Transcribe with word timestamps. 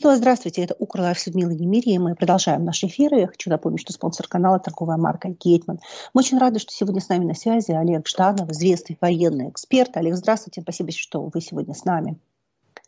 Снова 0.00 0.16
здравствуйте, 0.16 0.62
это 0.62 0.74
Укрлайф 0.78 1.20
с 1.20 1.26
Людмилой 1.26 1.56
Немирией. 1.56 1.98
Мы 1.98 2.14
продолжаем 2.14 2.64
наши 2.64 2.86
эфиры. 2.86 3.20
Я 3.20 3.26
хочу 3.26 3.50
напомнить, 3.50 3.82
что 3.82 3.92
спонсор 3.92 4.26
канала– 4.28 4.58
торговая 4.64 4.96
марка 4.96 5.28
«Гетман». 5.28 5.78
Мы 6.14 6.20
очень 6.20 6.38
рады, 6.38 6.58
что 6.58 6.72
сегодня 6.72 7.02
с 7.02 7.10
нами 7.10 7.26
на 7.26 7.34
связи 7.34 7.72
Олег 7.72 8.08
Жданов, 8.08 8.48
известный 8.48 8.96
военный 8.98 9.50
эксперт. 9.50 9.94
Олег, 9.98 10.14
здравствуйте, 10.14 10.62
спасибо, 10.62 10.90
что 10.90 11.24
вы 11.24 11.42
сегодня 11.42 11.74
с 11.74 11.84
нами. 11.84 12.18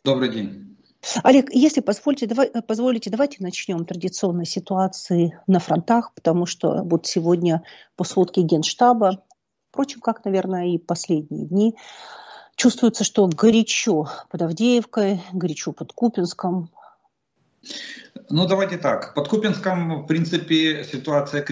Добрый 0.03 0.33
день. 0.33 0.75
Олег, 1.21 1.53
если 1.53 1.81
позволите, 1.81 2.25
давай, 2.25 2.49
позволите, 2.49 3.11
давайте 3.11 3.43
начнем 3.43 3.85
традиционной 3.85 4.47
ситуации 4.47 5.39
на 5.45 5.59
фронтах, 5.59 6.15
потому 6.15 6.47
что 6.47 6.81
вот 6.83 7.05
сегодня 7.05 7.61
по 7.95 8.05
сводке 8.05 8.41
Генштаба, 8.41 9.23
впрочем, 9.69 10.01
как, 10.01 10.25
наверное, 10.25 10.69
и 10.69 10.79
последние 10.79 11.45
дни, 11.45 11.75
чувствуется, 12.55 13.03
что 13.03 13.27
горячо 13.27 14.07
под 14.31 14.41
Авдеевкой, 14.41 15.21
горячо 15.31 15.73
под 15.73 15.93
Купинском, 15.93 16.71
ну, 18.29 18.47
давайте 18.47 18.77
так. 18.77 19.13
Под 19.13 19.27
Купинском, 19.27 20.03
в 20.03 20.07
принципе, 20.07 20.83
ситуация 20.83 21.45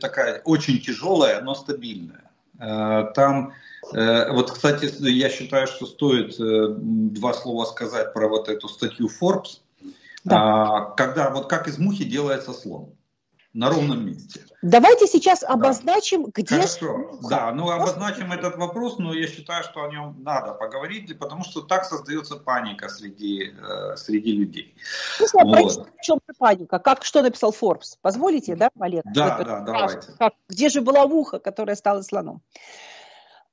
такая 0.00 0.40
очень 0.44 0.80
тяжелая, 0.80 1.40
но 1.42 1.54
стабильная. 1.54 2.30
Э, 2.58 3.10
там, 3.14 3.52
э, 3.92 4.30
вот, 4.32 4.52
кстати, 4.52 4.90
я 5.00 5.28
считаю, 5.28 5.66
что 5.66 5.86
стоит 5.86 6.38
э, 6.38 6.74
два 6.78 7.34
слова 7.34 7.64
сказать 7.64 8.12
про 8.14 8.28
вот 8.28 8.48
эту 8.48 8.68
статью 8.68 9.08
Forbes, 9.08 9.60
да. 10.24 10.36
А, 10.36 10.80
когда 10.92 11.30
вот 11.30 11.48
как 11.48 11.66
из 11.66 11.78
мухи 11.78 12.04
делается 12.04 12.52
слон 12.52 12.94
на 13.54 13.68
ровном 13.68 14.06
месте. 14.06 14.40
Давайте 14.62 15.06
сейчас 15.06 15.42
обозначим, 15.42 16.24
да. 16.24 16.30
где... 16.34 16.54
Хорошо, 16.56 17.18
да, 17.28 17.52
ну 17.52 17.68
обозначим 17.68 18.32
этот 18.32 18.56
вопрос, 18.56 18.98
но 18.98 19.12
я 19.12 19.26
считаю, 19.26 19.62
что 19.64 19.84
о 19.84 19.88
нем 19.88 20.16
надо 20.22 20.52
поговорить, 20.54 21.18
потому 21.18 21.44
что 21.44 21.60
так 21.60 21.84
создается 21.84 22.36
паника 22.36 22.88
среди, 22.88 23.52
э, 23.52 23.96
среди 23.96 24.32
людей. 24.32 24.74
Ну, 25.20 25.26
вот. 25.44 25.88
В 25.98 26.02
чем 26.02 26.18
паника? 26.38 26.78
Как, 26.78 27.04
что 27.04 27.22
написал 27.22 27.54
Forbes? 27.58 27.98
Позволите, 28.00 28.56
да, 28.56 28.70
Олег? 28.78 29.04
Да, 29.04 29.42
да, 29.42 29.60
давайте. 29.60 30.12
Как, 30.18 30.34
где 30.48 30.68
же 30.68 30.80
была 30.80 31.06
муха, 31.06 31.38
которая 31.38 31.76
стала 31.76 32.02
слоном? 32.02 32.40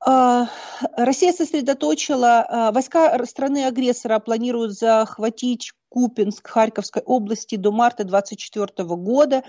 А, 0.05 0.47
Россия 0.95 1.33
сосредоточила, 1.33 2.45
а, 2.47 2.72
войска 2.72 3.25
страны-агрессора 3.25 4.19
планируют 4.19 4.72
захватить 4.72 5.73
Купинск 5.89 6.47
Харьковской 6.47 7.02
области 7.02 7.55
до 7.55 7.72
марта 7.72 8.03
2024 8.05 8.95
года, 8.95 9.44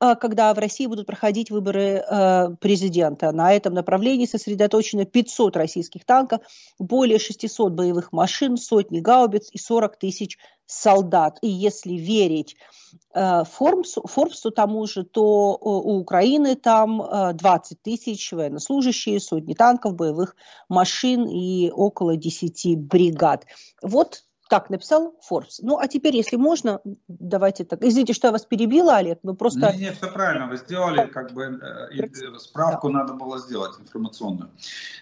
а, 0.00 0.16
когда 0.16 0.52
в 0.54 0.58
России 0.58 0.86
будут 0.86 1.06
проходить 1.06 1.50
выборы 1.50 2.04
президента. 2.60 3.30
На 3.30 3.52
этом 3.52 3.74
направлении 3.74 4.26
сосредоточено 4.26 5.04
500 5.04 5.56
российских 5.56 6.04
танков, 6.04 6.40
более 6.78 7.18
600 7.18 7.72
боевых 7.72 8.10
машин, 8.10 8.56
сотни 8.56 9.00
гаубиц 9.00 9.50
и 9.52 9.58
40 9.58 9.98
тысяч 9.98 10.38
солдат. 10.72 11.38
И 11.42 11.48
если 11.48 11.92
верить 11.92 12.56
э, 13.14 13.44
Форбсу, 13.44 14.02
Форбсу 14.06 14.50
тому 14.50 14.86
же, 14.86 15.04
то 15.04 15.54
э, 15.54 15.64
у 15.64 15.98
Украины 15.98 16.56
там 16.56 17.02
20 17.34 17.72
э, 17.72 17.80
тысяч 17.82 18.32
военнослужащие, 18.32 19.20
сотни 19.20 19.54
танков, 19.54 19.94
боевых 19.94 20.36
машин 20.68 21.26
и 21.26 21.70
около 21.70 22.16
10 22.16 22.78
бригад. 22.78 23.46
Вот 23.82 24.24
так 24.48 24.68
написал 24.68 25.14
Forbes. 25.30 25.60
Ну, 25.62 25.78
а 25.78 25.88
теперь, 25.88 26.14
если 26.14 26.36
можно, 26.36 26.82
давайте 27.08 27.64
так. 27.64 27.82
Извините, 27.82 28.12
что 28.12 28.28
я 28.28 28.32
вас 28.32 28.44
перебила, 28.44 28.96
Олег, 28.96 29.18
но 29.22 29.32
просто... 29.32 29.60
Нет, 29.60 29.76
нет, 29.78 29.96
все 29.96 30.12
правильно, 30.12 30.46
вы 30.46 30.58
сделали, 30.58 31.06
как 31.06 31.32
бы 31.32 31.58
справку 32.38 32.88
да. 32.88 32.98
надо 32.98 33.14
было 33.14 33.38
сделать 33.38 33.80
информационную. 33.80 34.50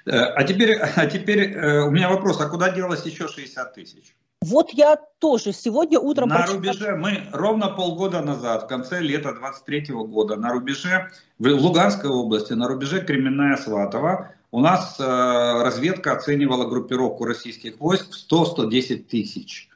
А 0.06 0.44
теперь, 0.44 0.78
а 0.96 1.06
теперь 1.06 1.58
у 1.58 1.90
меня 1.90 2.10
вопрос, 2.10 2.40
а 2.40 2.48
куда 2.48 2.70
делось 2.70 3.04
еще 3.04 3.26
60 3.26 3.74
тысяч? 3.74 4.14
Вот 4.42 4.70
я 4.72 4.96
тоже 5.18 5.52
сегодня 5.52 5.98
утром... 5.98 6.30
На 6.30 6.36
прочитала... 6.36 6.56
рубеже, 6.56 6.96
мы 6.96 7.28
ровно 7.32 7.68
полгода 7.68 8.22
назад, 8.22 8.64
в 8.64 8.66
конце 8.68 9.00
лета 9.00 9.34
23 9.34 9.88
года, 9.90 10.36
на 10.36 10.50
рубеже, 10.50 11.10
в 11.38 11.46
Луганской 11.46 12.08
области, 12.08 12.54
на 12.54 12.66
рубеже 12.66 13.04
Кременная 13.04 13.58
Сватова, 13.58 14.32
у 14.50 14.60
нас 14.60 14.98
э, 14.98 15.04
разведка 15.04 16.12
оценивала 16.12 16.66
группировку 16.66 17.24
российских 17.24 17.78
войск 17.78 18.12
в 18.12 18.32
100-110 18.32 19.04
тысяч. 19.04 19.68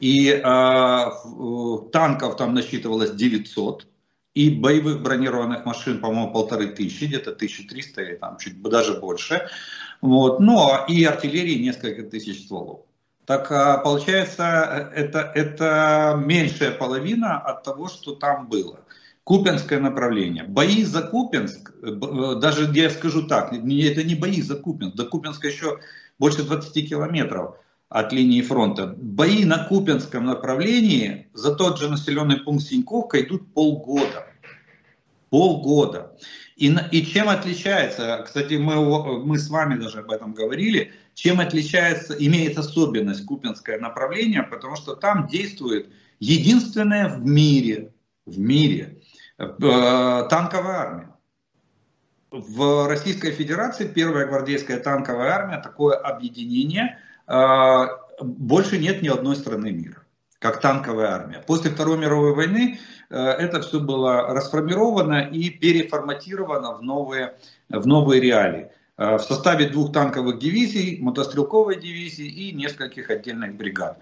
И 0.00 0.30
э, 0.30 0.40
танков 1.92 2.36
там 2.36 2.54
насчитывалось 2.54 3.10
900, 3.10 3.86
и 4.34 4.50
боевых 4.50 5.02
бронированных 5.02 5.66
машин, 5.66 6.00
по-моему, 6.00 6.32
полторы 6.32 6.68
тысячи, 6.68 7.04
где-то 7.04 7.32
1300 7.32 8.02
или 8.02 8.16
там 8.16 8.38
чуть 8.38 8.60
даже 8.62 8.98
больше. 8.98 9.48
Вот. 10.00 10.40
Ну, 10.40 10.86
и 10.88 11.04
артиллерии 11.04 11.62
несколько 11.62 12.02
тысяч 12.02 12.44
стволов. 12.44 12.80
Так 13.26 13.50
а, 13.50 13.78
получается, 13.78 14.88
это, 14.94 15.18
это 15.34 16.20
меньшая 16.24 16.70
половина 16.70 17.38
от 17.38 17.64
того, 17.64 17.88
что 17.88 18.14
там 18.14 18.48
было. 18.48 18.78
Купинское 19.24 19.80
направление. 19.80 20.44
Бои 20.44 20.84
за 20.84 21.02
Купинск, 21.02 21.72
э, 21.82 21.88
э, 21.88 22.34
даже 22.40 22.70
я 22.72 22.88
скажу 22.88 23.26
так, 23.26 23.52
это 23.52 24.04
не 24.04 24.14
бои 24.14 24.40
за 24.40 24.54
Купинск, 24.54 24.94
до 24.94 25.04
Купинска 25.06 25.48
еще 25.48 25.80
больше 26.20 26.44
20 26.44 26.88
километров 26.88 27.56
от 27.88 28.12
линии 28.12 28.42
фронта. 28.42 28.94
Бои 28.96 29.44
на 29.44 29.64
Купинском 29.64 30.24
направлении 30.24 31.28
за 31.34 31.56
тот 31.56 31.80
же 31.80 31.90
населенный 31.90 32.36
пункт 32.36 32.64
Синьковка 32.64 33.20
идут 33.20 33.52
полгода. 33.52 34.28
Полгода. 35.30 36.16
И, 36.56 36.74
и 36.90 37.04
чем 37.04 37.28
отличается, 37.28 38.22
кстати, 38.24 38.54
мы, 38.54 39.22
мы 39.22 39.38
с 39.38 39.50
вами 39.50 39.78
даже 39.78 39.98
об 39.98 40.10
этом 40.10 40.32
говорили, 40.32 40.90
чем 41.12 41.38
отличается, 41.38 42.14
имеет 42.14 42.56
особенность 42.56 43.26
купинское 43.26 43.78
направление, 43.78 44.42
потому 44.42 44.74
что 44.76 44.96
там 44.96 45.26
действует 45.26 45.90
единственная 46.18 47.10
в 47.10 47.26
мире, 47.26 47.92
в 48.24 48.38
мире 48.38 49.02
э, 49.38 49.46
танковая 50.30 50.76
армия. 50.76 51.16
В 52.30 52.88
Российской 52.88 53.32
Федерации 53.32 53.86
первая 53.86 54.26
гвардейская 54.26 54.80
танковая 54.80 55.32
армия, 55.32 55.58
такое 55.58 55.96
объединение, 55.96 56.98
э, 57.28 57.86
больше 58.22 58.78
нет 58.78 59.02
ни 59.02 59.08
одной 59.08 59.36
страны 59.36 59.72
мира, 59.72 60.05
как 60.46 60.60
танковая 60.60 61.08
армия. 61.08 61.42
После 61.46 61.70
Второй 61.70 61.98
мировой 61.98 62.34
войны 62.34 62.78
э, 63.10 63.16
это 63.16 63.60
все 63.62 63.80
было 63.80 64.28
расформировано 64.28 65.28
и 65.28 65.50
переформатировано 65.50 66.74
в 66.74 66.82
новые, 66.82 67.34
в 67.68 67.86
новые 67.86 68.20
реалии. 68.20 68.68
Э, 68.96 69.16
в 69.16 69.22
составе 69.22 69.68
двух 69.68 69.92
танковых 69.92 70.38
дивизий, 70.38 71.00
мотострелковой 71.00 71.80
дивизии 71.80 72.26
и 72.26 72.52
нескольких 72.52 73.10
отдельных 73.10 73.56
бригад. 73.56 73.98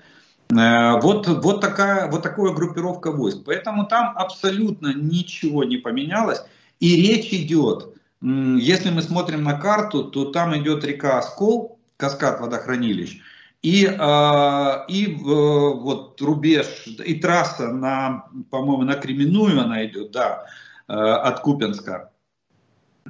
Э, 0.50 1.00
вот, 1.00 1.26
вот, 1.26 1.60
такая, 1.62 2.10
вот 2.10 2.22
такая 2.22 2.52
группировка 2.52 3.10
войск. 3.10 3.38
Поэтому 3.46 3.86
там 3.86 4.12
абсолютно 4.16 4.92
ничего 4.94 5.64
не 5.64 5.78
поменялось. 5.78 6.42
И 6.78 6.96
речь 6.96 7.32
идет, 7.32 7.94
если 8.20 8.90
мы 8.90 9.00
смотрим 9.00 9.44
на 9.44 9.54
карту, 9.58 10.04
то 10.04 10.26
там 10.26 10.54
идет 10.58 10.84
река 10.84 11.18
Оскол, 11.18 11.78
каскад 11.96 12.40
водохранилищ, 12.40 13.20
и, 13.64 13.86
э, 13.86 14.84
и 14.88 15.16
вот 15.20 16.20
рубеж, 16.20 16.86
и 16.86 17.14
трасса 17.14 17.72
на, 17.72 18.26
по-моему, 18.50 18.82
на 18.82 18.94
Кременную 18.94 19.60
она 19.60 19.84
идет, 19.86 20.12
да, 20.12 20.44
от 20.86 21.40
Купенска. 21.40 22.10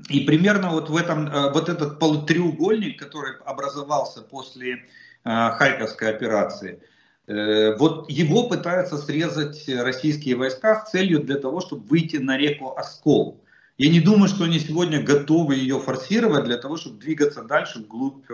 И 0.08 0.20
примерно 0.20 0.70
вот 0.70 0.90
в 0.90 0.96
этом, 0.96 1.28
э, 1.28 1.52
вот 1.52 1.68
этот 1.68 1.98
полутреугольник, 1.98 2.98
который 2.98 3.36
образовался 3.44 4.22
после 4.22 4.74
э, 4.74 4.80
Харьковской 5.24 6.10
операции, 6.10 6.80
э, 7.26 7.76
вот 7.76 8.10
его 8.10 8.48
пытаются 8.48 8.98
срезать 8.98 9.68
российские 9.68 10.36
войска 10.36 10.84
с 10.84 10.90
целью 10.90 11.20
для 11.22 11.36
того, 11.36 11.60
чтобы 11.60 11.86
выйти 11.86 12.16
на 12.16 12.36
реку 12.36 12.76
Оскол. 12.76 13.40
Я 13.76 13.90
не 13.90 14.00
думаю, 14.00 14.28
что 14.28 14.44
они 14.44 14.60
сегодня 14.60 15.02
готовы 15.02 15.56
ее 15.56 15.80
форсировать 15.80 16.44
для 16.44 16.58
того, 16.58 16.76
чтобы 16.76 17.00
двигаться 17.00 17.42
дальше 17.42 17.80
вглубь, 17.80 18.24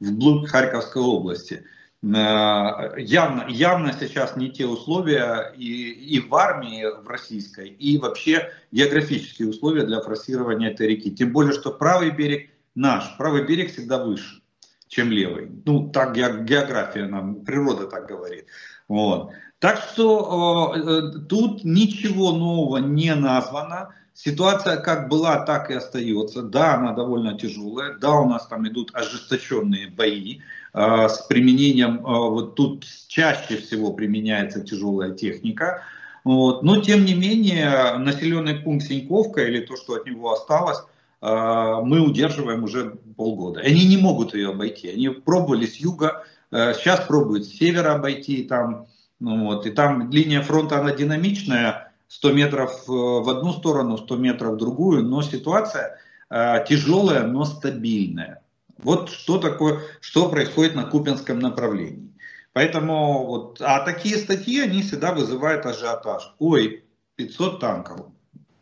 вглубь 0.00 0.48
Харьковской 0.48 1.02
области. 1.02 1.64
Э, 2.04 2.98
явно, 2.98 3.46
явно 3.48 3.94
сейчас 3.98 4.36
не 4.36 4.50
те 4.50 4.66
условия 4.66 5.54
и, 5.56 5.90
и 5.90 6.20
в 6.20 6.34
армии 6.34 6.84
в 7.02 7.08
российской, 7.08 7.68
и 7.68 7.96
вообще 7.98 8.50
географические 8.72 9.48
условия 9.48 9.86
для 9.86 10.00
форсирования 10.02 10.70
этой 10.70 10.88
реки. 10.88 11.14
Тем 11.14 11.32
более, 11.32 11.54
что 11.54 11.72
правый 11.72 12.10
берег 12.10 12.50
наш, 12.74 13.16
правый 13.16 13.46
берег 13.46 13.72
всегда 13.72 14.04
выше, 14.04 14.42
чем 14.88 15.10
левый. 15.10 15.50
Ну, 15.64 15.88
так 15.90 16.14
география 16.14 17.06
нам, 17.06 17.44
природа 17.44 17.86
так 17.86 18.06
говорит. 18.06 18.46
Вот. 18.86 19.30
Так 19.58 19.78
что 19.78 20.74
э, 20.76 21.26
тут 21.26 21.64
ничего 21.64 22.32
нового 22.32 22.78
не 22.78 23.14
названо. 23.14 23.94
Ситуация 24.14 24.76
как 24.76 25.08
была, 25.08 25.44
так 25.44 25.70
и 25.70 25.74
остается. 25.74 26.42
Да, 26.42 26.74
она 26.76 26.92
довольно 26.92 27.36
тяжелая. 27.36 27.94
Да, 27.98 28.12
у 28.12 28.28
нас 28.28 28.46
там 28.46 28.66
идут 28.68 28.90
ожесточенные 28.94 29.88
бои. 29.88 30.40
А, 30.72 31.08
с 31.08 31.26
применением, 31.26 32.04
а, 32.06 32.28
вот 32.30 32.54
тут 32.54 32.84
чаще 33.08 33.56
всего 33.58 33.92
применяется 33.92 34.60
тяжелая 34.60 35.10
техника. 35.12 35.82
Вот. 36.22 36.62
Но 36.62 36.80
тем 36.80 37.04
не 37.04 37.14
менее, 37.14 37.96
населенный 37.98 38.54
пункт 38.54 38.86
Синьковка 38.86 39.44
или 39.44 39.60
то, 39.60 39.76
что 39.76 39.94
от 39.94 40.06
него 40.06 40.32
осталось, 40.32 40.78
а, 41.20 41.80
мы 41.80 42.00
удерживаем 42.00 42.64
уже 42.64 42.96
полгода. 43.16 43.60
Они 43.60 43.84
не 43.84 43.96
могут 43.96 44.34
ее 44.34 44.50
обойти. 44.50 44.90
Они 44.90 45.08
пробовали 45.08 45.66
с 45.66 45.76
юга, 45.76 46.24
сейчас 46.52 47.00
пробуют 47.00 47.46
с 47.46 47.58
севера 47.58 47.94
обойти, 47.94 48.44
там 48.44 48.86
Ну, 49.20 49.46
вот, 49.46 49.66
и 49.66 49.70
там 49.70 50.10
линия 50.10 50.42
фронта, 50.42 50.80
она 50.80 50.92
динамичная, 50.92 51.83
100 52.14 52.32
метров 52.32 52.84
в 52.86 53.28
одну 53.28 53.52
сторону, 53.52 53.96
100 53.98 54.16
метров 54.16 54.54
в 54.54 54.56
другую, 54.56 55.02
но 55.02 55.20
ситуация 55.22 55.98
э, 56.30 56.64
тяжелая, 56.68 57.26
но 57.26 57.44
стабильная. 57.44 58.42
Вот 58.78 59.10
что 59.10 59.38
такое, 59.38 59.80
что 60.00 60.28
происходит 60.28 60.76
на 60.76 60.84
Купинском 60.84 61.40
направлении. 61.40 62.12
Поэтому 62.52 63.26
вот, 63.26 63.60
а 63.60 63.80
такие 63.80 64.16
статьи, 64.16 64.60
они 64.60 64.82
всегда 64.82 65.12
вызывают 65.12 65.66
ажиотаж. 65.66 66.34
Ой, 66.38 66.84
500 67.16 67.60
танков. 67.60 68.06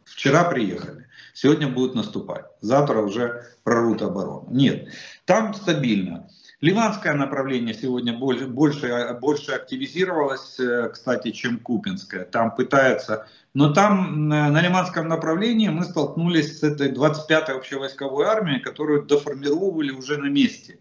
Вчера 0.07 0.45
приехали, 0.45 1.07
сегодня 1.35 1.69
будут 1.69 1.95
наступать, 1.95 2.45
завтра 2.61 3.01
уже 3.01 3.47
прорвут 3.65 4.03
оборону. 4.03 4.49
Нет, 4.51 4.89
там 5.27 5.53
стабильно. 5.53 6.29
Ливанское 6.63 7.13
направление 7.15 7.75
сегодня 7.75 8.17
больше, 8.17 8.47
больше, 8.47 9.19
больше 9.21 9.53
активизировалось, 9.53 10.61
э, 10.61 10.91
кстати, 10.91 11.33
чем 11.33 11.59
Купинское. 11.59 12.25
Там 12.25 12.55
пытаются... 12.55 13.27
Но 13.55 13.73
там 13.73 14.29
на 14.29 14.61
Лиманском 14.61 15.09
направлении 15.09 15.69
мы 15.69 15.85
столкнулись 15.85 16.61
с 16.61 16.63
этой 16.63 16.91
25-й 16.91 17.55
общевойсковой 17.55 18.27
армией, 18.27 18.61
которую 18.61 19.03
доформировали 19.03 19.91
уже 19.91 20.17
на 20.17 20.27
месте. 20.27 20.79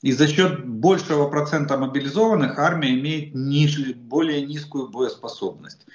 И 0.00 0.12
за 0.12 0.28
счет 0.28 0.64
большего 0.64 1.28
процента 1.28 1.76
мобилизованных 1.76 2.58
армия 2.58 2.90
имеет 2.90 3.34
ниже, 3.34 3.94
более 3.94 4.42
низкую 4.42 4.90
боеспособность. 4.90 5.86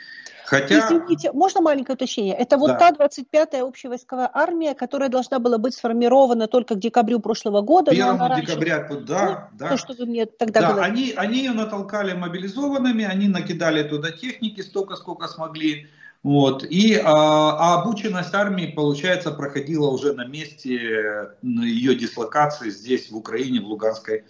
Хотя... 0.50 0.80
Извините, 0.80 1.32
можно 1.32 1.62
маленькое 1.62 1.94
уточнение? 1.94 2.34
Это 2.34 2.58
вот 2.58 2.70
да. 2.70 2.92
та 2.92 3.06
25-я 3.06 3.64
общевойсковая 3.64 4.30
армия, 4.34 4.74
которая 4.74 5.08
должна 5.08 5.38
была 5.38 5.60
быть 5.60 5.76
сформирована 5.76 6.48
только 6.48 6.74
к 6.74 6.80
декабрю 6.80 7.20
прошлого 7.20 7.62
года. 7.62 7.92
1 7.92 8.04
декабря, 8.42 8.80
раньше... 8.80 9.06
да, 9.06 9.50
да. 9.54 9.70
То, 9.70 9.78
что 9.78 9.94
вы 9.94 10.08
мне 10.08 10.26
тогда 10.26 10.62
да, 10.62 10.74
говорили. 10.74 10.92
Они, 10.92 11.14
они 11.16 11.38
ее 11.38 11.52
натолкали 11.52 12.14
мобилизованными, 12.14 13.06
они 13.06 13.28
накидали 13.28 13.84
туда 13.84 14.12
техники 14.12 14.62
столько, 14.62 14.96
сколько 14.96 15.28
смогли. 15.28 15.88
Вот. 16.24 16.64
И 16.64 16.96
а, 16.96 17.04
а 17.06 17.82
обученность 17.82 18.34
армии, 18.34 18.68
получается, 18.68 19.32
проходила 19.32 19.90
уже 19.90 20.14
на 20.14 20.26
месте 20.26 21.32
ее 21.42 21.96
дислокации 21.96 22.70
здесь, 22.70 23.10
в 23.10 23.16
Украине, 23.16 23.62
в 23.62 23.66
Луганской, 23.66 24.26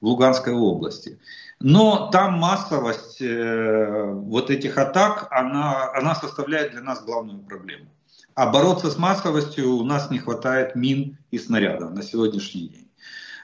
в 0.00 0.06
Луганской 0.06 0.52
области. 0.52 1.18
Но 1.60 2.08
там 2.12 2.34
массовость 2.34 3.20
э, 3.20 4.12
вот 4.12 4.50
этих 4.50 4.78
атак, 4.78 5.26
она, 5.30 5.92
она 5.92 6.14
составляет 6.14 6.72
для 6.72 6.82
нас 6.82 7.02
главную 7.04 7.40
проблему. 7.40 7.86
А 8.34 8.50
бороться 8.50 8.90
с 8.90 8.96
массовостью 8.96 9.74
у 9.74 9.84
нас 9.84 10.10
не 10.10 10.20
хватает 10.20 10.76
мин 10.76 11.18
и 11.32 11.38
снарядов 11.38 11.92
на 11.92 12.02
сегодняшний 12.02 12.68
день. 12.68 12.88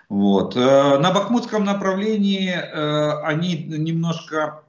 Вот. 0.09 0.57
Э, 0.57 0.99
на 0.99 1.13
Бахмутском 1.13 1.65
направлении 1.65 2.51
э, 2.51 3.23
они 3.25 3.65
немножко 3.65 4.65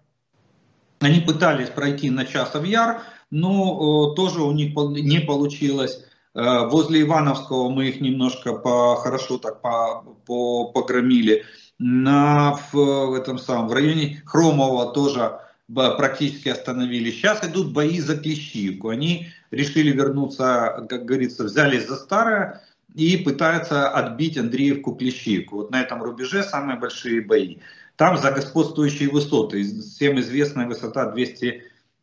они 1.00 1.20
пытались 1.20 1.70
пройти 1.70 2.10
на 2.10 2.26
Часов 2.26 2.66
Яр, 2.66 3.02
но 3.32 4.14
тоже 4.16 4.42
у 4.42 4.52
них 4.52 4.76
не 4.76 5.20
получилось. 5.20 6.04
Возле 6.34 7.02
Ивановского 7.02 7.70
мы 7.70 7.88
их 7.88 8.02
немножко 8.02 8.54
по, 8.54 8.98
хорошо 8.98 9.38
так 9.38 9.62
по, 9.62 10.04
по, 10.26 10.72
погромили 10.72 11.46
на, 11.80 12.60
в, 12.72 13.14
этом 13.14 13.38
самом, 13.38 13.68
в 13.68 13.74
районе 13.74 14.22
Хромова 14.26 14.94
тоже 14.94 15.40
практически 15.74 16.50
остановили. 16.50 17.12
Сейчас 17.12 17.44
идут 17.44 17.74
бои 17.74 18.00
за 18.00 18.18
Клещиевку. 18.18 18.90
Они 18.90 19.28
решили 19.52 19.92
вернуться, 19.92 20.86
как 20.90 21.06
говорится, 21.06 21.46
взялись 21.46 21.88
за 21.88 21.96
старое 21.96 22.62
и 22.94 23.18
пытаются 23.18 23.90
отбить 23.90 24.38
Андреевку 24.38 24.96
Клещиевку. 24.96 25.58
Вот 25.58 25.72
на 25.72 25.82
этом 25.82 26.02
рубеже 26.04 26.44
самые 26.44 26.80
большие 26.80 27.22
бои. 27.22 27.58
Там 27.96 28.18
за 28.18 28.32
господствующие 28.32 29.10
высоты. 29.10 29.64
Всем 29.82 30.20
известная 30.20 30.68
высота 30.68 31.10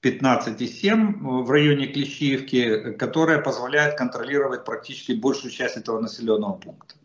215,7 0.02 1.42
в 1.44 1.50
районе 1.50 1.86
Клещиевки, 1.86 2.92
которая 2.94 3.38
позволяет 3.38 3.96
контролировать 3.96 4.64
практически 4.64 5.12
большую 5.12 5.52
часть 5.52 5.76
этого 5.76 6.00
населенного 6.00 6.54
пункта 6.54 6.96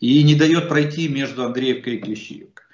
и 0.00 0.22
не 0.24 0.34
дает 0.34 0.68
пройти 0.68 1.08
между 1.08 1.44
Андреевкой 1.44 1.96
и 1.96 1.98
Клещиевкой. 1.98 2.64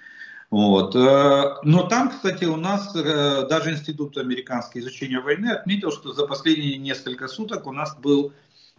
Вот. 0.50 0.94
Э, 0.94 1.56
но 1.64 1.88
там, 1.88 2.10
кстати, 2.10 2.44
у 2.44 2.56
нас 2.56 2.94
э, 2.94 3.46
даже 3.48 3.72
Институт 3.72 4.16
американского 4.16 4.80
изучения 4.80 5.20
войны 5.20 5.50
отметил, 5.50 5.90
что 5.90 6.12
за 6.12 6.26
последние 6.26 6.78
несколько 6.78 7.26
суток 7.26 7.66
у 7.66 7.72
нас 7.72 7.96
был 7.96 8.32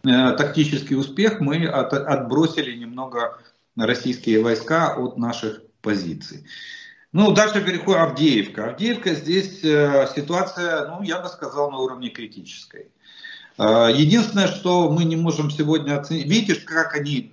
э, 0.04 0.32
тактический 0.32 0.96
успех. 0.96 1.40
Мы 1.40 1.66
от, 1.66 1.92
отбросили 1.92 2.74
немного 2.74 3.38
российские 3.76 4.42
войска 4.42 4.94
от 4.96 5.18
наших 5.18 5.62
позиций. 5.82 6.46
Ну, 7.12 7.32
дальше 7.32 7.64
переходим 7.64 8.02
Авдеевка. 8.02 8.70
Авдеевка 8.70 9.14
здесь 9.14 9.60
ситуация, 9.60 10.88
ну, 10.88 11.02
я 11.02 11.20
бы 11.20 11.28
сказал, 11.28 11.70
на 11.70 11.78
уровне 11.78 12.10
критической. 12.10 12.88
Единственное, 13.58 14.46
что 14.46 14.90
мы 14.90 15.04
не 15.04 15.16
можем 15.16 15.50
сегодня 15.50 15.98
оценить, 15.98 16.26
видите, 16.26 16.60
как 16.60 16.94
они 16.94 17.32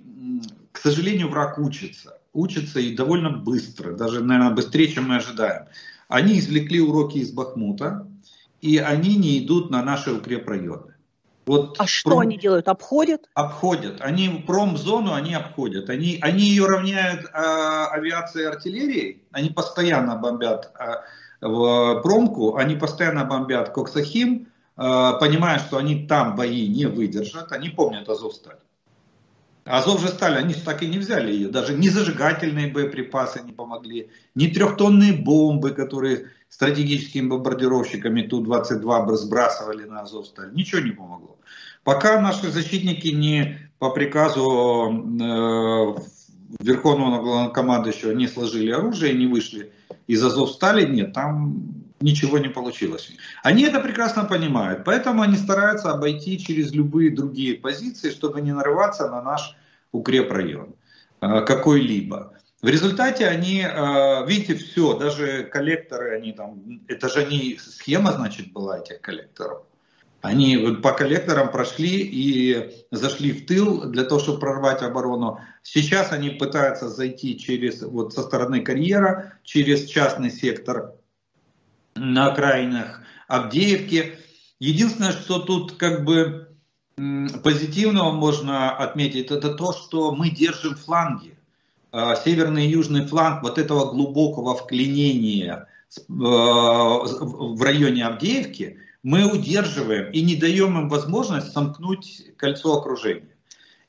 к 0.76 0.78
сожалению, 0.78 1.30
враг 1.30 1.58
учится. 1.58 2.18
Учится 2.34 2.80
и 2.80 2.94
довольно 2.94 3.30
быстро, 3.30 3.96
даже, 3.96 4.22
наверное, 4.22 4.54
быстрее, 4.54 4.88
чем 4.88 5.08
мы 5.08 5.16
ожидаем. 5.16 5.68
Они 6.06 6.38
извлекли 6.38 6.82
уроки 6.82 7.16
из 7.16 7.32
Бахмута, 7.32 8.06
и 8.60 8.76
они 8.76 9.16
не 9.16 9.38
идут 9.42 9.70
на 9.70 9.82
наши 9.82 10.12
укрепрайоны. 10.12 10.95
Вот 11.46 11.76
а 11.78 11.86
что 11.86 12.10
пром... 12.10 12.20
они 12.20 12.36
делают? 12.36 12.66
Обходят? 12.66 13.28
Обходят. 13.34 14.00
Они 14.00 14.44
промзону 14.46 15.14
они 15.14 15.34
обходят. 15.34 15.88
Они, 15.88 16.18
они 16.20 16.42
ее 16.42 16.66
равняют 16.66 17.30
а, 17.32 17.86
авиацией 17.92 18.44
и 18.44 18.48
артиллерией. 18.48 19.22
Они 19.30 19.50
постоянно 19.50 20.16
бомбят 20.16 20.72
а, 20.74 21.04
в 21.40 22.00
промку, 22.02 22.56
они 22.56 22.74
постоянно 22.74 23.24
бомбят 23.24 23.70
Коксахим, 23.70 24.48
а, 24.76 25.14
понимая, 25.14 25.60
что 25.60 25.76
они 25.76 26.06
там 26.06 26.34
бои 26.34 26.66
не 26.66 26.86
выдержат. 26.86 27.52
Они 27.52 27.68
помнят 27.68 28.08
Азовсталь. 28.08 28.56
Азов 29.64 30.00
же 30.00 30.08
стали, 30.08 30.36
они 30.36 30.54
так 30.54 30.82
и 30.82 30.86
не 30.86 30.98
взяли 30.98 31.32
ее. 31.32 31.48
Даже 31.48 31.74
ни 31.74 31.88
зажигательные 31.88 32.72
боеприпасы 32.72 33.42
не 33.42 33.52
помогли, 33.52 34.10
ни 34.36 34.46
трехтонные 34.46 35.12
бомбы, 35.12 35.72
которые 35.72 36.30
стратегическими 36.48 37.28
бомбардировщиками 37.28 38.22
Ту-22 38.22 39.14
сбрасывали 39.16 39.84
на 39.84 40.00
Азовсталь. 40.00 40.54
Ничего 40.54 40.80
не 40.80 40.92
помогло. 40.92 41.38
Пока 41.84 42.20
наши 42.20 42.50
защитники 42.50 43.08
не 43.08 43.58
по 43.78 43.90
приказу 43.90 44.90
э, 45.20 45.94
Верховного 46.60 47.22
Главнокомандующего 47.22 48.12
не 48.12 48.26
сложили 48.26 48.70
оружие, 48.70 49.14
не 49.14 49.26
вышли 49.26 49.72
из 50.06 50.24
Азовстали, 50.24 50.86
нет, 50.86 51.12
там 51.12 51.84
ничего 52.00 52.38
не 52.38 52.48
получилось. 52.48 53.10
Они 53.42 53.64
это 53.64 53.80
прекрасно 53.80 54.24
понимают, 54.24 54.84
поэтому 54.84 55.22
они 55.22 55.36
стараются 55.36 55.90
обойти 55.90 56.38
через 56.38 56.72
любые 56.72 57.14
другие 57.14 57.54
позиции, 57.54 58.10
чтобы 58.10 58.40
не 58.40 58.52
нарываться 58.52 59.08
на 59.10 59.22
наш 59.22 59.56
укрепрайон 59.92 60.74
э, 61.20 61.40
какой-либо. 61.42 62.32
В 62.66 62.68
результате 62.68 63.28
они, 63.28 63.60
э, 63.60 64.26
видите, 64.26 64.56
все, 64.56 64.98
даже 64.98 65.44
коллекторы, 65.44 66.16
они 66.16 66.32
там, 66.32 66.80
это 66.88 67.08
же 67.08 67.24
не 67.24 67.58
схема, 67.58 68.10
значит, 68.10 68.52
была 68.52 68.80
этих 68.80 69.00
коллекторов. 69.02 69.62
Они 70.20 70.56
по 70.82 70.90
коллекторам 70.90 71.52
прошли 71.52 72.00
и 72.00 72.84
зашли 72.90 73.30
в 73.30 73.46
тыл 73.46 73.84
для 73.84 74.02
того, 74.02 74.20
чтобы 74.20 74.40
прорвать 74.40 74.82
оборону. 74.82 75.38
Сейчас 75.62 76.10
они 76.10 76.30
пытаются 76.30 76.88
зайти 76.88 77.38
через, 77.38 77.82
вот 77.82 78.14
со 78.14 78.22
стороны 78.24 78.62
карьера, 78.62 79.34
через 79.44 79.84
частный 79.84 80.32
сектор 80.32 80.94
на 81.94 82.32
окраинах 82.32 83.00
Авдеевки. 83.28 84.18
Единственное, 84.58 85.12
что 85.12 85.38
тут 85.38 85.76
как 85.76 86.04
бы 86.04 86.48
позитивного 87.44 88.10
можно 88.10 88.72
отметить, 88.72 89.30
это 89.30 89.54
то, 89.54 89.72
что 89.72 90.10
мы 90.10 90.30
держим 90.30 90.74
фланги. 90.74 91.35
А, 91.98 92.14
северный 92.14 92.66
и 92.66 92.68
южный 92.68 93.06
фланг 93.06 93.42
вот 93.42 93.56
этого 93.56 93.90
глубокого 93.90 94.54
вклинения 94.54 95.66
э, 95.96 96.02
в 96.10 97.62
районе 97.62 98.04
Авдеевки 98.04 98.80
мы 99.02 99.24
удерживаем 99.24 100.12
и 100.12 100.20
не 100.20 100.36
даем 100.36 100.78
им 100.78 100.90
возможность 100.90 101.52
сомкнуть 101.52 102.22
кольцо 102.36 102.76
окружения. 102.76 103.34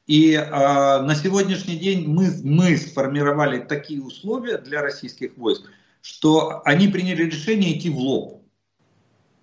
И 0.06 0.32
э, 0.32 0.42
на 0.42 1.16
сегодняшний 1.16 1.76
день 1.76 2.08
мы, 2.08 2.32
мы 2.46 2.78
сформировали 2.78 3.60
такие 3.60 4.02
условия 4.02 4.58
для 4.58 4.82
российских 4.82 5.36
войск, 5.36 5.70
что 6.02 6.62
они 6.64 6.88
приняли 6.88 7.24
решение 7.24 7.78
идти 7.78 7.90
в 7.90 7.98
лоб. 7.98 8.42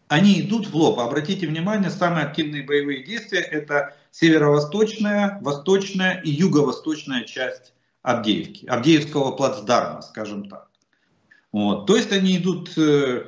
Они 0.09 0.41
идут 0.41 0.69
в 0.69 0.75
лоб. 0.75 1.01
Обратите 1.01 1.47
внимание, 1.47 1.91
самые 1.91 2.25
активные 2.25 2.63
боевые 2.63 3.05
действия 3.05 3.41
это 3.41 3.95
северо-восточная, 4.11 5.39
восточная 5.43 6.23
и 6.23 6.31
юго-восточная 6.31 7.25
часть 7.25 7.74
Авдеевки, 8.05 8.67
Авдеевского 8.67 9.33
плацдарма, 9.33 10.03
скажем 10.03 10.49
так. 10.49 10.69
Вот. 11.53 11.87
То 11.87 11.97
есть 11.97 12.13
они 12.13 12.37
идут, 12.37 12.77
э, 12.77 13.27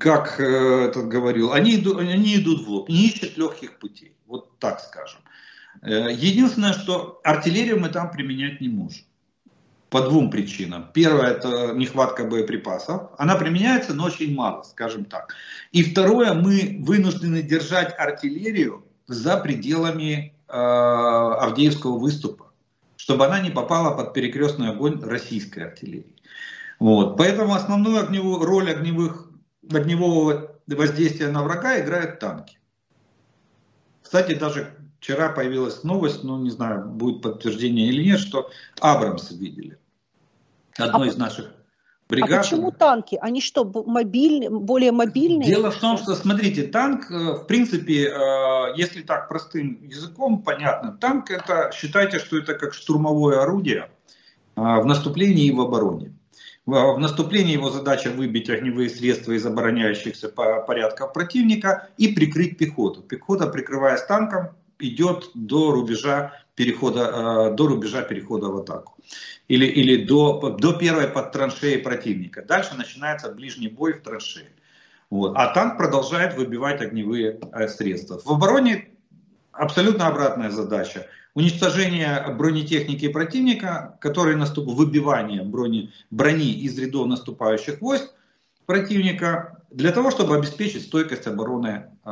как 0.00 0.40
э, 0.40 0.86
этот 0.88 1.06
говорил, 1.06 1.52
они 1.52 1.76
идут, 1.76 1.98
они 1.98 2.36
идут 2.36 2.66
в 2.66 2.68
лоб, 2.68 2.88
не 2.88 3.06
ищут 3.08 3.38
легких 3.38 3.78
путей, 3.78 4.16
вот 4.26 4.58
так 4.58 4.80
скажем. 4.80 5.20
Э, 5.82 6.08
единственное, 6.10 6.72
что 6.72 7.20
артиллерию 7.22 7.78
мы 7.78 7.90
там 7.90 8.10
применять 8.10 8.60
не 8.60 8.68
можем. 8.68 9.04
по 9.90 10.02
двум 10.02 10.30
причинам. 10.30 10.90
Первое– 10.92 11.30
это 11.36 11.72
нехватка 11.74 12.24
боеприпасов. 12.24 13.10
Она 13.18 13.36
применяется, 13.36 13.94
но 13.94 14.04
очень 14.06 14.34
мало, 14.34 14.62
скажем 14.64 15.04
так. 15.04 15.34
И 15.72 15.82
второе, 15.82 16.34
мы 16.34 16.78
вынуждены 16.80 17.42
держать 17.42 17.94
артиллерию 17.98 18.84
за 19.06 19.38
пределами 19.38 20.34
э, 20.48 20.52
Авдеевского 20.52 21.98
выступа, 21.98 22.47
чтобы 23.08 23.24
она 23.24 23.40
не 23.40 23.48
попала 23.48 23.96
под 23.96 24.12
перекрестный 24.12 24.68
огонь 24.68 25.02
российской 25.02 25.60
артиллерии. 25.60 26.14
Вот. 26.78 27.16
Поэтому 27.16 27.54
основную 27.54 28.00
огневую, 28.00 28.44
роль 28.44 28.70
огневых, 28.70 29.30
огневого 29.72 30.54
воздействия 30.66 31.28
на 31.28 31.42
врага 31.42 31.80
играют 31.80 32.18
танки. 32.18 32.58
Кстати, 34.02 34.34
даже 34.34 34.74
вчера 35.00 35.30
появилась 35.30 35.84
новость, 35.84 36.22
ну 36.22 36.36
не 36.36 36.50
знаю, 36.50 36.84
будет 36.84 37.22
подтверждение 37.22 37.88
или 37.88 38.04
нет, 38.04 38.20
что 38.20 38.50
Абрамсы 38.78 39.34
видели. 39.34 39.78
Одно 40.76 41.00
а 41.00 41.06
из 41.06 41.16
наших 41.16 41.50
бригад. 42.08 42.30
А 42.30 42.42
почему 42.42 42.70
танки? 42.70 43.18
Они 43.20 43.40
что, 43.40 43.64
мобильные, 43.64 44.50
более 44.50 44.92
мобильные? 44.92 45.48
Дело 45.48 45.70
в 45.70 45.76
том, 45.76 45.98
что, 45.98 46.14
смотрите, 46.14 46.64
танк, 46.64 47.10
э, 47.10 47.34
в 47.34 47.46
принципе, 47.46 48.08
э, 48.08 48.74
если 48.76 49.02
так 49.02 49.28
простым 49.28 49.80
языком 49.82 50.42
понятно, 50.42 50.92
танк 50.92 51.30
это, 51.30 51.70
считайте, 51.74 52.18
что 52.18 52.38
это 52.38 52.54
как 52.54 52.74
штурмовое 52.74 53.42
орудие 53.42 53.90
э, 54.56 54.60
в 54.60 54.84
наступлении 54.84 55.46
и 55.46 55.52
в 55.52 55.60
обороне. 55.60 56.14
В 56.66 56.98
наступлении 56.98 57.54
его 57.54 57.70
задача 57.70 58.10
выбить 58.10 58.50
огневые 58.50 58.90
средства 58.90 59.32
из 59.32 59.46
обороняющихся 59.46 60.28
порядков 60.28 61.14
противника 61.14 61.88
и 61.96 62.08
прикрыть 62.08 62.58
пехоту. 62.58 63.00
Пехота, 63.00 63.46
прикрываясь 63.46 64.02
танком, 64.02 64.50
идет 64.78 65.30
до 65.32 65.70
рубежа 65.70 66.32
перехода, 66.58 67.50
до 67.50 67.66
рубежа 67.68 68.02
перехода 68.02 68.48
в 68.48 68.56
атаку 68.58 68.96
или, 69.46 69.64
или 69.64 70.04
до, 70.04 70.56
до 70.58 70.72
первой 70.72 71.06
под 71.06 71.30
траншеи 71.30 71.76
противника. 71.76 72.42
Дальше 72.42 72.74
начинается 72.74 73.32
ближний 73.32 73.68
бой 73.68 73.92
в 73.92 74.02
траншеи. 74.02 74.50
Вот. 75.08 75.34
А 75.36 75.54
танк 75.54 75.78
продолжает 75.78 76.34
выбивать 76.34 76.82
огневые 76.82 77.38
э, 77.52 77.68
средства. 77.68 78.20
В 78.24 78.30
обороне 78.30 78.88
абсолютно 79.52 80.08
обратная 80.08 80.50
задача. 80.50 81.06
Уничтожение 81.34 82.34
бронетехники 82.36 83.08
противника, 83.08 83.96
который 84.00 84.34
наступ... 84.34 84.66
выбивание 84.66 85.44
брони... 85.44 85.92
брони 86.10 86.52
из 86.52 86.76
рядов 86.76 87.06
наступающих 87.06 87.80
войск 87.80 88.12
противника 88.66 89.57
для 89.70 89.92
того, 89.92 90.10
чтобы 90.10 90.36
обеспечить 90.36 90.84
стойкость 90.84 91.26
обороны 91.26 91.86
э, 92.04 92.10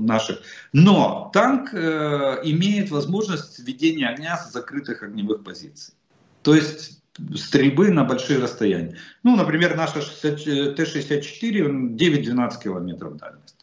наших. 0.00 0.42
Но 0.72 1.30
танк 1.32 1.72
э, 1.72 2.40
имеет 2.44 2.90
возможность 2.90 3.60
ведения 3.60 4.08
огня 4.08 4.36
с 4.36 4.52
закрытых 4.52 5.02
огневых 5.02 5.44
позиций. 5.44 5.94
То 6.42 6.54
есть 6.54 7.02
стрельбы 7.36 7.90
на 7.90 8.04
большие 8.04 8.40
расстояния. 8.40 8.96
Ну, 9.22 9.36
например, 9.36 9.76
наша 9.76 10.00
Т-64 10.00 11.96
9-12 11.96 12.62
километров 12.62 13.16
дальность. 13.16 13.56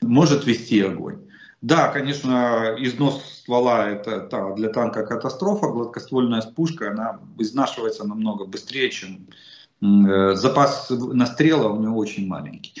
Может 0.00 0.46
вести 0.46 0.80
огонь. 0.80 1.18
Да, 1.60 1.88
конечно, 1.88 2.76
износ 2.78 3.40
ствола 3.40 3.88
это 3.88 4.54
для 4.56 4.68
танка 4.68 5.04
катастрофа. 5.04 5.66
Гладкоствольная 5.66 6.42
пушка, 6.54 6.90
она 6.90 7.20
изнашивается 7.38 8.06
намного 8.06 8.44
быстрее, 8.44 8.90
чем 8.90 9.26
запас 9.80 10.90
настрела 10.90 11.68
у 11.68 11.80
него 11.80 11.96
очень 11.96 12.26
маленький. 12.26 12.74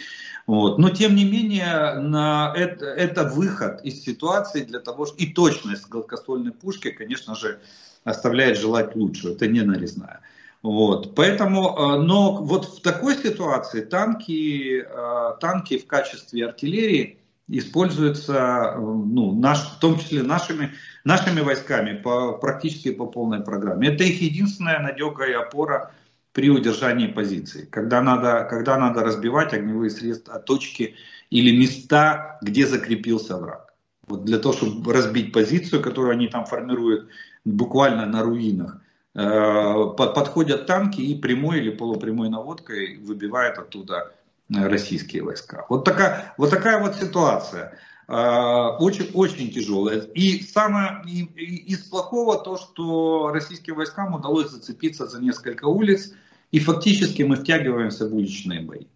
Вот. 0.48 0.78
Но 0.78 0.88
тем 0.88 1.14
не 1.14 1.24
менее, 1.24 2.00
на 2.00 2.54
это, 2.56 2.86
это 2.86 3.24
выход 3.24 3.84
из 3.84 4.02
ситуации 4.02 4.64
для 4.64 4.80
того, 4.80 5.04
что 5.04 5.16
и 5.16 5.26
точность 5.26 5.88
гладкоствольной 5.88 6.52
пушки, 6.52 6.90
конечно 6.90 7.34
же, 7.34 7.60
оставляет 8.02 8.58
желать 8.58 8.96
лучшего. 8.96 9.32
Это 9.32 9.46
не 9.46 9.60
нарезная. 9.60 10.20
Вот. 10.62 11.14
Поэтому, 11.14 11.76
э, 11.76 11.98
но 11.98 12.32
вот 12.42 12.64
в 12.64 12.80
такой 12.80 13.16
ситуации 13.16 13.82
танки, 13.82 14.80
э, 14.80 15.36
танки 15.40 15.78
в 15.78 15.86
качестве 15.86 16.46
артиллерии 16.46 17.18
используются, 17.48 18.74
э, 18.74 18.78
ну, 18.78 19.32
наш, 19.38 19.58
в 19.60 19.78
том 19.78 19.98
числе 19.98 20.22
нашими, 20.22 20.72
нашими 21.04 21.40
войсками 21.40 21.96
по, 21.96 22.32
практически 22.32 22.90
по 22.90 23.06
полной 23.06 23.40
программе. 23.40 23.88
Это 23.88 24.02
их 24.04 24.20
единственная 24.20 24.80
надега 24.80 25.24
и 25.24 25.32
опора 25.32 25.92
при 26.38 26.50
удержании 26.50 27.08
позиции. 27.08 27.64
Когда 27.68 28.00
надо, 28.00 28.46
когда 28.48 28.78
надо 28.78 29.02
разбивать 29.02 29.52
огневые 29.52 29.90
средства, 29.90 30.38
точки 30.38 30.94
или 31.30 31.50
места, 31.58 32.38
где 32.42 32.64
закрепился 32.64 33.36
враг. 33.36 33.74
Вот 34.06 34.24
для 34.24 34.38
того, 34.38 34.54
чтобы 34.54 34.92
разбить 34.92 35.32
позицию, 35.32 35.82
которую 35.82 36.12
они 36.12 36.28
там 36.28 36.44
формируют 36.46 37.08
буквально 37.44 38.06
на 38.06 38.22
руинах, 38.22 38.80
э, 39.16 39.96
подходят 39.96 40.66
танки 40.66 41.00
и 41.00 41.20
прямой 41.20 41.58
или 41.58 41.70
полупрямой 41.70 42.28
наводкой 42.28 42.98
выбивают 42.98 43.58
оттуда 43.58 44.12
э, 44.48 44.68
российские 44.68 45.24
войска. 45.24 45.66
Вот 45.68 45.84
такая 45.84 46.34
вот, 46.38 46.50
такая 46.50 46.80
вот 46.80 46.94
ситуация. 46.94 47.76
Э, 48.06 48.76
очень, 48.78 49.10
очень 49.12 49.50
тяжелая. 49.50 50.02
И 50.14 50.40
самое 50.44 51.02
из 51.04 51.78
плохого 51.78 52.38
то, 52.38 52.56
что 52.56 53.32
российским 53.32 53.74
войскам 53.74 54.14
удалось 54.14 54.50
зацепиться 54.50 55.08
за 55.08 55.20
несколько 55.20 55.64
улиц, 55.64 56.12
и 56.50 56.58
фактически 56.58 57.22
мы 57.22 57.36
втягиваемся 57.36 58.08
в 58.08 58.14
уличные 58.14 58.60
бои. 58.60 58.86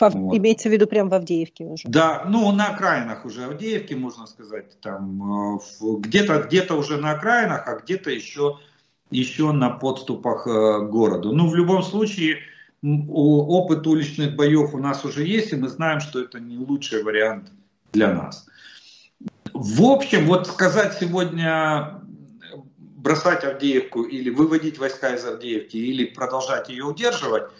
Вот. 0.00 0.36
Имеется 0.36 0.68
в 0.68 0.72
виду 0.72 0.86
прямо 0.86 1.10
в 1.10 1.14
Авдеевке 1.14 1.64
уже? 1.64 1.86
Да, 1.86 2.24
ну 2.26 2.50
на 2.52 2.68
окраинах 2.68 3.24
уже 3.24 3.44
Авдеевки, 3.44 3.94
можно 3.94 4.26
сказать, 4.26 4.80
там 4.80 5.56
э, 5.56 5.58
где-то 6.00 6.42
где 6.42 6.62
уже 6.72 6.96
на 6.96 7.12
окраинах, 7.12 7.68
а 7.68 7.76
где-то 7.76 8.10
еще, 8.10 8.58
еще 9.10 9.52
на 9.52 9.70
подступах 9.70 10.46
э, 10.46 10.50
к 10.50 10.90
городу. 10.90 11.32
Ну, 11.32 11.48
в 11.48 11.54
любом 11.54 11.82
случае, 11.82 12.38
опыт 12.82 13.86
уличных 13.86 14.34
боев 14.34 14.74
у 14.74 14.78
нас 14.78 15.04
уже 15.04 15.24
есть, 15.24 15.52
и 15.52 15.56
мы 15.56 15.68
знаем, 15.68 16.00
что 16.00 16.20
это 16.20 16.40
не 16.40 16.56
лучший 16.56 17.04
вариант 17.04 17.52
для 17.92 18.12
нас. 18.12 18.46
В 19.52 19.82
общем, 19.82 20.26
вот 20.26 20.48
сказать 20.48 20.96
сегодня 20.98 22.01
бросать 23.02 23.44
Авдеевку 23.44 24.02
или 24.02 24.30
выводить 24.30 24.78
войска 24.78 25.14
из 25.14 25.24
Авдеевки 25.24 25.76
или 25.76 26.04
продолжать 26.04 26.68
ее 26.68 26.84
удерживать– 26.84 27.44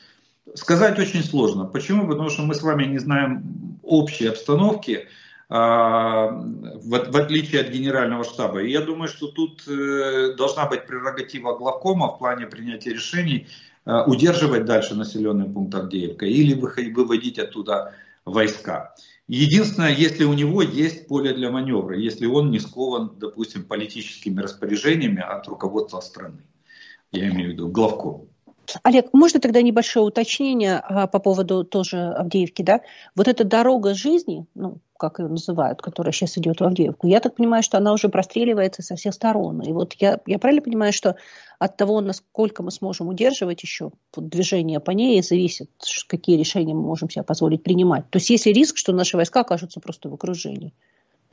Сказать 0.55 0.99
очень 0.99 1.23
сложно. 1.23 1.65
Почему? 1.65 2.09
Потому 2.09 2.29
что 2.29 2.43
мы 2.43 2.55
с 2.55 2.63
вами 2.63 2.85
не 2.85 2.99
знаем 2.99 3.79
общей 3.83 4.27
обстановки, 4.27 5.09
а, 5.49 6.31
в, 6.31 7.17
отличие 7.17 7.61
от 7.61 7.69
генерального 7.69 8.25
штаба. 8.25 8.63
И 8.63 8.71
я 8.71 8.81
думаю, 8.81 9.09
что 9.09 9.29
тут 9.29 9.63
э, 9.69 10.35
должна 10.37 10.67
быть 10.67 10.87
прерогатива 10.87 11.57
главкома 11.57 12.09
в 12.09 12.19
плане 12.19 12.47
принятия 12.47 12.91
решений 12.91 13.47
э, 13.85 14.03
удерживать 14.07 14.65
дальше 14.65 14.95
населенный 14.95 15.49
пункт 15.49 15.75
Авдеевка 15.75 16.27
или 16.27 16.55
выводить 16.55 17.39
оттуда 17.39 17.95
войска. 18.25 18.95
Единственное, 19.29 19.95
если 19.95 20.25
у 20.25 20.33
него 20.33 20.63
есть 20.63 21.07
поле 21.07 21.33
для 21.33 21.51
маневра, 21.51 21.97
если 21.97 22.27
он 22.27 22.51
не 22.51 22.59
скован, 22.59 23.19
допустим, 23.19 23.65
политическими 23.65 24.41
распоряжениями 24.41 25.21
от 25.21 25.47
руководства 25.47 26.01
страны. 26.01 26.43
Я 27.13 27.29
имею 27.29 27.51
в 27.51 27.53
виду 27.53 27.69
главком. 27.69 28.32
Олег, 28.83 29.09
можно 29.13 29.41
тогда 29.41 29.63
небольшое 29.63 30.07
уточнение 30.07 30.79
а, 30.79 31.07
по 31.07 31.19
поводу 31.19 31.65
тоже 31.65 31.99
Авдеевки, 31.99 32.63
да? 32.63 32.81
Вот 33.15 33.29
эта 33.29 33.45
дорога 33.45 33.95
жизни, 33.95 34.47
ну, 34.55 34.79
как 34.99 35.19
ее 35.19 35.29
называют, 35.29 35.83
которая 35.83 36.13
сейчас 36.13 36.39
идет 36.39 36.61
в 36.61 36.65
Авдеевку, 36.65 37.07
я 37.07 37.21
так 37.21 37.35
понимаю, 37.35 37.63
что 37.63 37.79
она 37.79 37.93
уже 37.93 38.09
простреливается 38.09 38.83
со 38.83 38.97
всех 38.97 39.15
сторон. 39.15 39.61
И 39.63 39.73
вот 39.73 39.95
я, 39.95 40.21
я 40.27 40.39
правильно 40.39 40.63
понимаю, 40.63 40.93
что 40.93 41.17
от 41.59 41.77
того, 41.77 42.01
насколько 42.01 42.63
мы 42.63 42.71
сможем 42.71 43.09
удерживать 43.09 43.63
еще 43.63 43.91
движение 44.17 44.81
по 44.81 44.93
ней, 44.93 45.23
зависит, 45.23 45.71
какие 46.09 46.39
решения 46.39 46.75
мы 46.75 46.83
можем 46.83 47.11
себе 47.11 47.25
позволить 47.25 47.63
принимать. 47.63 48.09
То 48.11 48.19
есть 48.19 48.31
есть 48.31 48.47
ли 48.47 48.53
риск, 48.53 48.77
что 48.77 48.93
наши 48.93 49.17
войска 49.17 49.41
окажутся 49.41 49.81
просто 49.81 50.09
в 50.09 50.15
окружении? 50.15 50.73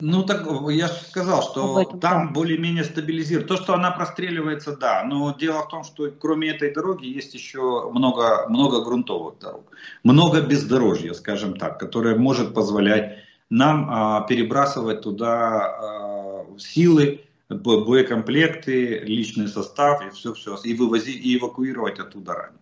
Ну 0.00 0.22
так 0.22 0.46
я 0.70 0.88
же 0.88 0.94
сказал, 0.94 1.42
что 1.42 1.80
этом, 1.80 2.00
там 2.00 2.26
да. 2.26 2.32
более-менее 2.32 2.84
стабилизирует. 2.84 3.48
То, 3.48 3.56
что 3.56 3.74
она 3.74 3.90
простреливается, 3.90 4.76
да. 4.76 5.04
Но 5.04 5.34
дело 5.38 5.62
в 5.62 5.68
том, 5.68 5.84
что 5.84 6.10
кроме 6.10 6.50
этой 6.50 6.72
дороги 6.72 7.06
есть 7.06 7.34
еще 7.34 7.90
много, 7.90 8.46
много 8.48 8.82
грунтовых 8.82 9.38
дорог. 9.38 9.64
Много 10.02 10.40
бездорожья, 10.40 11.12
скажем 11.12 11.56
так, 11.56 11.78
которое 11.78 12.16
может 12.16 12.54
позволять 12.54 13.18
нам 13.50 13.88
а, 13.90 14.20
перебрасывать 14.22 15.02
туда 15.02 15.66
а, 15.66 16.46
силы, 16.58 17.20
боекомплекты, 17.48 19.00
личный 19.00 19.48
состав 19.48 20.06
и 20.06 20.10
все-все, 20.10 20.56
и 20.62 20.74
вывозить, 20.74 21.24
и 21.24 21.36
эвакуировать 21.36 21.98
оттуда 21.98 22.34
ранее. 22.34 22.60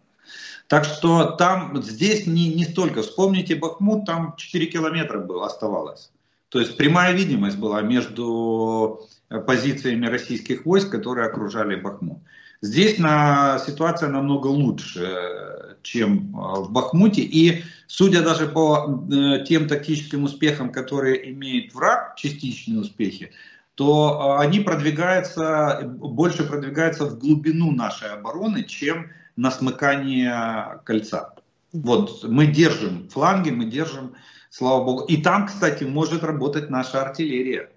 Так 0.67 0.85
что 0.85 1.31
там, 1.33 1.83
здесь 1.83 2.27
не, 2.27 2.53
не 2.53 2.65
столько. 2.65 3.03
Вспомните 3.03 3.55
Бахмут, 3.55 4.05
там 4.05 4.35
4 4.37 4.67
километра 4.67 5.19
было, 5.19 5.47
оставалось. 5.47 6.11
То 6.49 6.61
есть 6.61 6.77
прямая 6.77 7.13
видимость 7.13 7.59
была 7.59 7.83
между 7.83 9.07
позициями 9.47 10.07
российских 10.07 10.65
войск, 10.65 10.91
которые 10.91 11.27
окружали 11.27 11.77
Бахмут. 11.77 12.19
Здесь 12.61 12.99
на, 12.99 13.59
ситуация 13.59 14.09
намного 14.09 14.49
лучше, 14.49 15.77
чем 15.83 16.35
э, 16.37 16.61
в 16.61 16.73
Бахмуте. 16.73 17.23
И 17.23 17.63
судя 17.87 18.23
даже 18.23 18.49
по 18.49 19.07
э, 19.13 19.45
тем 19.45 19.69
тактическим 19.69 20.25
успехам, 20.25 20.73
которые 20.73 21.31
имеет 21.31 21.73
враг, 21.73 22.17
частичные 22.17 22.81
успехи, 22.81 23.31
то 23.77 24.39
они 24.41 24.59
продвигаются, 24.59 25.83
больше 25.85 26.43
продвигаются 26.45 27.05
в 27.05 27.17
глубину 27.17 27.71
нашей 27.71 28.11
обороны, 28.11 28.65
чем 28.65 29.11
на 29.37 29.53
смыкание 29.53 30.81
кольца. 30.85 31.35
Вот 31.73 32.25
мы 32.25 32.47
держим 32.47 33.09
фланги, 33.09 33.51
мы 33.51 33.67
держим, 33.67 34.15
слава 34.51 34.85
богу. 34.85 35.05
И 35.05 35.19
там, 35.19 35.47
кстати, 35.47 35.85
может 35.85 36.25
работать 36.25 36.71
наша 36.71 37.03
артиллерия. 37.03 37.71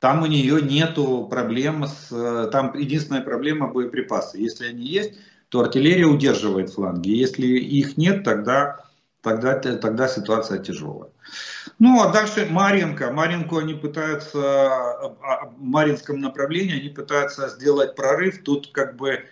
Там 0.00 0.22
у 0.22 0.26
нее 0.26 0.60
нету 0.60 1.26
проблем 1.30 1.86
с... 1.86 2.48
Там 2.52 2.76
единственная 2.76 3.22
проблема 3.22 3.68
боеприпасы. 3.68 4.38
Если 4.38 4.66
они 4.66 4.84
есть, 4.84 5.14
то 5.48 5.60
артиллерия 5.60 6.04
удерживает 6.06 6.70
фланги. 6.70 7.10
Если 7.10 7.46
их 7.46 7.96
нет, 7.96 8.22
тогда, 8.22 8.84
тогда, 9.22 9.54
тогда 9.58 10.08
ситуация 10.08 10.58
тяжелая. 10.58 11.10
Ну, 11.78 12.02
а 12.02 12.12
дальше 12.12 12.46
Маринка. 12.50 13.12
Маринку 13.12 13.56
они 13.56 13.74
пытаются, 13.74 14.38
в 14.38 15.56
Маринском 15.56 16.20
направлении 16.20 16.78
они 16.78 16.90
пытаются 16.90 17.48
сделать 17.48 17.94
прорыв. 17.94 18.42
Тут 18.42 18.72
как 18.72 18.96
бы 18.96 19.24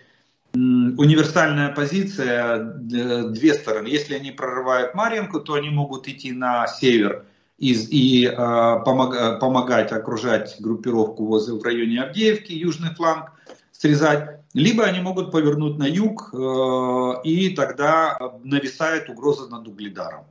универсальная 0.53 1.69
позиция, 1.73 2.59
две 2.59 3.53
стороны. 3.53 3.87
Если 3.87 4.15
они 4.15 4.31
прорывают 4.31 4.93
Маринку, 4.93 5.39
то 5.39 5.55
они 5.55 5.69
могут 5.69 6.07
идти 6.07 6.31
на 6.31 6.67
север 6.67 7.25
и, 7.57 7.73
и 7.73 8.27
э, 8.27 8.35
помог, 8.35 9.39
помогать 9.39 9.91
окружать 9.91 10.55
группировку 10.59 11.25
возле, 11.25 11.53
в 11.55 11.63
районе 11.63 12.01
Авдеевки, 12.01 12.51
южный 12.51 12.93
фланг 12.93 13.31
срезать. 13.71 14.41
Либо 14.53 14.83
они 14.83 14.99
могут 14.99 15.31
повернуть 15.31 15.77
на 15.77 15.85
юг, 15.85 16.29
э, 16.33 17.21
и 17.23 17.49
тогда 17.55 18.17
нависает 18.43 19.09
угроза 19.09 19.49
над 19.49 19.67
Угледаром. 19.67 20.25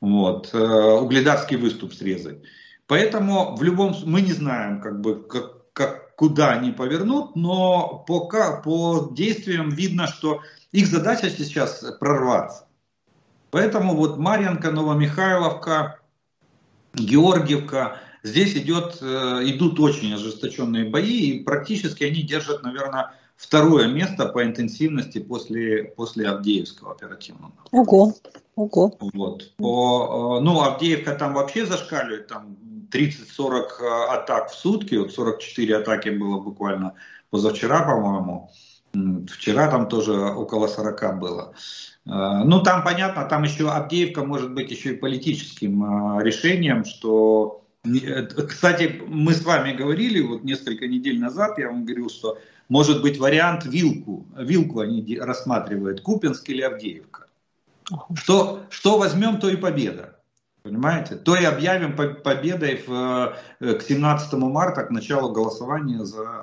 Вот, 0.00 0.50
э, 0.52 0.58
угледарский 0.58 1.56
выступ 1.56 1.94
срезать. 1.94 2.38
Поэтому 2.86 3.56
в 3.56 3.62
любом 3.62 3.94
мы 4.04 4.20
не 4.20 4.32
знаем, 4.32 4.80
как 4.82 5.00
бы, 5.00 5.22
как, 5.22 5.72
как, 5.72 6.03
куда 6.16 6.52
они 6.52 6.70
повернут, 6.70 7.36
но 7.36 8.04
пока 8.06 8.60
по 8.60 9.10
действиям 9.12 9.70
видно, 9.70 10.06
что 10.06 10.40
их 10.72 10.86
задача 10.86 11.30
сейчас 11.30 11.84
прорваться. 12.00 12.66
Поэтому 13.50 13.94
вот 13.94 14.18
Марьянка, 14.18 14.70
Новомихайловка, 14.70 16.00
Георгиевка, 16.94 17.98
здесь 18.22 18.56
идет, 18.56 18.98
э, 19.00 19.42
идут 19.44 19.78
очень 19.78 20.12
ожесточенные 20.12 20.88
бои, 20.88 21.30
и 21.30 21.44
практически 21.44 22.04
они 22.04 22.22
держат, 22.22 22.62
наверное, 22.62 23.12
второе 23.36 23.88
место 23.88 24.26
по 24.26 24.44
интенсивности 24.44 25.18
после, 25.18 25.84
после 25.84 26.28
Авдеевского 26.28 26.92
оперативного. 26.92 27.52
Ого, 27.70 28.14
ого. 28.56 28.96
Вот. 29.12 29.54
По, 29.56 30.38
э, 30.38 30.44
ну, 30.44 30.60
Авдеевка 30.60 31.14
там 31.14 31.34
вообще 31.34 31.66
зашкаливает, 31.66 32.28
там 32.28 32.56
30-40 32.94 33.64
э, 33.80 34.12
атак 34.12 34.50
в 34.50 34.54
сутки, 34.54 34.94
вот 34.94 35.12
44 35.12 35.76
атаки 35.78 36.10
было 36.10 36.40
буквально 36.40 36.94
позавчера, 37.30 37.82
по-моему. 37.82 38.50
Вчера 39.28 39.68
там 39.68 39.88
тоже 39.88 40.12
около 40.12 40.68
40 40.68 41.18
было. 41.18 41.54
Э, 42.06 42.42
ну, 42.44 42.62
там 42.62 42.84
понятно, 42.84 43.24
там 43.24 43.42
еще 43.42 43.70
Авдеевка 43.70 44.24
может 44.24 44.54
быть 44.54 44.70
еще 44.70 44.94
и 44.94 44.96
политическим 44.96 46.18
э, 46.18 46.24
решением, 46.24 46.84
что... 46.84 47.60
Кстати, 48.48 49.02
мы 49.06 49.34
с 49.34 49.44
вами 49.44 49.76
говорили 49.76 50.22
вот 50.22 50.42
несколько 50.42 50.86
недель 50.86 51.20
назад, 51.20 51.58
я 51.58 51.68
вам 51.68 51.84
говорил, 51.84 52.08
что 52.08 52.38
может 52.70 53.02
быть 53.02 53.18
вариант 53.18 53.66
вилку. 53.66 54.26
Вилку 54.38 54.80
они 54.80 55.18
рассматривают, 55.18 56.00
Купинск 56.00 56.48
или 56.48 56.62
Авдеевка. 56.62 57.26
Что, 58.14 58.62
что 58.70 58.96
возьмем, 58.96 59.38
то 59.38 59.50
и 59.50 59.56
победа. 59.56 60.13
Понимаете? 60.64 61.16
То 61.16 61.36
и 61.36 61.44
объявим 61.44 61.94
победой 61.94 62.82
в, 62.86 63.36
к 63.60 63.82
17 63.82 64.32
марта, 64.32 64.84
к 64.84 64.90
началу 64.90 65.30
голосования 65.30 66.06
за 66.06 66.42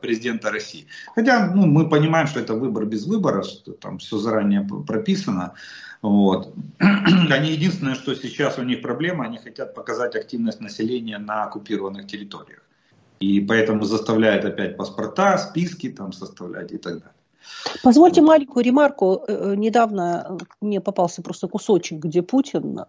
президента 0.00 0.50
России. 0.50 0.88
Хотя 1.14 1.52
ну, 1.54 1.64
мы 1.66 1.88
понимаем, 1.88 2.26
что 2.26 2.40
это 2.40 2.54
выбор 2.54 2.84
без 2.84 3.06
выбора, 3.06 3.44
что 3.44 3.72
там 3.72 3.98
все 3.98 4.18
заранее 4.18 4.66
прописано. 4.84 5.54
Вот. 6.02 6.52
Они 6.80 7.52
единственное, 7.52 7.94
что 7.94 8.16
сейчас 8.16 8.58
у 8.58 8.64
них 8.64 8.82
проблема, 8.82 9.24
они 9.24 9.38
хотят 9.38 9.72
показать 9.72 10.16
активность 10.16 10.60
населения 10.60 11.18
на 11.18 11.44
оккупированных 11.44 12.08
территориях. 12.08 12.60
И 13.20 13.40
поэтому 13.40 13.84
заставляют 13.84 14.44
опять 14.44 14.76
паспорта, 14.76 15.38
списки 15.38 15.90
там 15.90 16.12
составлять 16.12 16.72
и 16.72 16.78
так 16.78 16.94
далее. 16.94 17.13
Позвольте 17.82 18.22
маленькую 18.22 18.64
ремарку. 18.64 19.24
Э, 19.26 19.52
э, 19.52 19.54
недавно 19.56 20.38
мне 20.60 20.80
попался 20.80 21.22
просто 21.22 21.48
кусочек, 21.48 21.98
где 21.98 22.22
Путин 22.22 22.80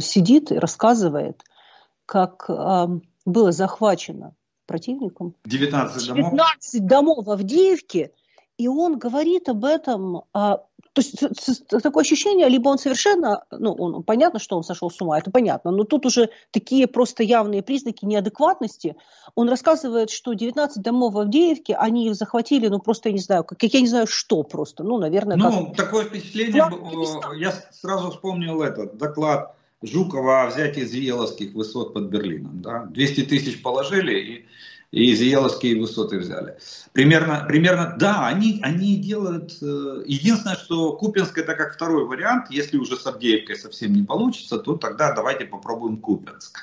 сидит 0.00 0.52
и 0.52 0.58
рассказывает, 0.58 1.42
как 2.06 2.48
было 3.26 3.52
захвачено 3.52 4.34
противником. 4.66 5.34
19 5.44 6.06
домов? 6.06 6.30
19 6.30 6.86
домов 6.86 7.26
в 7.26 7.30
Авдеевке, 7.30 8.12
и 8.56 8.68
он 8.68 8.98
говорит 8.98 9.48
об 9.48 9.64
этом, 9.64 10.22
а, 10.32 10.62
то 11.02 11.28
есть 11.48 11.66
такое 11.68 12.02
ощущение, 12.02 12.48
либо 12.48 12.68
он 12.68 12.78
совершенно, 12.78 13.44
ну, 13.50 13.72
он, 13.72 14.02
понятно, 14.02 14.38
что 14.38 14.56
он 14.56 14.64
сошел 14.64 14.90
с 14.90 15.00
ума, 15.00 15.18
это 15.18 15.30
понятно, 15.30 15.70
но 15.70 15.84
тут 15.84 16.06
уже 16.06 16.30
такие 16.50 16.86
просто 16.86 17.22
явные 17.22 17.62
признаки 17.62 18.04
неадекватности. 18.04 18.96
Он 19.34 19.48
рассказывает, 19.48 20.10
что 20.10 20.32
19 20.32 20.82
домов 20.82 21.14
в 21.14 21.18
Авдеевке, 21.18 21.74
они 21.74 22.06
их 22.06 22.14
захватили, 22.14 22.68
ну, 22.68 22.78
просто, 22.78 23.08
я 23.08 23.14
не 23.14 23.20
знаю, 23.20 23.44
как, 23.44 23.62
я 23.62 23.80
не 23.80 23.88
знаю, 23.88 24.06
что 24.06 24.42
просто, 24.42 24.82
ну, 24.82 24.98
наверное, 24.98 25.36
Ну, 25.36 25.66
как... 25.66 25.76
такое 25.76 26.04
впечатление, 26.04 26.64
я 27.38 27.52
сразу 27.72 28.10
вспомнил 28.10 28.62
этот 28.62 28.96
доклад 28.96 29.54
Жукова 29.82 30.42
о 30.42 30.46
взятии 30.48 30.84
Зиеловских 30.84 31.54
высот 31.54 31.94
под 31.94 32.04
Берлином. 32.04 32.60
Да? 32.60 32.84
200 32.90 33.22
тысяч 33.22 33.62
положили 33.62 34.18
и, 34.18 34.46
и 34.90 35.14
Зиеловские 35.14 35.80
высоты 35.80 36.18
взяли. 36.18 36.56
Примерно, 36.92 37.44
примерно 37.46 37.96
да, 37.98 38.26
они, 38.26 38.60
они 38.62 38.96
делают... 38.96 39.56
Э, 39.62 40.02
единственное, 40.04 40.56
что 40.56 40.94
Купинск 40.94 41.38
это 41.38 41.54
как 41.54 41.74
второй 41.74 42.06
вариант. 42.06 42.46
Если 42.50 42.76
уже 42.76 42.96
с 42.96 43.06
Авдеевкой 43.06 43.56
совсем 43.56 43.92
не 43.92 44.02
получится, 44.02 44.58
то 44.58 44.76
тогда 44.76 45.12
давайте 45.12 45.44
попробуем 45.44 45.98
Купинск. 45.98 46.58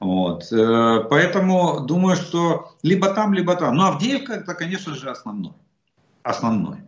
Вот. 0.00 0.52
Э, 0.52 1.04
поэтому 1.08 1.80
думаю, 1.80 2.16
что 2.16 2.74
либо 2.82 3.14
там, 3.14 3.32
либо 3.32 3.56
там. 3.56 3.74
Но 3.74 3.86
Авдеевка 3.86 4.34
это, 4.34 4.54
конечно 4.54 4.94
же, 4.94 5.10
основной. 5.10 5.54
Основной. 6.22 6.78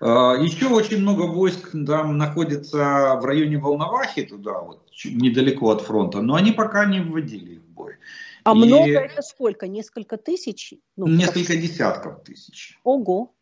А, 0.00 0.34
Еще 0.36 0.68
очень 0.68 1.02
много 1.02 1.22
войск 1.22 1.72
там 1.86 2.16
находится 2.16 3.18
в 3.20 3.24
районе 3.24 3.58
Волновахи, 3.58 4.22
туда 4.22 4.60
вот, 4.60 4.88
недалеко 5.04 5.70
от 5.70 5.82
фронта, 5.82 6.22
но 6.22 6.34
они 6.34 6.52
пока 6.52 6.86
не 6.86 7.00
вводили. 7.00 7.59
А 8.50 8.54
И... 8.54 8.56
много 8.56 8.84
это 8.84 9.22
сколько? 9.22 9.66
Несколько 9.68 10.16
тысяч? 10.16 10.74
Ну, 10.96 11.06
Несколько 11.06 11.52
как... 11.52 11.62
десятков 11.62 12.24
тысяч. 12.24 12.78
Ого. 12.84 13.34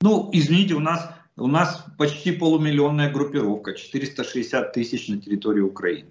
Ну, 0.00 0.30
извините, 0.32 0.74
у 0.74 0.80
нас, 0.80 1.10
у 1.36 1.46
нас 1.46 1.84
почти 1.96 2.32
полумиллионная 2.32 3.10
группировка, 3.10 3.74
460 3.74 4.72
тысяч 4.72 5.08
на 5.08 5.20
территории 5.20 5.60
Украины. 5.60 6.10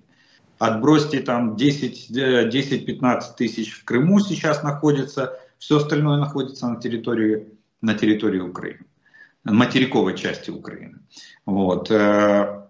Отбросьте 0.59 1.19
там 1.19 1.55
10-15 1.55 2.09
э, 2.17 3.21
тысяч 3.37 3.73
в 3.73 3.85
Крыму 3.85 4.19
сейчас 4.19 4.63
находится, 4.63 5.39
все 5.59 5.77
остальное 5.77 6.17
находится 6.17 6.67
на 6.67 6.81
территории, 6.81 7.47
на 7.81 7.93
территории 7.93 8.39
Украины 8.39 8.85
материковой 9.51 10.17
части 10.17 10.49
Украины. 10.49 10.99
Вот. 11.45 11.89
Э, 11.91 12.67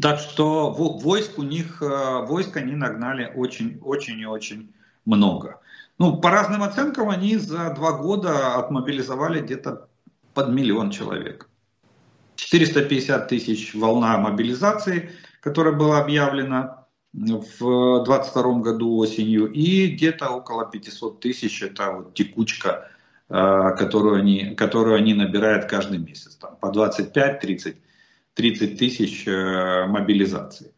так 0.00 0.20
что 0.20 0.70
войск 0.70 1.38
у 1.38 1.42
них, 1.42 1.82
э, 1.82 2.24
войск 2.26 2.56
они 2.56 2.74
нагнали 2.74 3.32
очень, 3.34 3.78
очень 3.82 4.20
и 4.20 4.26
очень 4.26 4.72
много. 5.04 5.60
Ну, 5.98 6.16
по 6.16 6.30
разным 6.30 6.62
оценкам, 6.62 7.10
они 7.10 7.36
за 7.36 7.70
два 7.74 7.92
года 7.92 8.56
отмобилизовали 8.56 9.40
где-то 9.40 9.88
под 10.34 10.48
миллион 10.48 10.90
человек. 10.90 11.48
450 12.36 13.28
тысяч 13.28 13.74
волна 13.74 14.16
мобилизации, 14.18 15.10
которая 15.40 15.74
была 15.74 16.00
объявлена 16.00 16.86
в 17.12 18.04
2022 18.04 18.60
году 18.60 18.96
осенью, 18.96 19.52
и 19.52 19.88
где-то 19.88 20.30
около 20.30 20.64
500 20.64 21.20
тысяч, 21.20 21.62
это 21.62 21.92
вот 21.92 22.14
текучка 22.14 22.90
Э, 23.30 23.76
которую 23.78 24.16
они, 24.16 24.56
которую 24.56 24.96
они 24.96 25.14
набирают 25.14 25.66
каждый 25.66 25.98
месяц. 25.98 26.34
Там, 26.34 26.56
по 26.56 26.66
25-30 26.66 27.76
30 28.34 28.76
тысяч 28.76 29.24
э, 29.26 29.86
мобилизаций. 29.86 30.72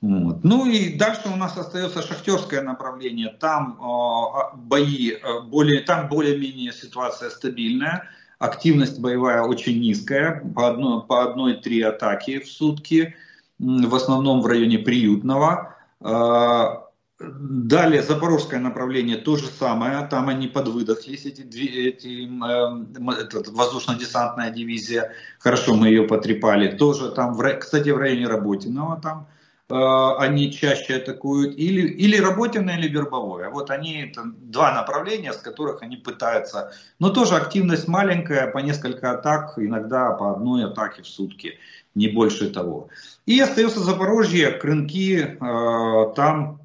Вот. 0.00 0.44
Ну 0.44 0.66
и 0.66 0.96
дальше 0.96 1.22
у 1.32 1.36
нас 1.36 1.56
остается 1.56 2.02
шахтерское 2.02 2.62
направление. 2.62 3.30
Там 3.40 3.78
э, 3.80 4.56
бои, 4.56 5.12
э, 5.12 5.40
более, 5.42 5.80
там 5.80 6.08
более-менее 6.08 6.72
ситуация 6.72 7.30
стабильная. 7.30 8.04
Активность 8.38 9.00
боевая 9.00 9.42
очень 9.42 9.80
низкая, 9.80 10.40
по 10.54 10.68
одной, 10.68 11.02
по 11.02 11.24
одной-три 11.24 11.82
атаки 11.82 12.38
в 12.38 12.48
сутки, 12.48 13.16
в 13.58 13.94
основном 13.94 14.40
в 14.42 14.46
районе 14.46 14.78
Приютного. 14.78 15.74
Э, 16.00 16.88
Далее 17.20 18.00
запорожское 18.00 18.60
направление 18.60 19.16
то 19.16 19.36
же 19.36 19.46
самое, 19.46 20.06
там 20.06 20.28
они 20.28 20.46
подвыдохлись, 20.46 21.26
эти, 21.26 21.40
эти, 21.40 22.28
э, 22.28 23.50
воздушно-десантная 23.50 24.50
дивизия, 24.50 25.10
хорошо 25.40 25.74
мы 25.74 25.88
ее 25.88 26.04
потрепали, 26.04 26.76
тоже 26.76 27.10
там, 27.10 27.36
кстати, 27.58 27.88
в 27.88 27.98
районе 27.98 28.28
Работиного 28.28 29.00
там 29.00 29.26
они 29.70 30.50
чаще 30.50 30.96
атакуют, 30.96 31.56
или, 31.58 31.86
или 31.88 32.16
работенное, 32.16 32.78
или 32.78 32.88
вербовое. 32.88 33.50
Вот 33.50 33.70
они, 33.70 34.02
это 34.02 34.22
два 34.24 34.72
направления, 34.72 35.32
с 35.32 35.38
которых 35.38 35.82
они 35.82 35.96
пытаются, 35.96 36.72
но 36.98 37.10
тоже 37.10 37.34
активность 37.34 37.86
маленькая, 37.86 38.50
по 38.50 38.58
несколько 38.58 39.10
атак, 39.10 39.54
иногда 39.58 40.12
по 40.12 40.32
одной 40.32 40.64
атаке 40.64 41.02
в 41.02 41.06
сутки, 41.06 41.58
не 41.94 42.08
больше 42.08 42.48
того. 42.48 42.88
И 43.26 43.38
остается 43.40 43.80
Запорожье, 43.80 44.52
Крынки, 44.52 45.36
э, 45.38 46.14
там, 46.16 46.62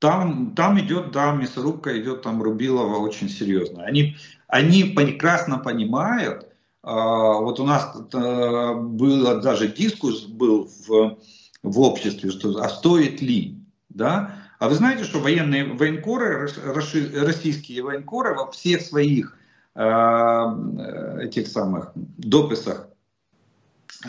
там, 0.00 0.54
там 0.56 0.80
идет, 0.80 1.12
да, 1.12 1.32
мясорубка 1.32 1.96
идет, 2.00 2.22
там 2.22 2.42
Рубилова 2.42 2.96
очень 2.96 3.28
серьезно. 3.28 3.84
Они, 3.84 4.16
они 4.48 4.82
прекрасно 4.82 5.58
понимают, 5.58 6.42
э, 6.42 6.48
вот 6.82 7.60
у 7.60 7.64
нас 7.64 7.96
был 8.10 9.40
даже 9.40 9.68
дискус 9.68 10.24
был 10.24 10.68
в 10.88 11.18
в 11.62 11.80
обществе, 11.80 12.30
что, 12.30 12.62
а 12.62 12.68
стоит 12.68 13.20
ли, 13.22 13.58
да? 13.88 14.36
А 14.58 14.68
вы 14.68 14.74
знаете, 14.74 15.04
что 15.04 15.20
военные 15.20 15.64
военкоры, 15.64 16.48
российские 17.14 17.82
военкоры 17.82 18.34
во 18.34 18.50
всех 18.50 18.82
своих 18.82 19.36
э, 19.74 19.80
этих 21.20 21.48
самых 21.48 21.92
дописах 21.94 22.88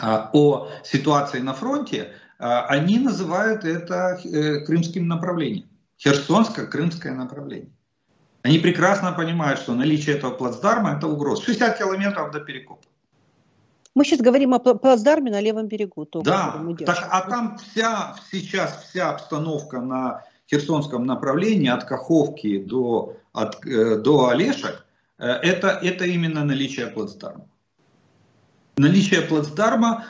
о 0.32 0.68
ситуации 0.84 1.40
на 1.40 1.54
фронте, 1.54 2.12
э, 2.38 2.44
они 2.68 2.98
называют 2.98 3.64
это 3.64 4.20
э, 4.24 4.60
крымским 4.60 5.08
направлением, 5.08 5.68
Херсонско-крымское 5.98 7.14
направление. 7.14 7.72
Они 8.42 8.58
прекрасно 8.58 9.12
понимают, 9.12 9.58
что 9.58 9.74
наличие 9.74 10.16
этого 10.16 10.32
плацдарма– 10.32 10.96
это 10.98 11.08
угроза. 11.08 11.42
60 11.44 11.78
километров 11.78 12.30
до 12.30 12.40
Перекопа. 12.40 12.86
Мы 13.94 14.04
сейчас 14.04 14.20
говорим 14.20 14.54
о 14.54 14.58
плацдарме 14.58 15.30
на 15.30 15.40
левом 15.40 15.68
берегу. 15.68 16.04
То, 16.04 16.22
да, 16.22 16.60
так, 16.84 17.08
а 17.10 17.20
там 17.30 17.58
вся, 17.58 18.16
сейчас 18.30 18.84
вся 18.84 19.10
обстановка 19.10 19.80
на 19.80 20.24
Херсонском 20.50 21.06
направлении 21.06 21.68
от 21.68 21.84
Каховки 21.84 22.58
до, 22.58 23.16
от, 23.32 23.64
э, 23.64 23.96
до 23.96 24.28
Олешек, 24.28 24.84
э, 25.18 25.26
это, 25.26 25.68
это 25.68 26.04
именно 26.06 26.44
наличие 26.44 26.88
плацдарма. 26.88 27.46
Наличие 28.76 29.22
плацдарма, 29.22 30.06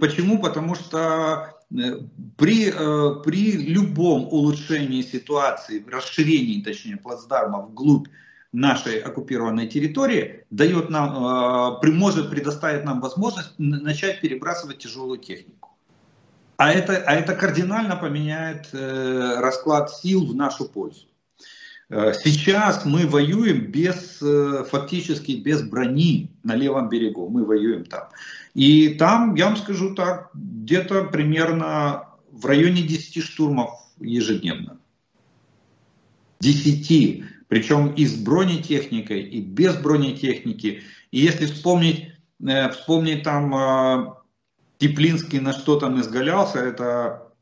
почему? 0.00 0.40
Потому 0.40 0.74
что 0.74 1.54
э, 1.70 2.00
при, 2.36 2.72
при 3.22 3.52
любом 3.52 4.26
улучшении 4.26 5.02
ситуации, 5.02 5.84
расширении, 5.88 6.60
точнее, 6.60 6.96
плацдарма 6.96 7.62
вглубь 7.62 8.08
нашей 8.52 9.00
оккупированной 9.00 9.66
территории 9.66 10.44
дает 10.50 10.90
нам, 10.90 11.80
э, 11.82 11.90
может 11.92 12.30
предоставить 12.30 12.84
нам 12.84 13.00
возможность 13.00 13.52
начать 13.58 14.20
перебрасывать 14.20 14.78
тяжелую 14.78 15.18
технику. 15.18 15.76
А 16.56 16.72
это, 16.72 16.96
а 16.96 17.14
это 17.14 17.34
кардинально 17.34 17.96
поменяет 17.96 18.68
э, 18.72 19.36
расклад 19.38 19.90
сил 19.90 20.26
в 20.26 20.34
нашу 20.34 20.64
пользу. 20.64 21.06
Э, 21.90 22.12
сейчас 22.14 22.84
мы 22.84 23.06
воюем 23.06 23.70
без, 23.70 24.22
фактически 24.70 25.32
без 25.32 25.62
брони 25.62 26.32
на 26.42 26.54
левом 26.54 26.88
берегу. 26.88 27.28
Мы 27.28 27.44
воюем 27.44 27.84
там. 27.84 28.08
И 28.54 28.94
там, 28.94 29.34
я 29.34 29.46
вам 29.46 29.56
скажу 29.56 29.94
так, 29.94 30.30
где-то 30.32 31.04
примерно 31.04 32.08
в 32.30 32.46
районе 32.46 32.82
10 32.82 33.22
штурмов 33.22 33.70
ежедневно. 34.00 34.78
10 36.40 37.24
причем 37.48 37.92
и 37.94 38.06
с 38.06 38.14
бронетехникой, 38.14 39.22
и 39.22 39.40
без 39.40 39.76
бронетехники. 39.76 40.82
И 41.10 41.18
если 41.18 41.46
вспомнить, 41.46 42.12
э, 42.46 42.70
вспомнить 42.70 43.22
там 43.24 43.54
э, 43.54 44.12
Теплинский 44.78 45.40
на 45.40 45.52
что 45.52 45.78
там 45.78 46.00
изгалялся, 46.00 46.60
это 46.60 47.32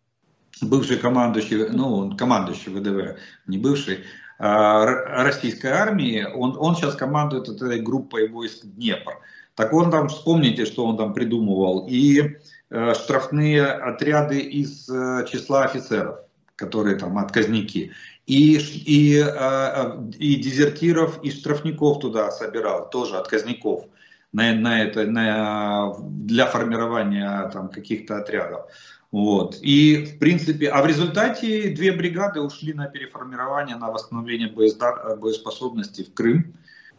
бывший 0.62 0.96
командующий, 0.96 1.68
ну, 1.68 1.94
он 1.94 2.16
командующий 2.16 2.72
ВДВ, 2.72 3.18
не 3.46 3.58
бывший, 3.58 4.04
а 4.38 4.84
российской 5.24 5.68
армии, 5.68 6.24
он, 6.34 6.56
он 6.58 6.76
сейчас 6.76 6.94
командует 6.94 7.48
этой 7.48 7.80
группой 7.80 8.28
войск 8.28 8.64
Днепр. 8.64 9.18
Так 9.54 9.72
он 9.72 9.90
там, 9.90 10.08
вспомните, 10.08 10.66
что 10.66 10.84
он 10.84 10.98
там 10.98 11.14
придумывал, 11.14 11.86
и 11.88 12.36
э, 12.70 12.94
штрафные 12.94 13.64
отряды 13.64 14.40
из 14.40 14.88
э, 14.88 15.26
числа 15.30 15.64
офицеров, 15.64 16.18
которые 16.56 16.96
там 16.96 17.16
отказники 17.16 17.92
и, 18.26 18.58
и, 18.58 19.20
а, 19.20 20.02
и 20.18 20.36
дезертиров, 20.36 21.22
и 21.22 21.30
штрафников 21.30 22.00
туда 22.00 22.30
собирал, 22.30 22.90
тоже 22.90 23.16
отказников 23.16 23.84
на, 24.32 24.52
на 24.54 24.82
это, 24.82 25.06
на, 25.06 25.94
для 26.00 26.46
формирования 26.46 27.48
там, 27.52 27.68
каких-то 27.68 28.18
отрядов. 28.18 28.66
Вот. 29.12 29.58
И 29.62 30.04
в 30.04 30.18
принципе, 30.18 30.68
а 30.68 30.82
в 30.82 30.86
результате 30.86 31.70
две 31.70 31.92
бригады 31.92 32.40
ушли 32.40 32.74
на 32.74 32.86
переформирование, 32.86 33.76
на 33.76 33.90
восстановление 33.90 34.50
боеспособности 34.50 36.02
в 36.02 36.12
Крым 36.12 36.54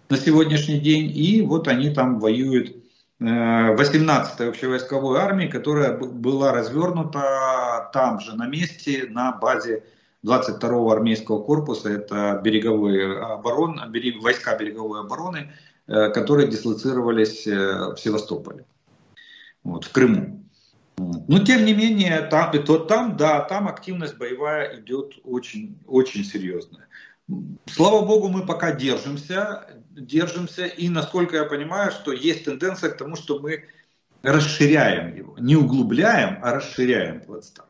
на 0.09 0.17
сегодняшний 0.17 0.79
день. 0.79 1.11
И 1.15 1.41
вот 1.41 1.67
они 1.67 1.89
там 1.93 2.19
воюют 2.19 2.75
18-й 3.19 4.45
э, 4.45 4.49
общевойсковой 4.49 5.19
армии, 5.19 5.47
которая 5.47 5.97
была 5.97 6.53
развернута 6.53 7.89
там 7.91 8.19
же 8.21 8.35
на 8.35 8.47
месте, 8.47 9.07
на 9.09 9.33
базе 9.33 9.83
22-го 10.25 10.91
армейского 10.91 11.43
корпуса, 11.43 11.89
это 11.89 12.41
береговые 12.43 13.19
обороны, 13.19 13.81
войска 14.21 14.57
береговой 14.57 15.01
обороны, 15.01 15.51
э, 15.87 16.09
которые 16.09 16.47
дислоцировались 16.47 17.45
э, 17.47 17.93
в 17.93 17.97
Севастополе, 17.97 18.65
вот, 19.63 19.85
в 19.85 19.91
Крыму. 19.91 20.43
Но 20.97 21.39
тем 21.45 21.65
не 21.65 21.73
менее, 21.73 22.21
там, 22.21 22.51
то 22.51 22.79
там, 22.79 23.17
да, 23.17 23.41
там 23.41 23.67
активность 23.67 24.17
боевая 24.17 24.79
идет 24.79 25.13
очень, 25.23 25.77
очень 25.85 26.23
серьезная. 26.23 26.87
Слава 27.67 28.05
богу, 28.05 28.29
мы 28.29 28.45
пока 28.45 28.71
держимся, 28.71 29.67
держимся, 29.91 30.65
и 30.65 30.89
насколько 30.89 31.35
я 31.35 31.43
понимаю, 31.43 31.91
что 31.91 32.11
есть 32.11 32.45
тенденция 32.45 32.89
к 32.89 32.97
тому, 32.97 33.15
что 33.15 33.39
мы 33.39 33.65
расширяем 34.23 35.15
его, 35.15 35.35
не 35.37 35.55
углубляем, 35.55 36.39
а 36.41 36.53
расширяем 36.55 37.21
плацдарм. 37.21 37.66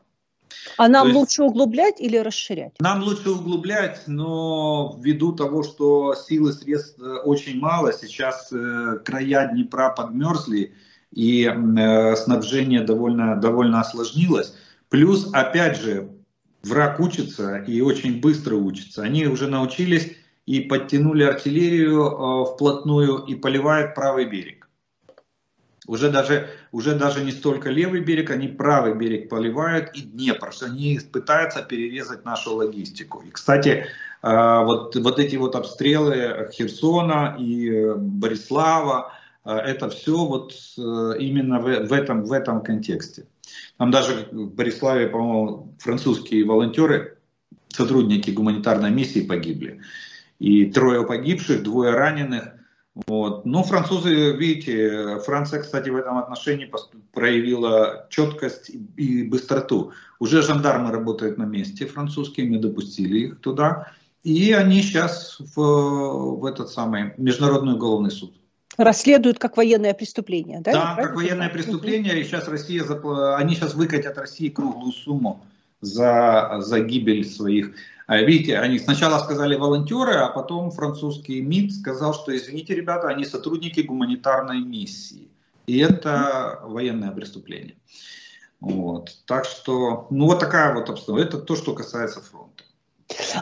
А 0.76 0.88
нам 0.88 1.08
есть, 1.08 1.18
лучше 1.18 1.42
углублять 1.42 2.00
или 2.00 2.16
расширять? 2.16 2.74
Нам 2.80 3.02
лучше 3.02 3.30
углублять, 3.30 4.02
но 4.06 4.98
ввиду 5.00 5.32
того, 5.32 5.62
что 5.62 6.14
силы 6.14 6.52
средств 6.52 6.98
э, 7.00 7.16
очень 7.24 7.58
мало, 7.58 7.92
сейчас 7.92 8.52
э, 8.52 8.98
края 9.04 9.50
Днепра 9.52 9.90
подмерзли, 9.90 10.74
и 11.12 11.44
э, 11.44 12.16
снабжение 12.16 12.82
довольно, 12.82 13.36
довольно 13.36 13.80
осложнилось. 13.80 14.54
Плюс, 14.88 15.30
опять 15.32 15.80
же, 15.80 16.10
враг 16.62 17.00
учится 17.00 17.56
и 17.56 17.80
очень 17.80 18.20
быстро 18.20 18.56
учится. 18.56 19.02
Они 19.02 19.26
уже 19.26 19.48
научились 19.48 20.16
и 20.46 20.60
подтянули 20.60 21.24
артиллерию 21.24 22.06
э, 22.06 22.54
вплотную 22.54 23.18
и 23.18 23.34
поливают 23.34 23.94
правый 23.94 24.24
берег. 24.24 24.57
Уже 25.88 26.10
даже, 26.10 26.50
уже 26.70 26.94
даже 26.94 27.24
не 27.24 27.32
столько 27.32 27.70
левый 27.70 28.00
берег, 28.00 28.30
они 28.30 28.46
правый 28.46 28.94
берег 28.94 29.30
поливают 29.30 29.90
и 29.94 30.02
Днепр, 30.02 30.52
что 30.52 30.66
они 30.66 31.00
пытаются 31.00 31.62
перерезать 31.62 32.26
нашу 32.26 32.56
логистику. 32.56 33.22
И, 33.22 33.30
кстати, 33.30 33.86
э, 34.22 34.64
вот, 34.64 34.94
вот 34.94 35.18
эти 35.18 35.36
вот 35.36 35.56
обстрелы 35.56 36.50
Херсона 36.52 37.36
и 37.40 37.70
э, 37.70 37.94
Борислава, 37.96 39.14
э, 39.46 39.50
это 39.50 39.88
все 39.88 40.26
вот 40.26 40.52
именно 40.76 41.58
в, 41.58 41.86
в, 41.86 41.92
этом, 41.94 42.22
в 42.22 42.32
этом 42.32 42.60
контексте. 42.60 43.24
Там 43.78 43.90
даже 43.90 44.28
в 44.30 44.54
Бориславе, 44.54 45.08
по-моему, 45.08 45.74
французские 45.78 46.44
волонтеры, 46.44 47.16
сотрудники 47.70 48.30
гуманитарной 48.30 48.90
миссии 48.90 49.20
погибли. 49.20 49.80
И 50.38 50.66
трое 50.66 51.06
погибших, 51.06 51.62
двое 51.62 51.92
раненых. 51.92 52.57
Вот. 53.06 53.46
Но 53.46 53.62
французы, 53.62 54.32
видите, 54.32 55.20
Франция, 55.20 55.60
кстати, 55.60 55.88
в 55.88 55.96
этом 55.96 56.18
отношении 56.18 56.70
проявила 57.12 58.06
четкость 58.10 58.70
и 58.96 59.22
быстроту. 59.22 59.92
Уже 60.18 60.42
жандармы 60.42 60.90
работают 60.90 61.38
на 61.38 61.44
месте 61.44 61.86
французские, 61.86 62.50
мы 62.50 62.58
допустили 62.58 63.18
их 63.26 63.40
туда. 63.40 63.92
И 64.24 64.52
они 64.52 64.82
сейчас 64.82 65.38
в, 65.38 66.40
в 66.40 66.44
этот 66.44 66.70
самый 66.70 67.14
Международный 67.18 67.74
уголовный 67.74 68.10
суд. 68.10 68.34
Расследуют 68.76 69.38
как 69.38 69.56
военное 69.56 69.94
преступление, 69.94 70.60
да? 70.60 70.72
Да, 70.72 70.94
как 70.96 71.14
военное 71.14 71.48
преступление. 71.48 72.20
И 72.20 72.24
сейчас 72.24 72.48
Россия, 72.48 72.84
они 73.36 73.54
сейчас 73.54 73.74
выкатят 73.74 74.18
России 74.18 74.48
круглую 74.48 74.92
сумму 74.92 75.44
за, 75.80 76.56
за 76.58 76.80
гибель 76.80 77.24
своих 77.24 77.74
видите, 78.16 78.58
они 78.58 78.78
сначала 78.78 79.18
сказали 79.18 79.54
волонтеры, 79.54 80.14
а 80.14 80.28
потом 80.28 80.70
французский 80.70 81.42
МИД 81.42 81.74
сказал, 81.74 82.14
что 82.14 82.34
извините, 82.34 82.74
ребята, 82.74 83.08
они 83.08 83.24
сотрудники 83.24 83.80
гуманитарной 83.80 84.60
миссии. 84.60 85.28
И 85.66 85.78
это 85.78 86.60
военное 86.64 87.10
преступление. 87.10 87.76
Вот. 88.60 89.18
Так 89.26 89.44
что, 89.44 90.06
ну 90.10 90.26
вот 90.26 90.40
такая 90.40 90.74
вот 90.74 90.88
обстановка. 90.88 91.28
Это 91.28 91.38
то, 91.38 91.54
что 91.54 91.74
касается 91.74 92.22
фронта. 92.22 92.64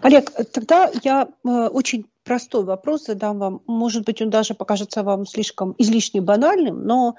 Олег, 0.02 0.30
тогда 0.52 0.90
я 1.02 1.28
э, 1.44 1.48
очень 1.48 2.06
простой 2.24 2.64
вопрос 2.64 3.06
задам 3.06 3.38
вам. 3.38 3.62
Может 3.66 4.04
быть, 4.04 4.20
он 4.20 4.30
даже 4.30 4.54
покажется 4.54 5.02
вам 5.02 5.26
слишком 5.26 5.74
излишне 5.78 6.20
банальным, 6.20 6.84
но 6.84 7.16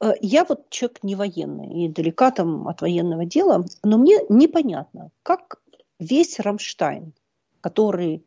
э, 0.00 0.12
я 0.20 0.44
вот 0.44 0.70
человек 0.70 1.02
не 1.02 1.14
военный 1.14 1.84
и 1.84 1.88
далека 1.88 2.30
там 2.30 2.68
от 2.68 2.80
военного 2.80 3.24
дела, 3.24 3.64
но 3.82 3.98
мне 3.98 4.18
непонятно, 4.28 5.10
как 5.22 5.59
весь 6.00 6.40
Рамштайн, 6.40 7.12
который 7.60 8.24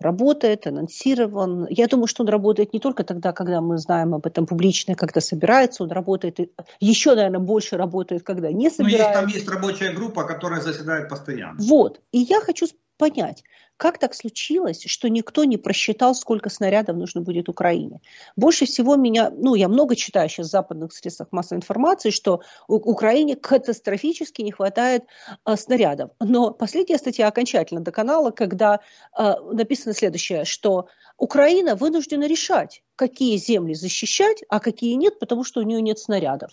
работает, 0.00 0.66
анонсирован. 0.66 1.66
Я 1.68 1.86
думаю, 1.86 2.06
что 2.06 2.22
он 2.22 2.28
работает 2.30 2.72
не 2.72 2.80
только 2.80 3.04
тогда, 3.04 3.32
когда 3.32 3.60
мы 3.60 3.76
знаем 3.76 4.14
об 4.14 4.26
этом 4.26 4.46
публично, 4.46 4.94
когда 4.94 5.20
собирается, 5.20 5.82
он 5.82 5.90
работает, 5.90 6.38
еще, 6.80 7.14
наверное, 7.14 7.40
больше 7.40 7.76
работает, 7.76 8.22
когда 8.22 8.50
не 8.50 8.70
собирается. 8.70 9.20
Ну, 9.20 9.28
есть, 9.28 9.46
там 9.46 9.54
есть 9.56 9.62
рабочая 9.62 9.92
группа, 9.92 10.24
которая 10.24 10.62
заседает 10.62 11.08
постоянно. 11.08 11.58
Вот. 11.58 12.00
И 12.12 12.18
я 12.18 12.40
хочу 12.40 12.66
понять, 12.96 13.44
как 13.80 13.96
так 13.96 14.14
случилось, 14.14 14.84
что 14.84 15.08
никто 15.08 15.44
не 15.44 15.56
просчитал, 15.56 16.14
сколько 16.14 16.50
снарядов 16.50 16.96
нужно 16.96 17.22
будет 17.22 17.48
Украине? 17.48 18.02
Больше 18.36 18.66
всего 18.66 18.94
меня, 18.96 19.30
ну, 19.30 19.54
я 19.54 19.68
много 19.68 19.96
читаю 19.96 20.28
сейчас 20.28 20.48
в 20.48 20.50
западных 20.50 20.92
средствах 20.92 21.28
массовой 21.32 21.60
информации, 21.60 22.10
что 22.10 22.42
Украине 22.68 23.36
катастрофически 23.36 24.42
не 24.42 24.52
хватает 24.52 25.04
э, 25.46 25.56
снарядов. 25.56 26.10
Но 26.20 26.50
последняя 26.50 26.98
статья 26.98 27.28
окончательно 27.28 27.80
до 27.80 27.90
канала, 27.90 28.32
когда 28.32 28.80
э, 29.18 29.32
написано 29.50 29.94
следующее, 29.94 30.44
что 30.44 30.88
Украина 31.16 31.74
вынуждена 31.74 32.24
решать, 32.24 32.82
какие 33.00 33.38
земли 33.38 33.72
защищать, 33.72 34.44
а 34.50 34.60
какие 34.60 34.92
нет, 34.92 35.18
потому 35.18 35.42
что 35.42 35.60
у 35.60 35.62
нее 35.62 35.80
нет 35.80 35.98
снарядов. 35.98 36.50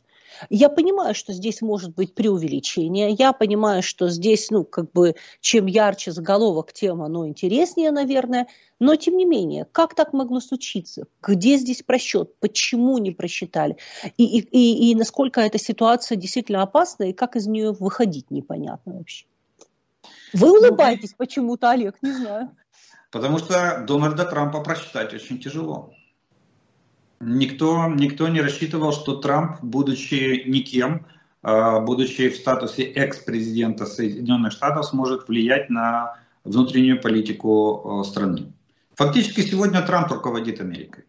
Я 0.50 0.70
понимаю, 0.70 1.14
что 1.14 1.34
здесь 1.34 1.62
может 1.62 1.94
быть 1.94 2.16
преувеличение, 2.16 3.10
я 3.10 3.34
понимаю, 3.34 3.84
что 3.84 4.08
здесь, 4.08 4.50
ну, 4.50 4.64
как 4.64 4.94
бы, 4.94 5.16
чем 5.42 5.66
ярче 5.66 6.14
заголовок, 6.14 6.72
тем 6.72 7.02
оно 7.02 7.28
интереснее, 7.28 7.92
наверное, 7.92 8.48
но 8.80 8.96
тем 8.96 9.18
не 9.18 9.26
менее, 9.26 9.68
как 9.70 9.94
так 9.94 10.14
могло 10.14 10.40
случиться? 10.40 11.08
Где 11.22 11.58
здесь 11.58 11.84
просчет? 11.84 12.34
Почему 12.40 12.98
не 12.98 13.12
просчитали? 13.12 13.76
И, 14.16 14.24
и, 14.24 14.40
и, 14.40 14.92
и 14.92 14.96
насколько 14.96 15.42
эта 15.42 15.60
ситуация 15.60 16.16
действительно 16.16 16.62
опасна, 16.62 17.10
и 17.10 17.14
как 17.14 17.36
из 17.36 17.48
нее 17.48 17.74
выходить 17.74 18.32
непонятно 18.32 18.94
вообще. 18.94 19.26
Вы 20.32 20.48
ну, 20.48 20.54
улыбаетесь 20.54 21.14
почему-то, 21.14 21.72
Олег, 21.72 21.98
не 22.02 22.14
знаю. 22.14 22.56
Потому 23.12 23.38
что 23.38 23.84
Дональда 23.86 24.24
Трампа 24.24 24.62
просчитать 24.62 25.14
очень 25.14 25.40
тяжело. 25.40 25.92
Никто, 27.20 27.88
никто 27.88 28.28
не 28.28 28.42
рассчитывал, 28.42 28.94
что 28.94 29.16
Трамп, 29.16 29.58
будучи 29.62 30.44
никем, 30.48 31.06
а, 31.42 31.80
будучи 31.80 32.30
в 32.30 32.36
статусе 32.36 32.84
экс-президента 32.84 33.86
Соединенных 33.86 34.52
Штатов, 34.52 34.86
сможет 34.86 35.28
влиять 35.28 35.70
на 35.70 36.16
внутреннюю 36.44 37.02
политику 37.02 38.02
а, 38.02 38.04
страны. 38.04 38.54
Фактически 38.96 39.42
сегодня 39.42 39.82
Трамп 39.82 40.12
руководит 40.12 40.62
Америкой. 40.62 41.06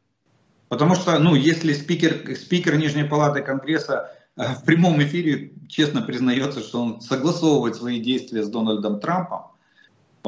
Потому 0.69 0.95
что, 0.95 1.19
ну, 1.19 1.35
если 1.35 1.73
спикер, 1.73 2.37
спикер 2.37 2.77
Нижней 2.77 3.05
Палаты 3.05 3.43
Конгресса 3.43 4.13
а, 4.37 4.55
в 4.55 4.65
прямом 4.65 5.03
эфире 5.03 5.53
честно 5.69 6.03
признается, 6.03 6.61
что 6.61 6.83
он 6.83 7.01
согласовывает 7.01 7.77
свои 7.77 8.01
действия 8.01 8.43
с 8.43 8.49
Дональдом 8.49 9.01
Трампом, 9.01 9.53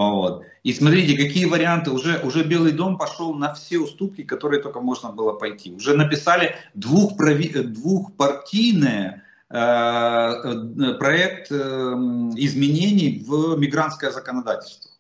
вот. 0.09 0.45
И 0.63 0.73
смотрите, 0.73 1.17
какие 1.17 1.45
варианты. 1.45 1.91
Уже, 1.91 2.21
уже 2.25 2.43
Белый 2.43 2.73
дом 2.73 2.97
пошел 2.97 3.35
на 3.35 3.53
все 3.53 3.79
уступки, 3.79 4.23
которые 4.23 4.63
только 4.63 4.81
можно 4.81 5.13
было 5.13 5.33
пойти. 5.33 5.73
Уже 5.73 5.95
написали 5.95 6.55
двухпрови, 6.75 7.49
двухпартийное 7.49 9.25
э, 9.51 9.59
э, 9.59 10.95
проект 10.95 11.53
э, 11.53 11.55
изменений 11.55 13.23
в 13.27 13.59
мигрантское 13.59 14.11
законодательство. 14.11 14.91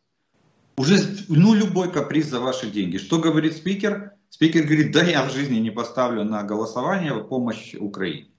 Уже 0.77 0.99
ну, 1.29 1.55
любой 1.55 1.91
каприз 1.91 2.27
за 2.27 2.41
ваши 2.41 2.71
деньги. 2.71 2.99
Что 2.99 3.19
говорит 3.19 3.57
спикер? 3.57 4.13
Спикер 4.29 4.65
говорит, 4.65 4.93
да 4.93 5.03
я 5.03 5.25
в 5.25 5.33
жизни 5.33 5.59
не 5.59 5.71
поставлю 5.71 6.25
на 6.25 6.43
голосование 6.43 7.15
помощь 7.25 7.75
Украине. 7.75 8.30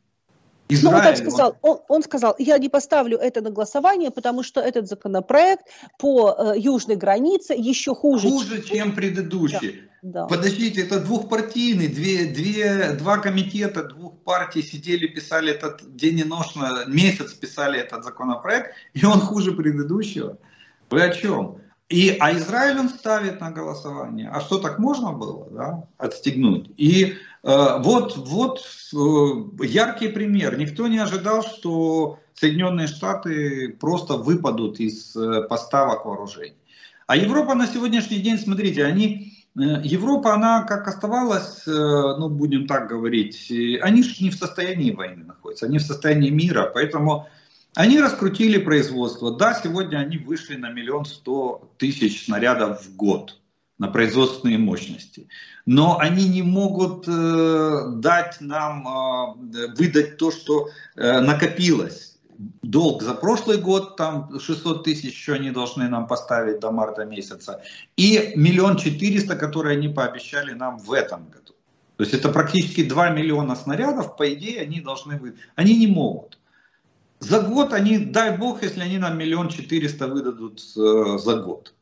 Израиль, 0.74 0.94
ну, 0.94 0.98
он 0.98 1.04
так 1.04 1.18
сказал, 1.18 1.58
он, 1.62 1.80
он 1.88 2.04
сказал, 2.04 2.36
я 2.40 2.58
не 2.58 2.70
поставлю 2.70 3.18
это 3.18 3.42
на 3.42 3.50
голосование, 3.50 4.12
потому 4.12 4.44
что 4.44 4.62
этот 4.62 4.88
законопроект 4.88 5.66
по 5.98 6.36
э, 6.38 6.54
южной 6.58 6.96
границе 6.96 7.54
еще 7.54 7.94
хуже. 7.94 8.30
Хуже, 8.30 8.62
чем, 8.62 8.78
чем 8.78 8.96
предыдущий. 8.96 9.82
Да, 10.02 10.22
да. 10.22 10.28
Подождите, 10.28 10.82
это 10.82 11.00
двухпартийный, 11.00 11.88
две, 11.88 12.26
две, 12.26 12.94
два 12.94 13.18
комитета 13.18 13.84
двух 13.84 14.24
партий 14.24 14.64
сидели, 14.64 15.08
писали 15.08 15.52
этот 15.52 15.96
день 15.96 16.20
и 16.20 16.24
ночь, 16.24 16.56
месяц 16.88 17.34
писали 17.34 17.80
этот 17.80 18.04
законопроект, 18.04 18.74
и 18.94 19.06
он 19.06 19.20
хуже 19.20 19.52
предыдущего. 19.52 20.38
Вы 20.90 21.04
о 21.04 21.10
чем? 21.10 21.58
И, 21.92 22.16
а 22.22 22.32
Израиль 22.32 22.80
он 22.80 22.90
ставит 22.90 23.42
на 23.42 23.52
голосование. 23.52 24.30
А 24.34 24.40
что 24.40 24.60
так 24.60 24.80
можно 24.80 25.12
было, 25.12 25.50
да, 25.52 25.84
отстегнуть? 25.98 26.72
И 26.78 27.18
вот, 27.44 28.18
вот 28.18 28.60
э, 28.94 29.66
яркий 29.66 30.10
пример. 30.10 30.58
Никто 30.58 30.88
не 30.88 31.00
ожидал, 31.00 31.44
что 31.44 32.20
Соединенные 32.42 32.88
Штаты 32.88 33.70
просто 33.80 34.16
выпадут 34.16 34.80
из 34.80 35.16
э, 35.16 35.44
поставок 35.44 36.06
вооружений. 36.06 36.58
А 37.06 37.16
Европа 37.16 37.54
на 37.54 37.68
сегодняшний 37.68 38.18
день, 38.20 38.40
смотрите, 38.40 38.84
они, 38.84 39.46
э, 39.56 39.82
Европа, 39.84 40.34
она 40.34 40.64
как 40.64 40.88
оставалась, 40.88 41.68
э, 41.68 41.72
ну 41.72 42.30
будем 42.30 42.66
так 42.66 42.90
говорить, 42.90 43.52
они 43.82 44.02
же 44.02 44.24
не 44.24 44.32
в 44.32 44.36
состоянии 44.36 44.92
войны 44.92 45.24
находятся, 45.24 45.68
они 45.68 45.78
в 45.78 45.84
состоянии 45.84 46.32
мира, 46.32 46.72
поэтому 46.74 47.28
они 47.76 48.00
раскрутили 48.00 48.58
производство. 48.58 49.38
Да, 49.38 49.54
сегодня 49.54 49.98
они 49.98 50.18
вышли 50.18 50.56
на 50.56 50.72
миллион 50.72 51.06
сто 51.06 51.72
тысяч 51.78 52.26
снарядов 52.26 52.84
в 52.84 52.96
год 52.96 53.40
на 53.82 53.88
производственные 53.88 54.60
мощности. 54.60 55.28
Но 55.66 55.98
они 55.98 56.30
не 56.30 56.44
могут 56.44 57.08
э, 57.08 57.86
дать 57.96 58.40
нам, 58.40 58.88
э, 58.88 59.74
выдать 59.76 60.18
то, 60.18 60.30
что 60.30 60.70
э, 60.96 61.20
накопилось. 61.20 62.20
Долг 62.62 63.02
за 63.02 63.16
прошлый 63.16 63.58
год, 63.58 63.96
там 63.96 64.40
600 64.40 64.84
тысяч 64.84 65.06
еще 65.06 65.34
они 65.34 65.50
должны 65.50 65.90
нам 65.90 66.06
поставить 66.06 66.60
до 66.60 66.70
марта 66.70 67.06
месяца. 67.06 67.64
И 67.98 68.34
миллион 68.36 68.78
четыреста, 68.78 69.36
которые 69.36 69.78
они 69.78 69.90
пообещали 69.90 70.54
нам 70.54 70.78
в 70.78 70.94
этом 70.94 71.26
году. 71.26 71.56
То 71.98 72.04
есть 72.04 72.14
это 72.14 72.30
практически 72.30 72.88
2 72.88 73.10
миллиона 73.10 73.56
снарядов, 73.56 74.16
по 74.16 74.32
идее, 74.32 74.62
они 74.62 74.82
должны 74.82 75.18
выдать. 75.18 75.40
Они 75.56 75.76
не 75.76 75.88
могут. 75.88 76.38
За 77.18 77.42
год 77.42 77.74
они, 77.74 77.98
дай 77.98 78.38
бог, 78.38 78.62
если 78.62 78.82
они 78.82 79.00
нам 79.00 79.18
миллион 79.18 79.50
четыреста 79.50 80.08
выдадут 80.08 80.62
э, 80.78 81.18
за 81.18 81.36
год. 81.38 81.74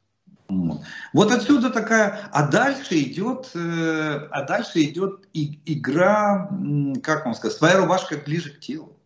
Вот 1.13 1.31
отсюда 1.31 1.69
такая, 1.69 2.29
а 2.31 2.47
дальше 2.47 2.99
идет, 2.99 3.51
э, 3.53 4.27
а 4.31 4.43
дальше 4.43 4.81
идет 4.81 5.27
игра, 5.33 6.49
как 7.03 7.25
вам 7.25 7.35
сказать, 7.35 7.55
своя 7.57 7.77
рубашка 7.77 8.17
ближе 8.17 8.51
к 8.51 8.59
телу. 8.59 8.97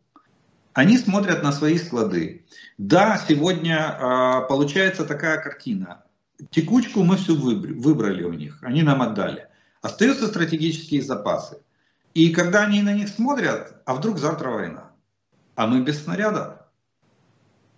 Они 0.73 0.97
смотрят 0.97 1.43
на 1.43 1.51
свои 1.51 1.77
склады. 1.77 2.45
Да, 2.77 3.21
сегодня 3.27 3.77
э, 3.77 4.47
получается 4.47 5.05
такая 5.05 5.41
картина. 5.41 6.03
Текучку 6.49 7.03
мы 7.03 7.17
всю 7.17 7.35
выбрали 7.35 8.23
у 8.23 8.33
них, 8.33 8.59
они 8.61 8.81
нам 8.81 9.01
отдали. 9.01 9.47
Остаются 9.81 10.27
стратегические 10.27 11.01
запасы. 11.01 11.57
И 12.13 12.29
когда 12.29 12.63
они 12.63 12.81
на 12.81 12.93
них 12.93 13.09
смотрят, 13.09 13.81
а 13.85 13.95
вдруг 13.95 14.17
завтра 14.17 14.49
война? 14.49 14.93
а 15.55 15.67
мы 15.67 15.81
без 15.81 16.03
снарядов. 16.03 16.55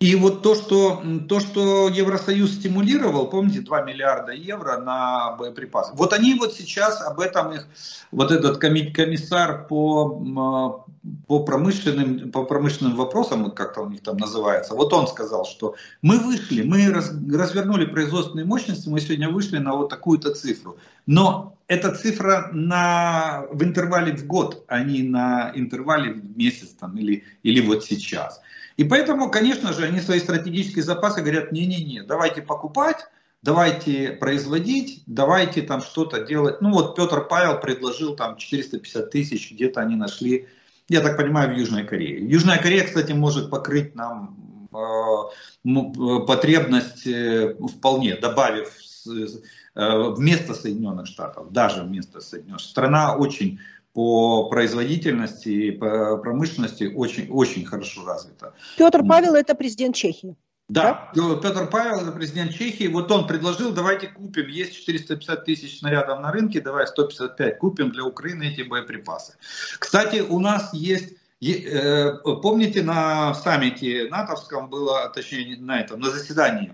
И 0.05 0.13
вот 0.13 0.43
то 0.43 0.53
что, 0.53 1.01
то, 1.27 1.39
что 1.39 1.89
Евросоюз 1.89 2.51
стимулировал, 2.53 3.27
помните, 3.27 3.61
2 3.61 3.81
миллиарда 3.81 4.33
евро 4.33 4.77
на 4.77 5.31
боеприпасы. 5.31 5.93
Вот 5.95 6.13
они 6.13 6.35
вот 6.35 6.53
сейчас 6.53 7.01
об 7.01 7.19
этом, 7.19 7.53
их, 7.53 7.65
вот 8.11 8.29
этот 8.29 8.59
комиссар 8.59 9.65
по, 9.65 10.85
по, 11.25 11.39
промышленным, 11.39 12.31
по 12.31 12.43
промышленным 12.43 12.95
вопросам, 12.95 13.49
как-то 13.49 13.81
у 13.81 13.89
них 13.89 14.01
там 14.01 14.17
называется, 14.17 14.75
вот 14.75 14.93
он 14.93 15.07
сказал, 15.07 15.43
что 15.43 15.73
мы 16.03 16.19
вышли, 16.19 16.61
мы 16.61 16.87
раз, 16.91 17.09
развернули 17.09 17.87
производственные 17.87 18.45
мощности, 18.45 18.87
мы 18.87 19.01
сегодня 19.01 19.31
вышли 19.31 19.57
на 19.57 19.73
вот 19.73 19.89
такую-то 19.89 20.35
цифру. 20.35 20.77
Но 21.07 21.57
эта 21.67 21.95
цифра 21.95 22.51
на, 22.53 23.45
в 23.51 23.63
интервале 23.63 24.15
в 24.15 24.27
год, 24.27 24.65
а 24.67 24.83
не 24.83 25.01
на 25.01 25.51
интервале 25.55 26.13
в 26.13 26.37
месяц 26.37 26.75
там, 26.79 26.95
или, 26.95 27.23
или 27.41 27.59
вот 27.59 27.83
сейчас. 27.85 28.39
И 28.77 28.83
поэтому, 28.83 29.31
конечно 29.31 29.73
же, 29.73 29.85
они 29.85 30.01
свои 30.01 30.19
стратегические 30.19 30.83
запасы 30.83 31.21
говорят, 31.21 31.51
не-не-не, 31.51 32.03
давайте 32.03 32.41
покупать, 32.41 33.05
давайте 33.41 34.11
производить, 34.11 35.03
давайте 35.05 35.61
там 35.61 35.81
что-то 35.81 36.25
делать. 36.25 36.61
Ну 36.61 36.71
вот 36.71 36.95
Петр 36.95 37.25
Павел 37.25 37.59
предложил 37.59 38.15
там 38.15 38.37
450 38.37 39.09
тысяч, 39.09 39.51
где-то 39.51 39.79
они 39.79 39.95
нашли, 39.95 40.47
я 40.89 41.01
так 41.01 41.15
понимаю, 41.15 41.53
в 41.53 41.57
Южной 41.57 41.85
Корее. 41.85 42.27
Южная 42.27 42.57
Корея, 42.57 42.83
кстати, 42.83 43.13
может 43.13 43.49
покрыть 43.49 43.95
нам 43.95 44.67
э, 44.73 46.19
потребность 46.27 47.07
э, 47.07 47.55
вполне, 47.77 48.17
добавив 48.17 48.73
э, 49.07 50.09
вместо 50.15 50.53
Соединенных 50.53 51.07
Штатов, 51.07 51.51
даже 51.51 51.83
вместо 51.83 52.19
Соединенных 52.19 52.59
Штатов. 52.59 52.71
Страна 52.71 53.15
очень 53.15 53.59
по 53.95 54.49
производительности 54.49 55.47
и 55.47 55.71
по 55.71 56.17
промышленности 56.17 56.91
очень, 56.93 57.31
очень 57.31 57.65
хорошо 57.65 58.05
развита. 58.05 58.53
Петр 58.77 59.01
Павел– 59.07 59.35
это 59.35 59.55
президент 59.55 59.95
Чехии. 59.95 60.35
Да, 60.67 61.11
да, 61.15 61.35
Петр 61.35 61.67
Павел, 61.67 62.01
это 62.01 62.11
президент 62.11 62.51
Чехии, 62.51 62.87
вот 62.87 63.09
он 63.09 63.25
предложил, 63.25 63.71
давайте 63.71 64.07
купим, 64.07 64.49
есть 64.49 64.75
450 64.75 65.45
тысяч 65.45 65.79
снарядов 65.79 66.19
на 66.19 66.31
рынке, 66.33 66.59
давай 66.59 66.87
155 66.87 67.57
купим 67.57 67.91
для 67.91 68.03
Украины 68.03 68.43
эти 68.43 68.63
боеприпасы. 68.63 69.35
Кстати, 69.79 70.19
у 70.19 70.39
нас 70.39 70.73
есть 70.73 71.13
э, 71.41 72.17
Помните, 72.41 72.81
на 72.83 73.33
саммите 73.33 74.09
натовском 74.09 74.69
было, 74.69 75.09
точнее, 75.09 75.57
на 75.57 75.79
этом, 75.79 76.01
на 76.01 76.09
заседании 76.09 76.73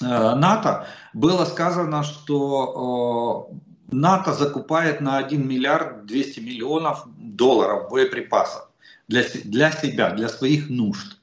э, 0.00 0.04
НАТО 0.06 0.86
было 1.12 1.44
сказано, 1.44 2.02
что 2.02 3.50
э, 3.52 3.73
НАТО 3.90 4.32
закупает 4.32 5.00
на 5.00 5.18
1 5.18 5.46
миллиард 5.46 6.06
200 6.06 6.40
миллионов 6.40 7.06
долларов 7.16 7.88
боеприпасов 7.90 8.68
для, 9.08 9.22
для 9.44 9.70
себя, 9.72 10.10
для 10.10 10.28
своих 10.28 10.68
нужд. 10.70 11.18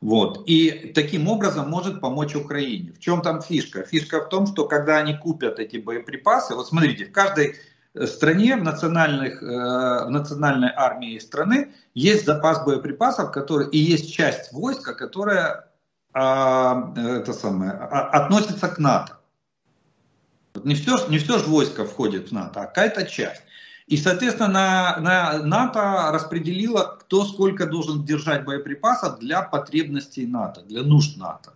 Вот. 0.00 0.44
И 0.46 0.92
таким 0.94 1.26
образом 1.28 1.70
может 1.70 2.00
помочь 2.00 2.34
Украине. 2.34 2.92
В 2.92 3.00
чем 3.00 3.22
там 3.22 3.42
фишка? 3.42 3.82
Фишка 3.82 4.20
в 4.20 4.28
том, 4.28 4.46
что 4.46 4.66
когда 4.66 4.98
они 4.98 5.14
купят 5.14 5.58
эти 5.58 5.78
боеприпасы, 5.78 6.54
вот 6.54 6.68
смотрите, 6.68 7.06
в 7.06 7.12
каждой 7.12 7.56
э, 7.94 8.06
стране, 8.06 8.56
в, 8.56 8.62
национальных, 8.62 9.42
э, 9.42 9.46
в 9.46 10.10
национальной 10.10 10.70
армии 10.74 11.18
страны 11.18 11.72
есть 11.94 12.26
запас 12.26 12.64
боеприпасов, 12.64 13.32
который, 13.32 13.68
и 13.70 13.78
есть 13.78 14.12
часть 14.12 14.52
войска, 14.52 14.92
которая 14.92 15.66
а, 16.18 16.94
это 16.96 17.34
самое, 17.34 17.72
а, 17.72 18.08
относится 18.08 18.68
к 18.68 18.78
НАТО. 18.78 19.15
Не 20.64 20.74
все, 20.74 21.06
не 21.08 21.18
все 21.18 21.38
же 21.38 21.44
войско 21.44 21.84
входит 21.84 22.28
в 22.28 22.32
НАТО, 22.32 22.62
а 22.62 22.66
какая-то 22.66 23.04
часть. 23.04 23.42
И, 23.86 23.96
соответственно, 23.96 24.48
на, 24.48 24.96
на 24.98 25.42
НАТО 25.44 26.10
распределила, 26.12 26.98
кто 27.00 27.24
сколько 27.24 27.66
должен 27.66 28.04
держать 28.04 28.44
боеприпасов 28.44 29.20
для 29.20 29.42
потребностей 29.42 30.26
НАТО, 30.26 30.62
для 30.62 30.82
нужд 30.82 31.16
НАТО. 31.16 31.52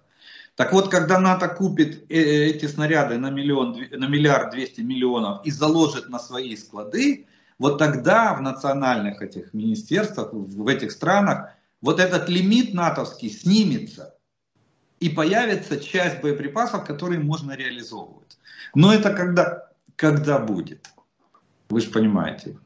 Так 0.54 0.72
вот, 0.72 0.90
когда 0.90 1.18
НАТО 1.18 1.48
купит 1.48 2.04
э, 2.10 2.14
эти 2.14 2.66
снаряды 2.66 3.18
на, 3.18 3.30
миллион, 3.30 3.76
на 3.90 4.06
миллиард 4.06 4.50
двести 4.50 4.82
миллионов 4.82 5.44
и 5.44 5.50
заложит 5.50 6.08
на 6.08 6.18
свои 6.18 6.54
склады, 6.54 7.26
вот 7.58 7.78
тогда 7.78 8.34
в 8.34 8.42
национальных 8.42 9.22
этих 9.22 9.52
министерствах, 9.52 10.32
в 10.32 10.68
этих 10.68 10.92
странах, 10.92 11.50
вот 11.80 11.98
этот 11.98 12.28
лимит 12.28 12.74
натовский 12.74 13.30
снимется. 13.30 14.14
И 15.00 15.08
появится 15.08 15.80
часть 15.80 16.20
боеприпасов, 16.20 16.84
которые 16.84 17.20
можно 17.20 17.52
реализовывать. 17.52 18.38
Но 18.74 18.92
это 18.92 19.12
когда, 19.12 19.70
когда 19.96 20.38
будет. 20.38 20.86
Вы 21.68 21.80
же 21.80 21.90
понимаете. 21.90 22.58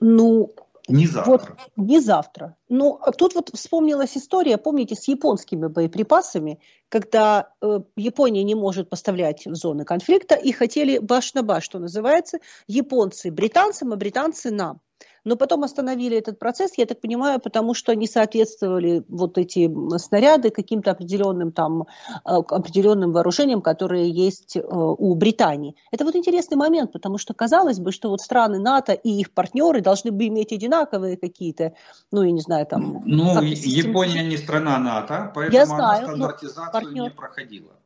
Ну, 0.00 0.50
не 0.88 1.06
завтра. 1.06 1.30
Вот, 1.30 1.48
не 1.76 2.00
завтра. 2.00 2.56
Ну, 2.68 2.98
тут 3.18 3.34
вот 3.34 3.50
вспомнилась 3.52 4.16
история, 4.16 4.56
помните, 4.56 4.94
с 4.94 5.06
японскими 5.06 5.66
боеприпасами, 5.66 6.60
когда 6.88 7.52
э, 7.60 7.80
Япония 7.96 8.42
не 8.42 8.54
может 8.54 8.88
поставлять 8.88 9.46
в 9.46 9.54
зоны 9.54 9.84
конфликта 9.84 10.34
и 10.34 10.50
хотели 10.50 10.98
баш 10.98 11.34
на 11.34 11.42
баш, 11.42 11.64
что 11.64 11.78
называется, 11.78 12.38
японцы 12.66 13.30
британцам, 13.30 13.92
а 13.92 13.96
британцы 13.96 14.50
нам 14.50 14.80
но 15.24 15.36
потом 15.36 15.64
остановили 15.64 16.16
этот 16.16 16.38
процесс, 16.38 16.72
я 16.76 16.86
так 16.86 17.00
понимаю, 17.00 17.40
потому 17.40 17.74
что 17.74 17.94
не 17.94 18.06
соответствовали 18.06 19.04
вот 19.08 19.38
эти 19.38 19.70
снаряды 19.98 20.50
каким-то 20.50 20.90
определенным 20.90 21.52
там, 21.52 21.82
э, 21.82 21.84
определенным 22.24 23.12
вооружениям, 23.12 23.62
которые 23.62 24.10
есть 24.10 24.56
э, 24.56 24.60
у 24.62 25.14
Британии. 25.14 25.74
Это 25.90 26.04
вот 26.04 26.16
интересный 26.16 26.56
момент, 26.56 26.92
потому 26.92 27.18
что 27.18 27.34
казалось 27.34 27.78
бы, 27.78 27.92
что 27.92 28.10
вот 28.10 28.20
страны 28.20 28.58
НАТО 28.58 28.92
и 28.92 29.10
их 29.10 29.32
партнеры 29.32 29.80
должны 29.80 30.10
бы 30.10 30.26
иметь 30.26 30.52
одинаковые 30.52 31.16
какие-то, 31.16 31.74
ну, 32.12 32.22
я 32.22 32.30
не 32.30 32.40
знаю, 32.40 32.66
там... 32.66 33.02
Ну, 33.04 33.40
Япония 33.42 34.22
не 34.22 34.36
страна 34.36 34.78
НАТО, 34.78 35.32
поэтому 35.34 35.58
я 35.58 35.66
знаю, 35.66 36.04
она 36.04 36.06
стандартизацию 36.06 36.72
партнер... 36.72 37.02
не 37.04 37.10
проходила. 37.10 37.77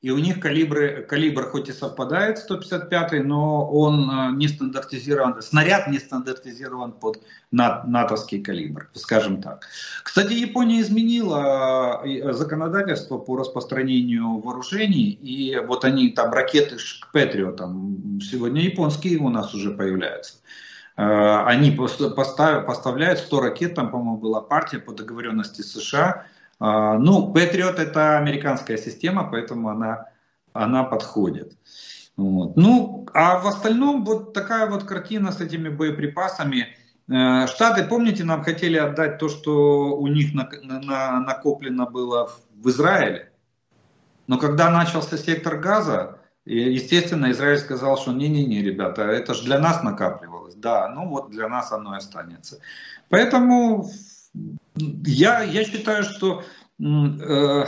И 0.00 0.10
у 0.10 0.18
них 0.18 0.38
калибры, 0.38 1.04
калибр 1.08 1.50
хоть 1.50 1.68
и 1.68 1.72
совпадает 1.72 2.38
155, 2.38 3.24
но 3.24 3.68
он 3.68 4.08
э, 4.08 4.30
не 4.36 4.46
стандартизирован, 4.46 5.42
снаряд 5.42 5.88
не 5.88 5.98
стандартизирован 5.98 6.92
под 6.92 7.20
натовский 7.50 8.40
калибр, 8.40 8.88
скажем 8.94 9.42
так. 9.42 9.66
Кстати, 10.04 10.34
Япония 10.34 10.82
изменила 10.82 12.00
э, 12.04 12.32
законодательство 12.32 13.18
по 13.18 13.36
распространению 13.36 14.38
вооружений, 14.38 15.10
и 15.10 15.58
вот 15.58 15.84
они 15.84 16.10
там 16.10 16.32
ракеты 16.32 16.76
к 16.76 17.10
Патриотам, 17.10 18.20
сегодня 18.22 18.62
японские 18.62 19.18
у 19.18 19.30
нас 19.30 19.52
уже 19.52 19.72
появляются. 19.72 20.34
Э, 20.96 21.42
они 21.44 21.72
поставляют 21.72 23.18
100 23.18 23.40
ракет, 23.40 23.74
там, 23.74 23.90
по-моему, 23.90 24.18
была 24.18 24.42
партия 24.42 24.78
по 24.78 24.92
договоренности 24.92 25.62
США, 25.62 26.24
ну, 26.60 27.32
Patriot 27.34 27.76
это 27.76 28.18
американская 28.18 28.76
система, 28.76 29.28
поэтому 29.30 29.68
она, 29.68 30.06
она 30.52 30.84
подходит. 30.84 31.56
Вот. 32.18 32.56
Ну, 32.56 33.06
а 33.14 33.38
в 33.38 33.46
остальном 33.46 34.04
вот 34.04 34.32
такая 34.32 34.68
вот 34.68 34.82
картина 34.82 35.30
с 35.30 35.40
этими 35.40 35.68
боеприпасами. 35.68 36.76
Э, 37.08 37.46
Штаты, 37.46 37.84
помните, 37.84 38.24
нам 38.24 38.42
хотели 38.42 38.76
отдать 38.76 39.18
то, 39.18 39.28
что 39.28 39.96
у 39.96 40.08
них 40.08 40.34
на, 40.34 40.48
на, 40.62 41.20
накоплено 41.20 41.86
было 41.86 42.28
в 42.56 42.68
Израиле. 42.70 43.32
Но 44.26 44.36
когда 44.36 44.68
начался 44.68 45.16
сектор 45.16 45.58
газа, 45.58 46.18
естественно, 46.44 47.30
Израиль 47.30 47.58
сказал, 47.58 47.96
что 47.96 48.12
не-не-не, 48.12 48.62
ребята, 48.62 49.02
это 49.02 49.32
же 49.32 49.44
для 49.44 49.60
нас 49.60 49.84
накапливалось. 49.84 50.56
Да, 50.56 50.88
ну 50.88 51.08
вот 51.08 51.30
для 51.30 51.48
нас 51.48 51.70
оно 51.70 51.94
и 51.94 51.98
останется. 51.98 52.58
Поэтому 53.10 53.88
я, 54.74 55.42
я 55.42 55.64
считаю, 55.64 56.04
что 56.04 56.42
э, 56.80 57.64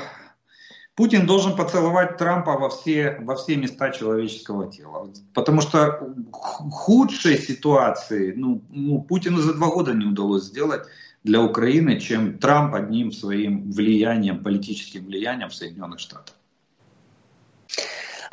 Путин 0.95 1.27
должен 1.27 1.57
поцеловать 1.57 2.19
Трампа 2.19 2.59
во 2.59 2.69
все, 2.69 3.19
во 3.21 3.35
все 3.35 3.57
места 3.57 3.91
человеческого 3.91 4.71
тела. 4.71 5.11
Потому 5.33 5.63
что 5.63 6.15
худшей 6.33 7.39
ситуации 7.39 8.35
ну, 8.37 8.63
ну, 8.69 9.01
Путину 9.03 9.39
за 9.39 9.55
два 9.55 9.69
года 9.69 9.95
не 9.95 10.05
удалось 10.05 10.45
сделать 10.45 10.83
для 11.25 11.43
Украины, 11.43 12.01
чем 12.01 12.39
Трамп 12.39 12.75
одним 12.75 13.13
своим 13.13 13.71
влиянием, 13.73 14.43
политическим 14.43 15.07
влиянием 15.07 15.49
в 15.49 15.55
Соединенных 15.55 16.01
Штатах. 16.01 16.35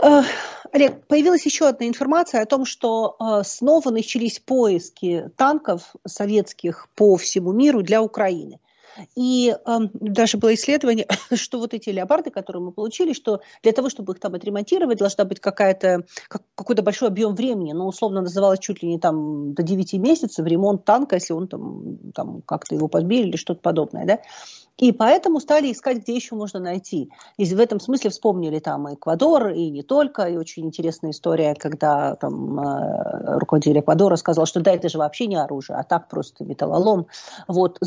Э, 0.01 0.21
Олег, 0.71 1.07
появилась 1.07 1.45
еще 1.45 1.67
одна 1.67 1.87
информация 1.87 2.41
о 2.41 2.45
том, 2.45 2.65
что 2.65 3.15
э, 3.19 3.43
снова 3.43 3.89
начались 3.89 4.39
поиски 4.39 5.29
танков 5.35 5.95
советских 6.05 6.87
по 6.95 7.15
всему 7.17 7.51
миру 7.51 7.81
для 7.81 8.01
Украины. 8.01 8.59
И 9.15 9.53
э, 9.53 9.77
даже 9.93 10.37
было 10.37 10.53
исследование, 10.53 11.07
что 11.33 11.59
вот 11.59 11.73
эти 11.73 11.89
леопарды, 11.89 12.29
которые 12.29 12.63
мы 12.63 12.71
получили, 12.71 13.13
что 13.13 13.41
для 13.63 13.71
того, 13.71 13.89
чтобы 13.89 14.13
их 14.13 14.19
там 14.19 14.35
отремонтировать, 14.35 14.97
должна 14.97 15.25
быть 15.25 15.39
какая-то, 15.39 16.05
как, 16.27 16.43
какой-то 16.55 16.83
большой 16.83 17.09
объем 17.09 17.35
времени, 17.35 17.73
ну, 17.73 17.87
условно 17.87 18.21
называлось 18.21 18.59
чуть 18.59 18.83
ли 18.83 18.89
не 18.89 18.99
там 18.99 19.53
до 19.53 19.63
9 19.63 19.93
месяцев 19.93 20.45
ремонт 20.45 20.85
танка, 20.85 21.15
если 21.15 21.33
он 21.33 21.47
там, 21.47 22.11
там 22.13 22.41
как-то 22.41 22.75
его 22.75 22.87
подбили 22.87 23.29
или 23.29 23.37
что-то 23.37 23.61
подобное, 23.61 24.05
да. 24.05 24.19
И 24.77 24.91
поэтому 24.91 25.39
стали 25.39 25.71
искать, 25.71 25.99
где 25.99 26.15
еще 26.15 26.35
можно 26.35 26.59
найти. 26.59 27.09
И 27.37 27.45
в 27.45 27.59
этом 27.59 27.79
смысле 27.79 28.11
вспомнили 28.11 28.59
там 28.59 28.93
Эквадор, 28.93 29.49
и 29.49 29.69
не 29.69 29.81
только. 29.81 30.25
И 30.25 30.37
очень 30.37 30.65
интересная 30.65 31.11
история, 31.11 31.55
когда 31.55 32.15
там 32.15 32.59
э, 32.59 33.39
руководитель 33.39 33.79
Эквадора 33.79 34.15
сказал, 34.17 34.45
что 34.45 34.59
да, 34.59 34.71
это 34.71 34.87
же 34.89 34.99
вообще 34.99 35.25
не 35.27 35.35
оружие, 35.35 35.77
а 35.77 35.83
так 35.83 36.07
просто 36.09 36.43
металлолом. 36.43 37.07
Вот. 37.47 37.79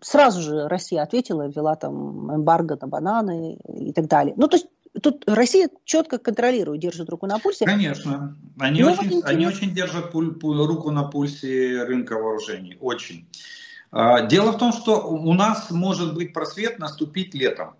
Сразу 0.00 0.40
же 0.40 0.68
Россия 0.68 1.02
ответила, 1.02 1.46
ввела 1.46 1.76
там 1.76 2.34
эмбарго 2.34 2.78
на 2.80 2.86
бананы 2.86 3.58
и 3.68 3.92
так 3.92 4.06
далее. 4.06 4.34
Ну, 4.36 4.48
то 4.48 4.56
есть 4.56 4.66
Тут 5.02 5.22
Россия 5.28 5.70
четко 5.84 6.18
контролирует, 6.18 6.80
держит 6.80 7.08
руку 7.10 7.26
на 7.26 7.38
пульсе. 7.38 7.64
Конечно. 7.64 8.36
Они, 8.58 8.82
ну, 8.82 8.90
очень, 8.90 9.22
они 9.22 9.46
очень 9.46 9.72
держат 9.72 10.10
пуль, 10.10 10.34
пуль, 10.34 10.58
руку 10.66 10.90
на 10.90 11.04
пульсе 11.04 11.84
рынка 11.84 12.14
вооружений. 12.14 12.76
Очень. 12.80 13.28
А, 13.92 14.22
дело 14.22 14.52
в 14.52 14.58
том, 14.58 14.72
что 14.72 15.08
у 15.08 15.32
нас 15.34 15.70
может 15.70 16.14
быть 16.14 16.32
просвет 16.32 16.78
наступить 16.78 17.34
летом. 17.34 17.74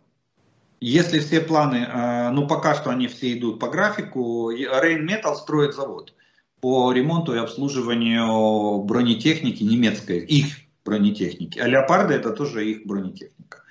Если 0.81 1.18
все 1.20 1.40
планы, 1.40 1.87
а, 1.88 2.31
ну 2.31 2.46
пока 2.46 2.75
что 2.75 2.90
они 2.90 3.07
все 3.07 3.33
идут 3.37 3.61
по 3.61 3.68
графику, 3.68 4.51
Rain 4.53 5.07
Metal 5.07 5.35
строит 5.35 5.75
завод 5.75 6.14
по 6.61 6.92
ремонту 6.92 7.35
и 7.35 7.38
обслуживанию 7.38 8.83
бронетехники 8.83 9.62
немецкой, 9.62 10.18
их 10.18 10.57
бронетехники. 10.85 11.59
А 11.59 11.66
леопарды 11.66 12.14
это 12.14 12.31
тоже 12.31 12.68
их 12.68 12.87
бронетехника. 12.87 13.62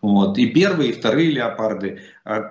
Вот. 0.00 0.38
И 0.38 0.46
первые, 0.46 0.90
и 0.90 0.92
вторые 0.94 1.30
леопарды. 1.30 2.00
А, 2.24 2.50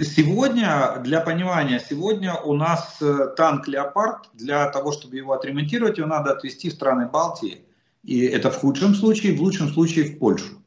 сегодня, 0.00 0.96
для 1.04 1.20
понимания, 1.20 1.78
сегодня 1.78 2.34
у 2.34 2.54
нас 2.54 2.96
э, 3.00 3.28
танк 3.36 3.68
леопард, 3.68 4.30
для 4.34 4.68
того, 4.70 4.90
чтобы 4.90 5.16
его 5.16 5.32
отремонтировать, 5.32 5.98
его 5.98 6.08
надо 6.08 6.32
отвезти 6.32 6.70
в 6.70 6.72
страны 6.72 7.06
Балтии 7.06 7.62
и 8.04 8.20
это 8.20 8.50
в 8.50 8.56
худшем 8.56 8.94
случае, 8.94 9.36
в 9.36 9.42
лучшем 9.42 9.68
случае 9.68 10.04
в 10.06 10.18
Польшу. 10.18 10.62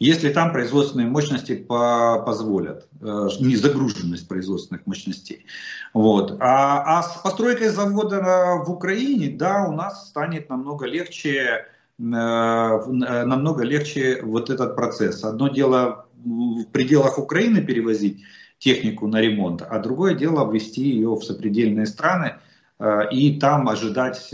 Если 0.00 0.32
там 0.32 0.52
производственные 0.52 1.06
мощности 1.06 1.54
по 1.54 2.22
позволят, 2.26 2.88
э, 3.00 3.28
не 3.40 3.56
загруженность 3.56 4.26
производственных 4.26 4.86
мощностей. 4.86 5.46
Вот. 5.92 6.36
А, 6.40 6.98
а 6.98 7.02
с 7.02 7.20
постройкой 7.22 7.68
завода 7.68 8.62
в 8.66 8.70
Украине, 8.70 9.28
да, 9.36 9.64
у 9.64 9.72
нас 9.72 10.08
станет 10.08 10.48
намного 10.50 10.86
легче 10.86 11.66
намного 11.96 13.62
легче 13.62 14.20
вот 14.22 14.50
этот 14.50 14.74
процесс. 14.74 15.22
Одно 15.22 15.48
дело 15.48 16.06
в 16.24 16.64
пределах 16.72 17.18
Украины 17.18 17.62
перевозить 17.62 18.24
технику 18.58 19.06
на 19.06 19.20
ремонт, 19.20 19.62
а 19.62 19.78
другое 19.78 20.14
дело 20.14 20.50
ввести 20.50 20.82
ее 20.82 21.14
в 21.14 21.22
сопредельные 21.22 21.86
страны 21.86 22.36
и 23.10 23.38
там 23.38 23.68
ожидать, 23.68 24.28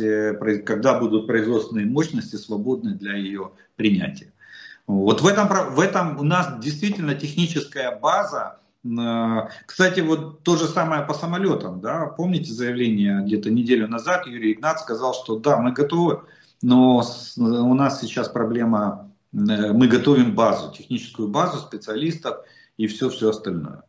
когда 0.65 0.99
будут 0.99 1.27
производственные 1.27 1.87
мощности 1.87 2.37
свободны 2.37 2.95
для 2.95 3.17
ее 3.17 3.53
принятия. 3.77 4.33
Вот 4.91 5.21
в 5.21 5.27
этом, 5.27 5.49
в 5.75 5.79
этом 5.79 6.19
у 6.19 6.25
нас 6.25 6.59
действительно 6.61 7.15
техническая 7.15 7.97
база. 7.97 8.59
Э, 8.85 9.49
кстати, 9.67 10.01
вот 10.01 10.43
то 10.43 10.57
же 10.57 10.67
самое 10.67 11.03
по 11.03 11.15
самолетам. 11.15 11.81
Да? 11.81 12.07
Помните 12.07 12.53
заявление 12.53 13.23
где-то 13.23 13.51
неделю 13.51 13.87
назад 13.87 14.27
Юрий 14.27 14.53
Игнат 14.53 14.81
сказал, 14.81 15.15
что 15.15 15.39
да, 15.39 15.59
мы 15.59 15.73
готовы, 15.73 16.23
но 16.61 17.05
у 17.37 17.75
нас 17.75 18.01
сейчас 18.01 18.29
проблема, 18.29 19.13
э, 19.33 19.73
мы 19.73 19.87
готовим 19.87 20.35
базу, 20.35 20.73
техническую 20.73 21.29
базу 21.29 21.59
специалистов 21.59 22.39
и 22.77 22.89
все-все 22.89 23.31
остальное. 23.31 23.83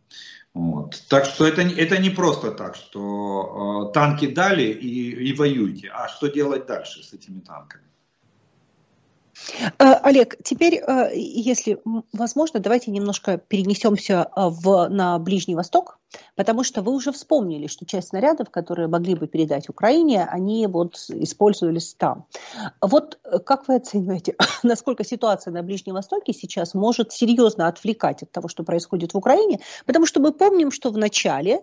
Вот. 0.53 1.01
Так 1.07 1.25
что 1.25 1.45
это, 1.45 1.61
это 1.61 1.97
не 1.97 2.09
просто 2.09 2.51
так, 2.51 2.75
что 2.75 3.89
э, 3.89 3.93
танки 3.93 4.27
дали 4.27 4.63
и, 4.63 5.29
и 5.29 5.33
воюйте, 5.33 5.89
а 5.89 6.09
что 6.09 6.27
делать 6.27 6.65
дальше 6.65 7.03
с 7.03 7.13
этими 7.13 7.39
танками? 7.39 7.90
Э, 9.79 9.93
Олег, 10.03 10.37
теперь, 10.43 10.75
э, 10.75 11.11
если 11.15 11.81
возможно, 12.13 12.59
давайте 12.59 12.91
немножко 12.91 13.37
перенесемся 13.37 14.29
э, 14.35 14.49
в, 14.49 14.87
на 14.89 15.19
Ближний 15.19 15.55
Восток, 15.55 15.99
потому 16.35 16.63
что 16.63 16.81
вы 16.81 16.93
уже 16.93 17.11
вспомнили, 17.11 17.67
что 17.67 17.85
часть 17.85 18.09
снарядов, 18.09 18.49
которые 18.49 18.87
могли 18.87 19.15
бы 19.15 19.27
передать 19.27 19.69
Украине, 19.69 20.25
они 20.25 20.67
вот 20.67 20.97
использовались 21.09 21.93
там. 21.93 22.25
Вот 22.81 23.19
как 23.45 23.67
вы 23.67 23.75
оцениваете, 23.75 24.35
насколько 24.63 25.03
ситуация 25.03 25.51
на 25.51 25.63
Ближнем 25.63 25.95
Востоке 25.95 26.33
сейчас 26.33 26.73
может 26.73 27.11
серьезно 27.11 27.67
отвлекать 27.67 28.23
от 28.23 28.31
того, 28.31 28.47
что 28.47 28.63
происходит 28.63 29.13
в 29.13 29.17
Украине? 29.17 29.59
Потому 29.85 30.05
что 30.05 30.19
мы 30.19 30.31
помним, 30.31 30.71
что 30.71 30.91
в 30.91 30.97
начале 30.97 31.61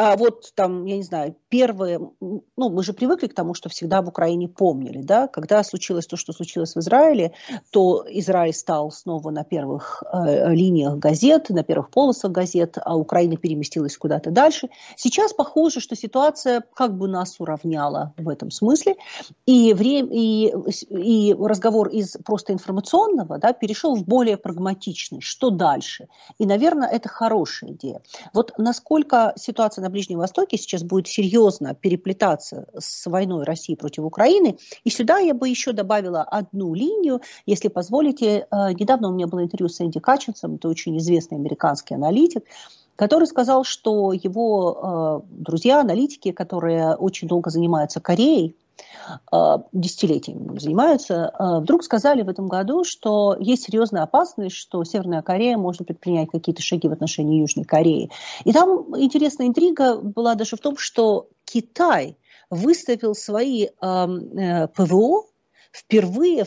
а 0.00 0.16
вот 0.16 0.52
там, 0.54 0.84
я 0.84 0.96
не 0.96 1.02
знаю, 1.02 1.34
первые, 1.48 1.98
ну, 2.20 2.42
мы 2.56 2.84
же 2.84 2.92
привыкли 2.92 3.26
к 3.26 3.34
тому, 3.34 3.52
что 3.54 3.68
всегда 3.68 4.00
в 4.00 4.06
Украине 4.06 4.46
помнили, 4.46 5.02
да, 5.02 5.26
когда 5.26 5.64
случилось 5.64 6.06
то, 6.06 6.16
что 6.16 6.32
случилось 6.32 6.76
в 6.76 6.78
Израиле, 6.78 7.32
то 7.72 8.06
Израиль 8.08 8.54
стал 8.54 8.92
снова 8.92 9.30
на 9.30 9.42
первых 9.42 10.04
э, 10.04 10.54
линиях 10.54 10.98
газет, 10.98 11.50
на 11.50 11.64
первых 11.64 11.90
полосах 11.90 12.30
газет, 12.30 12.78
а 12.80 12.96
Украина 12.96 13.36
переместилась 13.36 13.98
куда-то 13.98 14.30
дальше. 14.30 14.68
Сейчас 14.94 15.32
похоже, 15.32 15.80
что 15.80 15.96
ситуация 15.96 16.62
как 16.74 16.96
бы 16.96 17.08
нас 17.08 17.40
уравняла 17.40 18.14
в 18.18 18.28
этом 18.28 18.52
смысле, 18.52 18.94
и, 19.46 19.74
время, 19.74 20.10
и, 20.12 20.54
и 20.90 21.34
разговор 21.34 21.88
из 21.88 22.16
просто 22.24 22.52
информационного, 22.52 23.38
да, 23.38 23.52
перешел 23.52 23.96
в 23.96 24.04
более 24.04 24.36
прагматичный, 24.36 25.20
что 25.20 25.50
дальше. 25.50 26.06
И, 26.38 26.46
наверное, 26.46 26.88
это 26.88 27.08
хорошая 27.08 27.72
идея. 27.72 28.00
Вот 28.32 28.52
насколько 28.58 29.32
ситуация 29.34 29.87
на 29.88 29.90
Ближнем 29.90 30.18
Востоке 30.18 30.58
сейчас 30.58 30.82
будет 30.82 31.08
серьезно 31.08 31.74
переплетаться 31.74 32.66
с 32.78 33.06
войной 33.06 33.44
России 33.44 33.74
против 33.74 34.04
Украины. 34.04 34.58
И 34.84 34.90
сюда 34.90 35.18
я 35.18 35.32
бы 35.32 35.48
еще 35.48 35.72
добавила 35.72 36.22
одну 36.22 36.74
линию, 36.74 37.22
если 37.46 37.68
позволите. 37.68 38.46
Э, 38.50 38.72
недавно 38.78 39.08
у 39.08 39.12
меня 39.12 39.26
было 39.26 39.42
интервью 39.42 39.68
с 39.70 39.80
Энди 39.80 39.98
Качинсом, 39.98 40.56
это 40.56 40.68
очень 40.68 40.98
известный 40.98 41.38
американский 41.38 41.94
аналитик, 41.94 42.44
который 42.96 43.26
сказал, 43.26 43.64
что 43.64 44.12
его 44.12 45.22
э, 45.24 45.34
друзья, 45.42 45.80
аналитики, 45.80 46.32
которые 46.32 46.94
очень 46.94 47.26
долго 47.26 47.48
занимаются 47.48 48.00
Кореей, 48.00 48.56
десятилетиями 49.72 50.58
занимаются, 50.58 51.32
э, 51.38 51.60
вдруг 51.60 51.82
сказали 51.82 52.22
в 52.22 52.28
этом 52.28 52.48
году, 52.48 52.84
что 52.84 53.36
есть 53.38 53.64
серьезная 53.64 54.02
опасность, 54.02 54.56
что 54.56 54.84
Северная 54.84 55.22
Корея 55.22 55.56
может 55.56 55.86
предпринять 55.86 56.30
какие-то 56.30 56.62
шаги 56.62 56.88
в 56.88 56.92
отношении 56.92 57.40
Южной 57.40 57.64
Кореи. 57.64 58.10
И 58.44 58.52
там 58.52 58.94
интересная 58.96 59.46
интрига 59.46 59.96
была 59.96 60.34
даже 60.34 60.56
в 60.56 60.60
том, 60.60 60.76
что 60.76 61.28
Китай 61.44 62.16
выставил 62.50 63.14
свои 63.14 63.68
эм, 63.80 64.38
э, 64.38 64.68
ПВО 64.68 65.24
впервые 65.70 66.46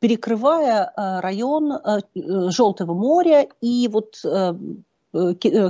перекрывая 0.00 0.92
район 0.96 1.72
Желтого 2.14 2.92
моря 2.92 3.48
и 3.62 3.88
вот 3.88 4.16
Э, 4.34 4.52
э, 4.52 4.54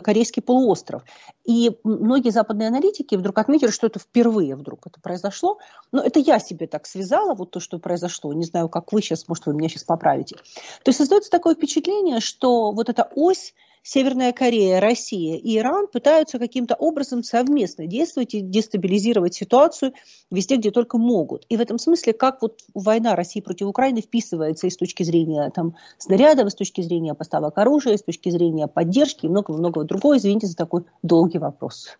корейский 0.02 0.42
полуостров. 0.42 1.02
И 1.44 1.78
многие 1.84 2.30
западные 2.30 2.68
аналитики 2.68 3.14
вдруг 3.14 3.38
отметили, 3.38 3.70
что 3.70 3.86
это 3.86 3.98
впервые 3.98 4.56
вдруг 4.56 4.86
это 4.86 5.00
произошло. 5.00 5.58
Но 5.92 6.02
это 6.02 6.18
я 6.18 6.38
себе 6.38 6.66
так 6.66 6.86
связала, 6.86 7.34
вот 7.34 7.50
то, 7.50 7.60
что 7.60 7.78
произошло. 7.78 8.32
Не 8.32 8.44
знаю, 8.44 8.68
как 8.68 8.92
вы 8.92 9.02
сейчас, 9.02 9.28
может, 9.28 9.46
вы 9.46 9.54
меня 9.54 9.68
сейчас 9.68 9.84
поправите. 9.84 10.36
То 10.36 10.88
есть 10.88 10.98
создается 10.98 11.30
такое 11.30 11.54
впечатление, 11.54 12.20
что 12.20 12.72
вот 12.72 12.88
эта 12.88 13.08
ось 13.14 13.54
Северная 13.86 14.32
Корея, 14.32 14.80
Россия 14.80 15.36
и 15.36 15.58
Иран 15.58 15.88
пытаются 15.88 16.38
каким-то 16.38 16.74
образом 16.74 17.22
совместно 17.22 17.86
действовать 17.86 18.32
и 18.32 18.40
дестабилизировать 18.40 19.34
ситуацию 19.34 19.92
везде, 20.30 20.56
где 20.56 20.70
только 20.70 20.96
могут. 20.96 21.44
И 21.50 21.58
в 21.58 21.60
этом 21.60 21.78
смысле, 21.78 22.14
как 22.14 22.40
вот 22.40 22.62
война 22.72 23.14
России 23.14 23.42
против 23.42 23.66
Украины 23.66 24.00
вписывается 24.00 24.66
и 24.66 24.70
с 24.70 24.78
точки 24.78 25.02
зрения 25.02 25.50
там, 25.54 25.76
снарядов, 25.98 26.46
и 26.46 26.50
с 26.50 26.54
точки 26.54 26.80
зрения 26.80 27.12
поставок 27.12 27.58
оружия, 27.58 27.92
и 27.92 27.98
с 27.98 28.02
точки 28.02 28.30
зрения 28.30 28.68
поддержки 28.68 29.26
и 29.26 29.28
много-много 29.28 29.84
другого. 29.84 30.16
Извините 30.16 30.46
за 30.46 30.56
такой 30.56 30.86
долгий 31.02 31.38
вопрос. 31.38 31.98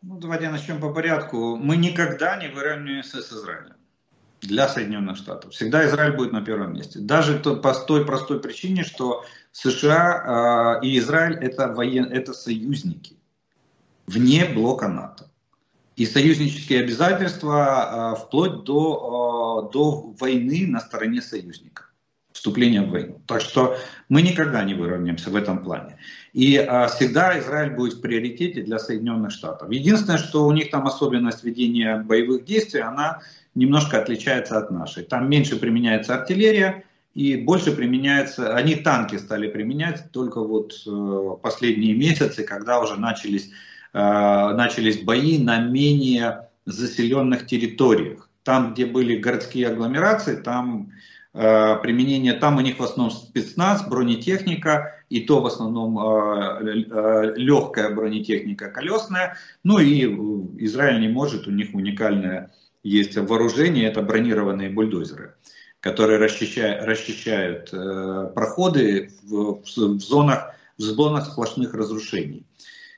Ну, 0.00 0.18
давайте 0.18 0.48
начнем 0.48 0.80
по 0.80 0.90
порядку. 0.90 1.56
Мы 1.56 1.76
никогда 1.76 2.36
не 2.36 2.48
выравниваемся 2.48 3.20
с 3.20 3.30
Израилем 3.30 3.77
для 4.40 4.68
Соединенных 4.68 5.16
Штатов. 5.16 5.52
Всегда 5.52 5.86
Израиль 5.86 6.16
будет 6.16 6.32
на 6.32 6.40
первом 6.40 6.74
месте. 6.74 7.00
Даже 7.00 7.38
то, 7.38 7.56
по 7.56 7.74
той 7.74 8.04
простой 8.04 8.40
причине, 8.40 8.84
что 8.84 9.24
США 9.52 10.80
э, 10.82 10.86
и 10.86 10.98
Израиль 10.98 11.36
это, 11.38 11.68
воен, 11.68 12.04
это 12.04 12.32
союзники 12.32 13.16
вне 14.06 14.44
блока 14.46 14.88
НАТО. 14.88 15.30
И 15.96 16.06
союзнические 16.06 16.80
обязательства 16.80 18.14
э, 18.14 18.20
вплоть 18.20 18.64
до, 18.64 19.66
э, 19.68 19.72
до 19.72 20.14
войны 20.18 20.66
на 20.68 20.80
стороне 20.80 21.20
союзника 21.20 21.88
вступления 22.38 22.82
в 22.82 22.90
войну. 22.90 23.20
Так 23.26 23.40
что 23.40 23.76
мы 24.08 24.22
никогда 24.22 24.62
не 24.62 24.74
выровняемся 24.74 25.28
в 25.30 25.36
этом 25.36 25.64
плане. 25.64 25.98
И 26.32 26.56
а, 26.56 26.86
всегда 26.86 27.38
Израиль 27.40 27.74
будет 27.74 27.94
в 27.94 28.00
приоритете 28.00 28.62
для 28.62 28.78
Соединенных 28.78 29.32
Штатов. 29.32 29.70
Единственное, 29.70 30.18
что 30.18 30.46
у 30.46 30.52
них 30.52 30.70
там 30.70 30.86
особенность 30.86 31.42
ведения 31.42 31.96
боевых 31.96 32.44
действий, 32.44 32.80
она 32.80 33.22
немножко 33.58 34.00
отличается 34.00 34.56
от 34.56 34.70
нашей. 34.70 35.02
Там 35.02 35.28
меньше 35.28 35.56
применяется 35.56 36.14
артиллерия 36.14 36.84
и 37.14 37.36
больше 37.36 37.72
применяется, 37.72 38.54
они 38.54 38.76
танки 38.76 39.16
стали 39.16 39.48
применять 39.48 40.12
только 40.12 40.40
вот 40.40 40.74
э, 40.86 41.36
последние 41.42 41.94
месяцы, 41.94 42.44
когда 42.44 42.80
уже 42.80 42.94
начались, 42.96 43.50
э, 43.92 43.98
начались 43.98 45.02
бои 45.02 45.38
на 45.38 45.58
менее 45.58 46.48
заселенных 46.66 47.46
территориях. 47.46 48.28
Там, 48.44 48.72
где 48.72 48.86
были 48.86 49.16
городские 49.16 49.68
агломерации, 49.68 50.36
там 50.36 50.92
э, 51.34 51.76
применение, 51.82 52.34
там 52.34 52.58
у 52.58 52.60
них 52.60 52.78
в 52.78 52.82
основном 52.84 53.10
спецназ, 53.10 53.86
бронетехника, 53.88 54.94
и 55.10 55.20
то 55.20 55.40
в 55.40 55.46
основном 55.46 55.98
легкая 57.34 57.94
бронетехника 57.94 58.70
колесная. 58.70 59.38
Ну 59.64 59.78
и 59.78 60.04
Израиль 60.64 61.00
не 61.00 61.08
может, 61.08 61.48
у 61.48 61.50
них 61.50 61.72
уникальная 61.72 62.50
есть 62.82 63.16
вооружение, 63.16 63.88
это 63.88 64.02
бронированные 64.02 64.70
бульдозеры, 64.70 65.34
которые 65.80 66.18
расчищают, 66.18 66.84
расчищают 66.84 67.70
э, 67.72 68.30
проходы 68.34 69.10
в, 69.22 69.62
в, 69.62 70.00
зонах, 70.00 70.54
в 70.76 70.82
зонах 70.82 71.26
сплошных 71.26 71.74
разрушений, 71.74 72.46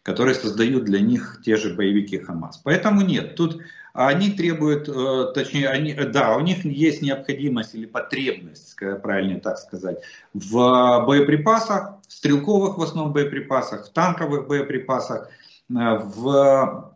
которые 0.03 0.35
создают 0.35 0.85
для 0.85 1.01
них 1.01 1.41
те 1.45 1.57
же 1.57 1.75
боевики 1.75 2.19
Хамас. 2.19 2.59
Поэтому 2.59 3.03
нет, 3.03 3.37
тут 3.37 3.61
они 3.93 4.31
требуют, 4.31 4.89
э, 4.89 5.33
точнее, 5.35 5.69
они, 5.69 5.95
да, 5.95 6.37
у 6.37 6.41
них 6.41 6.65
есть 6.65 7.03
необходимость 7.03 7.75
или 7.75 7.87
потребность, 7.87 8.77
правильнее 8.77 9.41
так 9.41 9.59
сказать, 9.59 9.99
в 10.33 11.05
боеприпасах, 11.07 11.95
в 12.07 12.13
стрелковых 12.13 12.79
в 12.79 12.83
основном 12.83 13.13
боеприпасах, 13.13 13.87
в 13.87 13.93
танковых 13.93 14.47
боеприпасах, 14.47 15.29
э, 15.29 15.75
в 15.75 16.90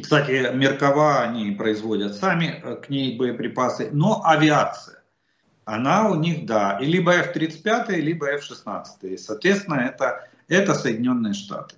кстати, 0.00 0.54
Меркова 0.54 1.20
они 1.20 1.52
производят 1.52 2.14
сами 2.14 2.60
э, 2.62 2.76
к 2.76 2.88
ней 2.88 3.16
боеприпасы, 3.16 3.90
но 3.92 4.22
авиация, 4.24 5.02
она 5.64 6.08
у 6.08 6.14
них, 6.14 6.46
да, 6.46 6.78
и 6.80 6.86
либо 6.86 7.12
F-35, 7.12 7.96
либо 7.96 8.26
F-16. 8.26 9.18
Соответственно, 9.18 9.80
это, 9.80 10.28
это 10.48 10.74
Соединенные 10.74 11.34
Штаты. 11.34 11.76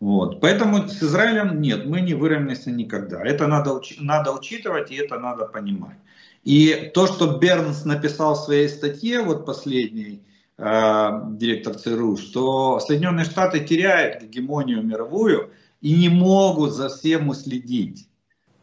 Вот. 0.00 0.40
Поэтому 0.40 0.88
с 0.88 1.02
Израилем 1.02 1.60
нет, 1.60 1.86
мы 1.86 2.00
не 2.00 2.14
выровняемся 2.14 2.70
никогда. 2.70 3.24
Это 3.24 3.46
надо, 3.46 3.80
надо 3.98 4.32
учитывать 4.32 4.90
и 4.90 4.96
это 4.96 5.18
надо 5.18 5.46
понимать. 5.46 5.96
И 6.44 6.90
то, 6.94 7.06
что 7.06 7.38
Бернс 7.38 7.84
написал 7.84 8.34
в 8.34 8.44
своей 8.44 8.68
статье, 8.68 9.22
вот 9.22 9.46
последний 9.46 10.22
э, 10.58 11.20
директор 11.30 11.74
ЦРУ, 11.74 12.18
что 12.18 12.80
Соединенные 12.80 13.24
Штаты 13.24 13.60
теряют 13.60 14.22
гегемонию 14.22 14.82
мировую– 14.82 15.50
и 15.80 15.94
не 15.94 16.08
могут 16.08 16.72
за 16.72 16.88
всем 16.88 17.28
уследить. 17.28 18.08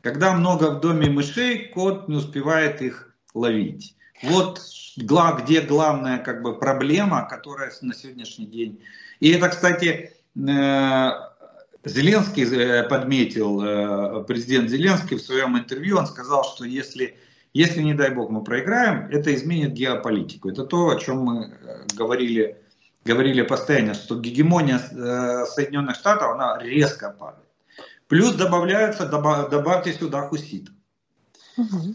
Когда 0.02 0.34
много 0.34 0.72
в 0.72 0.82
доме 0.82 1.10
мышей, 1.10 1.70
кот 1.74 2.08
не 2.08 2.18
успевает 2.18 2.82
их 2.82 3.16
ловить. 3.34 3.96
Вот 4.24 4.62
где 4.98 5.62
главная 5.62 6.18
как 6.20 6.42
бы 6.42 6.58
проблема, 6.58 7.28
которая 7.30 7.72
на 7.82 7.94
сегодняшний 7.94 8.46
день. 8.46 8.80
И 9.20 9.32
это, 9.32 9.50
кстати, 9.50 10.12
э, 10.36 11.10
Зеленский 11.86 12.44
э, 12.44 12.84
подметил, 12.88 13.62
э, 13.62 14.24
президент 14.26 14.70
Зеленский 14.70 15.18
в 15.18 15.22
своем 15.22 15.58
интервью, 15.58 15.98
он 15.98 16.08
сказал, 16.08 16.44
что 16.44 16.66
если, 16.66 17.18
если 17.54 17.82
не 17.82 17.94
дай 17.94 18.12
бог 18.12 18.30
мы 18.30 18.44
проиграем, 18.44 19.10
это 19.10 19.34
изменит 19.34 19.74
геополитику. 19.74 20.50
Это 20.50 20.66
то, 20.66 20.90
о 20.90 21.00
чем 21.00 21.20
мы 21.20 21.58
говорили, 21.96 22.58
говорили 23.06 23.42
постоянно, 23.42 23.94
что 23.94 24.20
гегемония 24.20 24.80
Соединенных 24.80 25.96
Штатов, 25.96 26.32
она 26.34 26.58
резко 26.60 27.10
падает. 27.10 27.48
Плюс 28.08 28.36
добавляется, 28.36 29.06
добавьте 29.08 29.94
сюда 29.94 30.28
хуситов. 30.28 30.74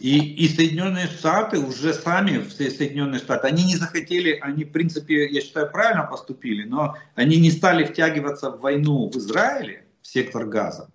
И, 0.00 0.44
и 0.44 0.48
Соединенные 0.48 1.06
Штаты 1.06 1.58
уже 1.58 1.92
сами, 1.92 2.38
все 2.42 2.70
Соединенные 2.70 3.18
Штаты, 3.18 3.48
они 3.48 3.64
не 3.64 3.76
захотели, 3.76 4.38
они 4.40 4.64
в 4.64 4.70
принципе, 4.70 5.28
я 5.28 5.40
считаю, 5.40 5.70
правильно 5.70 6.04
поступили, 6.04 6.64
но 6.64 6.96
они 7.16 7.38
не 7.38 7.50
стали 7.50 7.84
втягиваться 7.84 8.50
в 8.50 8.60
войну 8.60 9.10
в 9.10 9.16
Израиле, 9.16 9.86
в 10.02 10.06
сектор 10.06 10.46
газа. 10.46 10.90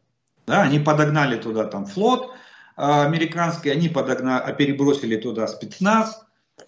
Да, 0.45 0.61
они 0.61 0.80
подогнали 0.80 1.38
туда 1.38 1.66
там 1.66 1.86
флот 1.86 2.32
э, 2.78 2.82
американский, 2.82 3.70
они 3.70 3.89
подогнали, 3.89 4.53
перебросили 4.55 5.18
туда 5.18 5.47
спецназ, 5.47 6.22
э, 6.22 6.24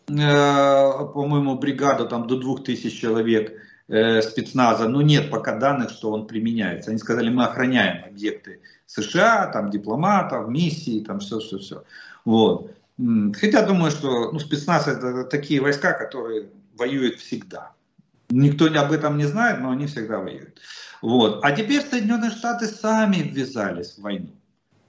по-моему, 0.07 1.57
бригаду 1.57 2.07
там 2.07 2.27
до 2.27 2.37
2000 2.37 2.89
человек 2.89 3.59
э, 3.87 4.21
спецназа, 4.21 4.87
но 4.87 5.01
нет 5.01 5.29
пока 5.29 5.57
данных, 5.57 5.89
что 5.91 6.11
он 6.11 6.27
применяется. 6.27 6.91
Они 6.91 6.99
сказали, 6.99 7.29
мы 7.29 7.45
охраняем 7.45 8.05
объекты 8.05 8.61
США, 8.85 9.47
там 9.47 9.69
дипломатов, 9.69 10.47
миссии, 10.47 11.03
там 11.03 11.19
все-все-все. 11.19 11.83
Вот. 12.23 12.71
Хотя 12.97 13.65
думаю, 13.65 13.91
что 13.91 14.31
ну, 14.31 14.39
спецназ 14.39 14.87
это 14.87 15.25
такие 15.25 15.59
войска, 15.59 15.93
которые 15.93 16.49
воюют 16.77 17.19
всегда. 17.19 17.73
Никто 18.29 18.65
об 18.65 18.91
этом 18.91 19.17
не 19.17 19.25
знает, 19.25 19.59
но 19.59 19.71
они 19.71 19.85
всегда 19.85 20.19
воюют. 20.19 20.59
Вот. 21.01 21.43
А 21.43 21.51
теперь 21.51 21.81
Соединенные 21.81 22.31
Штаты 22.31 22.67
сами 22.67 23.17
ввязались 23.17 23.95
в 23.97 24.01
войну. 24.01 24.29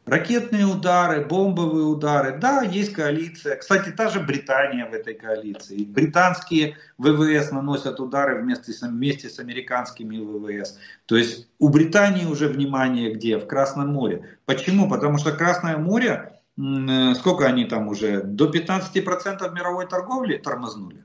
Ракетные 0.07 0.65
удары, 0.65 1.25
бомбовые 1.25 1.85
удары. 1.85 2.39
Да, 2.39 2.63
есть 2.63 2.93
коалиция. 2.93 3.57
Кстати, 3.57 3.91
та 3.91 4.09
же 4.09 4.21
Британия 4.21 4.87
в 4.87 4.95
этой 4.95 5.15
коалиции. 5.15 5.83
Британские 5.83 6.77
ВВС 6.97 7.51
наносят 7.51 7.99
удары 7.99 8.41
вместе 8.41 8.73
с, 8.73 8.83
вместе 8.83 9.29
с 9.29 9.41
американскими 9.41 10.19
ВВС. 10.19 10.79
То 11.07 11.17
есть 11.17 11.49
у 11.59 11.71
Британии 11.71 12.25
уже 12.25 12.47
внимание 12.47 13.15
где? 13.15 13.37
В 13.37 13.49
Красном 13.49 13.89
море. 13.89 14.39
Почему? 14.45 14.89
Потому 14.89 15.19
что 15.19 15.33
Красное 15.33 15.77
море, 15.77 16.41
э, 16.57 17.15
сколько 17.17 17.45
они 17.47 17.65
там 17.65 17.89
уже? 17.89 18.23
До 18.23 18.49
15% 18.49 19.53
мировой 19.53 19.89
торговли 19.89 20.37
тормознули. 20.37 21.03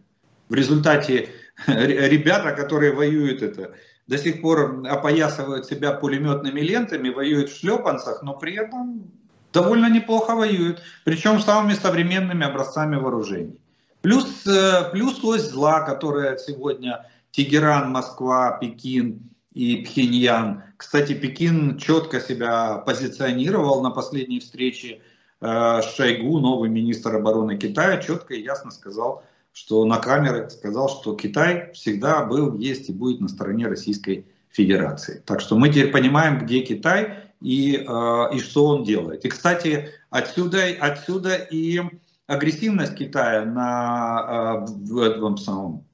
В 0.47 0.53
результате 0.53 1.29
ребята, 1.65 2.51
которые 2.51 2.93
воюют 2.93 3.41
это, 3.41 3.73
до 4.07 4.17
сих 4.17 4.41
пор 4.41 4.85
опоясывают 4.89 5.65
себя 5.65 5.93
пулеметными 5.93 6.61
лентами, 6.61 7.09
воюют 7.09 7.49
в 7.49 7.57
шлепанцах, 7.57 8.23
но 8.23 8.33
при 8.33 8.55
этом 8.55 9.11
довольно 9.53 9.89
неплохо 9.89 10.35
воюют, 10.35 10.81
причем 11.05 11.39
самыми 11.39 11.73
современными 11.73 12.45
образцами 12.45 12.95
вооружений. 12.95 13.57
Плюс, 14.01 14.45
э, 14.47 14.89
плюс 14.91 15.23
ось 15.23 15.49
зла, 15.49 15.81
которая 15.81 16.37
сегодня 16.37 17.05
Тегеран, 17.31 17.91
Москва, 17.91 18.57
Пекин 18.59 19.29
и 19.53 19.77
Пхеньян. 19.77 20.63
Кстати, 20.77 21.13
Пекин 21.13 21.77
четко 21.77 22.19
себя 22.19 22.77
позиционировал 22.77 23.83
на 23.83 23.91
последней 23.91 24.39
встрече 24.39 25.01
э, 25.39 25.81
Шойгу, 25.95 26.39
новый 26.39 26.69
министр 26.69 27.15
обороны 27.15 27.57
Китая, 27.57 27.97
четко 28.01 28.33
и 28.33 28.41
ясно 28.41 28.71
сказал, 28.71 29.23
что 29.53 29.85
на 29.85 29.97
камеры 29.97 30.49
сказал, 30.49 30.89
что 30.89 31.15
Китай 31.15 31.71
всегда 31.73 32.25
был, 32.25 32.57
есть 32.57 32.89
и 32.89 32.93
будет 32.93 33.19
на 33.19 33.27
стороне 33.27 33.67
Российской 33.67 34.27
Федерации. 34.49 35.21
Так 35.25 35.41
что 35.41 35.57
мы 35.57 35.69
теперь 35.69 35.91
понимаем, 35.91 36.39
где 36.39 36.61
Китай 36.61 37.31
и, 37.41 37.75
э, 37.75 38.35
и 38.35 38.39
что 38.39 38.65
он 38.67 38.83
делает. 38.83 39.25
И, 39.25 39.29
кстати, 39.29 39.89
отсюда, 40.09 40.63
отсюда 40.79 41.35
и 41.35 41.81
агрессивность 42.27 42.95
Китая 42.95 43.45
на, 43.45 44.65
э, 44.67 44.71
в 44.71 44.97
этом 44.99 45.37
самом 45.37 45.85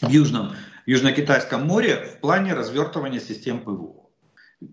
в 0.00 0.08
Южном, 0.08 0.52
Южно-Китайском 0.86 1.66
море 1.66 2.16
в 2.16 2.20
плане 2.20 2.54
развертывания 2.54 3.20
систем 3.20 3.60
ПВО. 3.60 4.10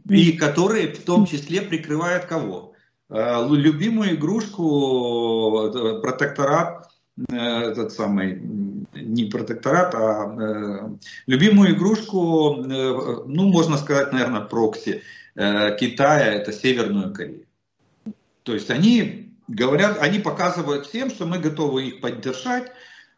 И 0.09 0.33
которые 0.33 0.93
в 0.93 1.03
том 1.03 1.25
числе 1.25 1.61
прикрывают 1.61 2.25
кого? 2.25 2.73
Э, 3.09 3.45
любимую 3.49 4.15
игрушку 4.15 5.69
протекторат 6.01 6.90
этот 7.29 7.91
самый, 7.91 8.39
не 8.93 9.25
протекторат, 9.25 9.93
а 9.95 10.33
э, 10.33 10.89
любимую 11.27 11.75
игрушку, 11.75 12.63
э, 12.63 13.23
ну, 13.27 13.47
можно 13.49 13.77
сказать, 13.77 14.13
наверное, 14.13 14.41
прокси 14.41 15.03
э, 15.35 15.77
Китая, 15.77 16.33
это 16.33 16.53
Северную 16.53 17.13
Корею. 17.13 17.45
То 18.43 18.53
есть 18.53 18.71
они 18.71 19.35
говорят, 19.47 19.97
они 20.01 20.19
показывают 20.19 20.87
всем, 20.87 21.09
что 21.09 21.25
мы 21.25 21.39
готовы 21.39 21.87
их 21.87 22.01
поддержать. 22.01 22.71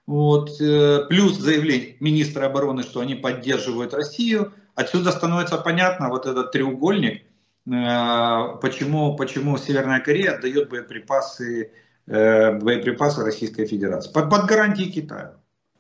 Вот, 0.06 0.60
э, 0.60 1.06
плюс 1.08 1.38
заявление 1.38 1.96
министра 2.00 2.48
обороны, 2.48 2.84
что 2.84 3.00
они 3.00 3.16
поддерживают 3.16 3.94
Россию. 3.94 4.54
Отсюда 4.76 5.12
становится 5.12 5.58
понятно 5.58 6.10
вот 6.10 6.26
этот 6.26 6.52
треугольник, 6.52 7.22
э, 7.22 8.58
почему, 8.62 9.16
почему 9.16 9.58
Северная 9.58 10.02
Корея 10.02 10.36
отдает 10.36 10.70
боеприпасы 10.70 11.72
Э, 12.06 12.60
боеприпасы 12.60 13.24
Российской 13.24 13.66
Федерации. 13.66 14.12
Под, 14.12 14.30
под 14.30 14.46
гарантией 14.46 14.92
Китая. 14.92 15.36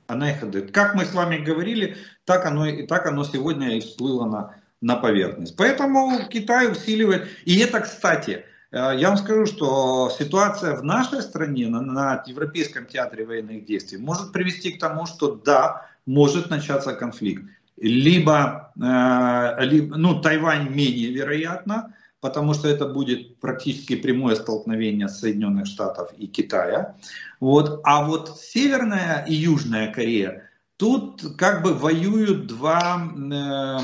Она 0.07 0.32
их 0.32 0.41
отдает. 0.41 0.71
Как 0.71 0.95
мы 0.95 1.03
с 1.03 1.13
вами 1.13 1.38
говорили, 1.38 1.97
так 2.24 2.45
оно, 2.45 2.65
и 2.65 2.88
так 2.88 3.05
оно 3.05 3.26
сегодня 3.26 3.76
и 3.76 3.82
всплыло 3.82 4.26
на, 4.26 4.55
на 4.80 4.95
поверхность. 4.95 5.57
Поэтому 5.57 6.26
Китай 6.30 6.71
усиливает. 6.71 7.28
И 7.43 7.59
это, 7.59 7.82
кстати, 7.82 8.45
э, 8.71 8.93
я 8.95 9.09
вам 9.09 9.17
скажу, 9.17 9.45
что 9.45 10.09
ситуация 10.17 10.78
в 10.78 10.84
нашей 10.86 11.21
стране, 11.21 11.67
на, 11.67 11.82
на 11.82 12.24
Европейском 12.26 12.86
театре 12.86 13.26
военных 13.26 13.65
действий, 13.65 13.97
может 13.97 14.32
привести 14.32 14.71
к 14.71 14.80
тому, 14.80 15.05
что 15.05 15.36
да, 15.36 15.88
может 16.05 16.49
начаться 16.49 16.93
конфликт. 16.93 17.43
Либо, 17.76 18.71
э, 18.78 19.65
либо 19.65 19.97
ну, 19.97 20.21
Тайвань 20.21 20.69
менее 20.69 21.11
вероятно, 21.11 21.93
потому 22.24 22.53
что 22.53 22.69
это 22.69 22.88
будет 22.88 23.38
практически 23.39 23.97
прямое 23.97 24.36
столкновение 24.36 25.09
Соединенных 25.09 25.67
Штатов 25.67 26.13
и 26.17 26.26
Китая. 26.26 26.95
Вот. 27.41 27.82
А 27.84 28.05
вот 28.05 28.39
Северная 28.39 29.26
и 29.28 29.34
Южная 29.34 29.91
Корея, 29.91 30.49
тут 30.78 31.21
как 31.38 31.63
бы 31.63 31.74
воюют 31.74 32.47
два, 32.47 33.11
э, 33.30 33.78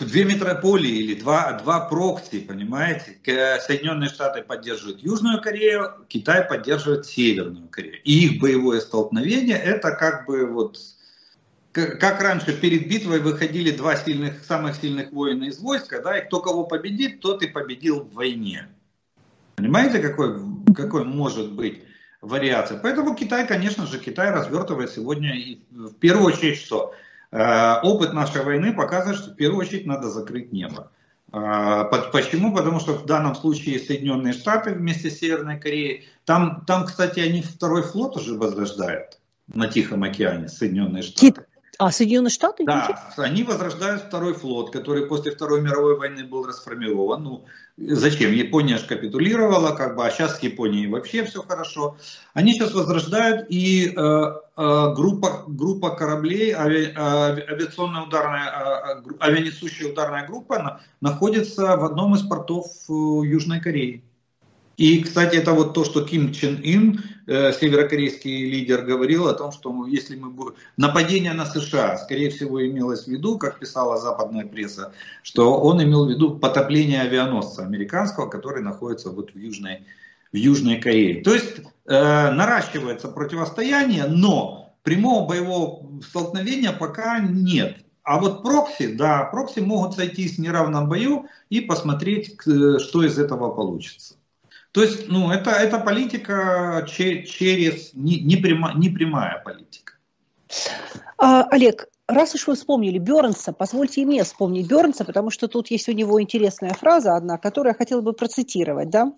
две 0.00 0.24
метрополии 0.24 0.90
или 0.90 1.14
два, 1.14 1.52
два 1.52 1.88
прокси, 1.88 2.40
понимаете? 2.40 3.16
Соединенные 3.60 4.08
Штаты 4.08 4.42
поддерживают 4.42 5.04
Южную 5.04 5.40
Корею, 5.40 6.04
Китай 6.08 6.42
поддерживает 6.42 7.06
Северную 7.06 7.68
Корею. 7.68 8.02
И 8.02 8.24
их 8.26 8.40
боевое 8.40 8.80
столкновение 8.80 9.56
это 9.56 9.92
как 9.92 10.26
бы 10.26 10.46
вот 10.46 10.80
как 11.72 12.20
раньше 12.20 12.58
перед 12.58 12.88
битвой 12.88 13.20
выходили 13.20 13.70
два 13.70 13.96
сильных, 13.96 14.44
самых 14.44 14.76
сильных 14.76 15.12
воина 15.12 15.44
из 15.44 15.60
войска, 15.60 16.00
да, 16.00 16.18
и 16.18 16.26
кто 16.26 16.40
кого 16.40 16.64
победит, 16.64 17.20
тот 17.20 17.42
и 17.42 17.46
победил 17.46 18.00
в 18.00 18.14
войне. 18.14 18.66
Понимаете, 19.56 20.00
какой, 20.00 20.40
какой 20.74 21.04
может 21.04 21.52
быть 21.52 21.82
вариация? 22.20 22.78
Поэтому 22.78 23.14
Китай, 23.14 23.46
конечно 23.46 23.86
же, 23.86 23.98
Китай 23.98 24.30
развертывает 24.30 24.90
сегодня 24.90 25.36
и 25.36 25.60
в 25.70 25.94
первую 25.94 26.26
очередь 26.32 26.58
что? 26.58 26.94
Э, 27.30 27.80
опыт 27.82 28.12
нашей 28.12 28.42
войны 28.42 28.72
показывает, 28.72 29.18
что 29.18 29.30
в 29.30 29.36
первую 29.36 29.60
очередь 29.60 29.86
надо 29.86 30.10
закрыть 30.10 30.52
небо. 30.52 30.90
Э, 31.32 31.84
почему? 32.12 32.54
Потому 32.54 32.80
что 32.80 32.94
в 32.94 33.06
данном 33.06 33.36
случае 33.36 33.78
Соединенные 33.78 34.32
Штаты 34.32 34.72
вместе 34.72 35.10
с 35.10 35.18
Северной 35.18 35.60
Кореей, 35.60 36.08
там, 36.24 36.64
там 36.66 36.86
кстати, 36.86 37.20
они 37.20 37.42
второй 37.42 37.82
флот 37.82 38.16
уже 38.16 38.34
возрождают 38.34 39.20
на 39.46 39.68
Тихом 39.68 40.02
океане, 40.02 40.48
Соединенные 40.48 41.02
Штаты. 41.02 41.44
А 41.80 41.90
Соединенные 41.90 42.30
Штаты? 42.30 42.64
Да, 42.66 43.00
они 43.16 43.42
возрождают 43.42 44.02
второй 44.02 44.34
флот, 44.34 44.70
который 44.70 45.06
после 45.06 45.32
Второй 45.32 45.62
мировой 45.62 45.96
войны 45.96 46.24
был 46.24 46.44
расформирован. 46.44 47.24
Ну, 47.24 47.44
зачем? 47.78 48.32
Япония 48.32 48.76
же 48.76 48.84
капитулировала, 48.86 49.74
как 49.74 49.96
бы, 49.96 50.04
а 50.04 50.10
сейчас 50.10 50.36
с 50.36 50.42
Японией 50.42 50.88
вообще 50.88 51.24
все 51.24 51.42
хорошо. 51.42 51.96
Они 52.34 52.52
сейчас 52.52 52.74
возрождают, 52.74 53.46
и 53.48 53.94
э, 53.96 53.96
э, 53.96 54.94
группа, 54.94 55.44
группа 55.46 55.96
кораблей, 55.96 56.52
ави, 56.52 56.92
э, 56.94 56.94
авиационная 56.94 58.02
ударная, 58.02 58.50
э, 58.50 59.08
э 59.08 59.12
авианесущая 59.18 59.90
ударная 59.90 60.26
группа 60.26 60.58
на, 60.58 60.80
находится 61.00 61.78
в 61.78 61.84
одном 61.86 62.14
из 62.14 62.20
портов 62.20 62.66
Южной 62.88 63.60
Кореи. 63.60 64.04
И, 64.80 65.02
кстати, 65.02 65.36
это 65.36 65.52
вот 65.52 65.74
то, 65.74 65.84
что 65.84 66.06
Ким 66.06 66.32
Чен 66.32 66.58
Ин, 66.62 67.04
э, 67.26 67.52
северокорейский 67.52 68.48
лидер, 68.50 68.80
говорил 68.80 69.28
о 69.28 69.34
том, 69.34 69.52
что 69.52 69.86
если 69.86 70.16
мы 70.16 70.30
будем... 70.30 70.54
Нападение 70.78 71.34
на 71.34 71.44
США, 71.44 71.98
скорее 71.98 72.30
всего, 72.30 72.66
имелось 72.66 73.04
в 73.04 73.08
виду, 73.08 73.36
как 73.36 73.58
писала 73.58 73.98
западная 73.98 74.46
пресса, 74.46 74.94
что 75.22 75.60
он 75.60 75.82
имел 75.82 76.06
в 76.06 76.08
виду 76.08 76.38
потопление 76.38 77.02
авианосца 77.02 77.62
американского, 77.62 78.26
который 78.30 78.62
находится 78.62 79.10
вот 79.10 79.34
в 79.34 79.38
Южной, 79.38 79.84
в 80.32 80.36
Южной 80.36 80.80
Корее. 80.80 81.22
То 81.22 81.34
есть 81.34 81.60
э, 81.84 82.30
наращивается 82.30 83.08
противостояние, 83.08 84.06
но 84.06 84.74
прямого 84.82 85.28
боевого 85.28 86.00
столкновения 86.00 86.72
пока 86.72 87.18
нет. 87.18 87.84
А 88.02 88.18
вот 88.18 88.42
прокси, 88.42 88.94
да, 88.94 89.24
прокси 89.24 89.60
могут 89.60 89.96
сойтись 89.96 90.36
в 90.36 90.40
неравном 90.40 90.88
бою 90.88 91.26
и 91.50 91.60
посмотреть, 91.60 92.40
что 92.40 93.04
из 93.04 93.18
этого 93.18 93.50
получится. 93.50 94.14
То 94.72 94.82
есть, 94.82 95.08
ну, 95.08 95.30
это, 95.30 95.50
это 95.50 95.78
политика 95.78 96.86
через, 96.88 97.92
не, 97.94 98.20
не, 98.20 98.36
не 98.36 98.88
прямая 98.88 99.42
политика. 99.44 99.94
А, 101.18 101.42
Олег, 101.50 101.88
раз 102.06 102.34
уж 102.34 102.46
вы 102.46 102.54
вспомнили 102.54 102.98
Бернса, 102.98 103.52
позвольте 103.52 104.02
и 104.02 104.04
мне 104.04 104.22
вспомнить 104.22 104.68
Бернса, 104.68 105.04
потому 105.04 105.30
что 105.30 105.48
тут 105.48 105.70
есть 105.70 105.88
у 105.88 105.92
него 105.92 106.22
интересная 106.22 106.74
фраза 106.74 107.16
одна, 107.16 107.36
которую 107.36 107.72
я 107.72 107.76
хотела 107.76 108.00
бы 108.00 108.12
процитировать, 108.12 108.90
да? 108.90 109.12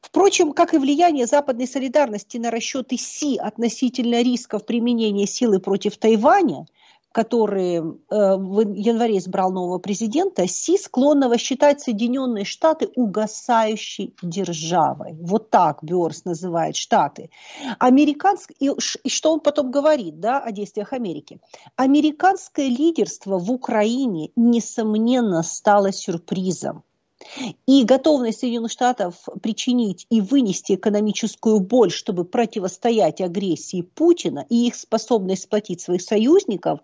Впрочем, 0.00 0.52
как 0.52 0.72
и 0.72 0.78
влияние 0.78 1.26
западной 1.26 1.66
солидарности 1.66 2.36
на 2.36 2.52
расчеты 2.52 2.96
Си 2.96 3.36
относительно 3.36 4.22
рисков 4.22 4.64
применения 4.64 5.26
силы 5.26 5.58
против 5.58 5.96
Тайваня– 5.96 6.66
который 7.12 7.76
э, 7.76 7.80
в 8.10 8.74
январе 8.74 9.18
избрал 9.18 9.52
нового 9.52 9.78
президента, 9.78 10.46
Си 10.46 10.76
склонного 10.78 11.38
считать 11.38 11.80
Соединенные 11.80 12.44
Штаты 12.44 12.90
угасающей 12.94 14.14
державой. 14.22 15.16
Вот 15.20 15.50
так 15.50 15.82
Бёрс 15.82 16.24
называет 16.24 16.76
Штаты. 16.76 17.30
Американск... 17.78 18.52
И, 18.60 18.70
что 18.78 19.32
он 19.32 19.40
потом 19.40 19.70
говорит 19.70 20.20
да, 20.20 20.38
о 20.40 20.52
действиях 20.52 20.92
Америки? 20.92 21.40
Американское 21.76 22.68
лидерство 22.68 23.38
в 23.38 23.50
Украине, 23.50 24.30
несомненно, 24.36 25.42
стало 25.42 25.92
сюрпризом. 25.92 26.82
И 27.66 27.84
готовность 27.84 28.40
Соединенных 28.40 28.70
Штатов 28.70 29.28
причинить 29.42 30.06
и 30.08 30.20
вынести 30.20 30.74
экономическую 30.74 31.60
боль, 31.60 31.90
чтобы 31.90 32.24
противостоять 32.24 33.20
агрессии 33.20 33.82
Путина 33.82 34.46
и 34.48 34.68
их 34.68 34.76
способность 34.76 35.42
сплотить 35.42 35.80
своих 35.80 36.02
союзников, 36.02 36.80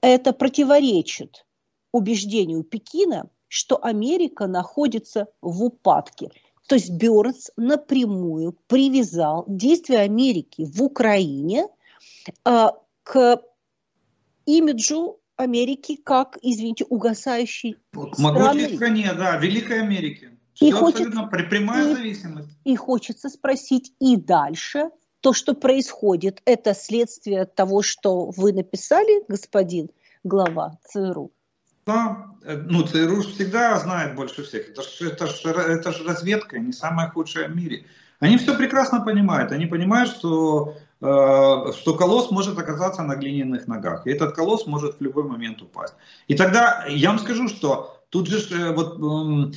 это 0.00 0.32
противоречит 0.32 1.46
убеждению 1.92 2.64
Пекина, 2.64 3.30
что 3.46 3.82
Америка 3.82 4.46
находится 4.46 5.28
в 5.40 5.62
упадке. 5.64 6.30
То 6.66 6.74
есть 6.74 6.90
Бернс 6.90 7.50
напрямую 7.56 8.56
привязал 8.66 9.44
действия 9.46 10.00
Америки 10.00 10.64
в 10.70 10.82
Украине 10.82 11.66
э, 12.44 12.66
к 13.04 13.42
имиджу 14.44 15.18
Америки 15.38 15.96
как, 16.02 16.36
извините, 16.42 16.84
угасающей 16.84 17.78
вот, 17.92 18.18
Могучей 18.18 18.76
стране, 18.76 19.12
да, 19.16 19.36
Великой 19.36 19.82
Америки. 19.82 20.36
И 20.60 20.72
хочется, 20.72 21.22
прямая 21.22 21.88
и, 21.88 21.94
зависимость. 21.94 22.48
И 22.64 22.74
хочется 22.74 23.28
спросить 23.28 23.92
и 24.00 24.16
дальше, 24.16 24.90
то, 25.20 25.32
что 25.32 25.54
происходит, 25.54 26.42
это 26.44 26.74
следствие 26.74 27.44
того, 27.44 27.82
что 27.82 28.30
вы 28.30 28.52
написали, 28.52 29.24
господин 29.28 29.90
глава 30.24 30.78
ЦРУ? 30.88 31.32
Да, 31.86 32.34
э, 32.44 32.56
ну 32.56 32.82
ЦРУ 32.82 33.22
всегда 33.22 33.78
знает 33.78 34.16
больше 34.16 34.42
всех. 34.42 34.68
Это 34.68 34.82
же 34.82 35.08
это 35.08 35.26
ж, 35.26 35.44
это 35.46 35.92
ж 35.92 36.04
разведка, 36.04 36.58
не 36.58 36.72
самая 36.72 37.10
худшая 37.10 37.48
в 37.48 37.56
мире. 37.56 37.86
Они 38.20 38.36
все 38.36 38.56
прекрасно 38.56 39.00
понимают. 39.00 39.52
Они 39.52 39.66
понимают, 39.66 40.10
что 40.10 40.76
Э, 41.00 41.72
что 41.78 41.94
колосс 41.94 42.30
может 42.32 42.58
оказаться 42.58 43.02
на 43.02 43.14
глиняных 43.14 43.68
ногах. 43.68 44.06
И 44.06 44.10
этот 44.10 44.34
колосс 44.34 44.66
может 44.66 44.98
в 44.98 45.00
любой 45.00 45.24
момент 45.24 45.62
упасть. 45.62 45.94
И 46.26 46.34
тогда 46.34 46.84
я 46.88 47.10
вам 47.10 47.20
скажу, 47.20 47.48
что 47.48 48.02
тут 48.10 48.26
же 48.26 48.38
э, 48.52 48.72
вот 48.72 48.98
эм, 48.98 49.52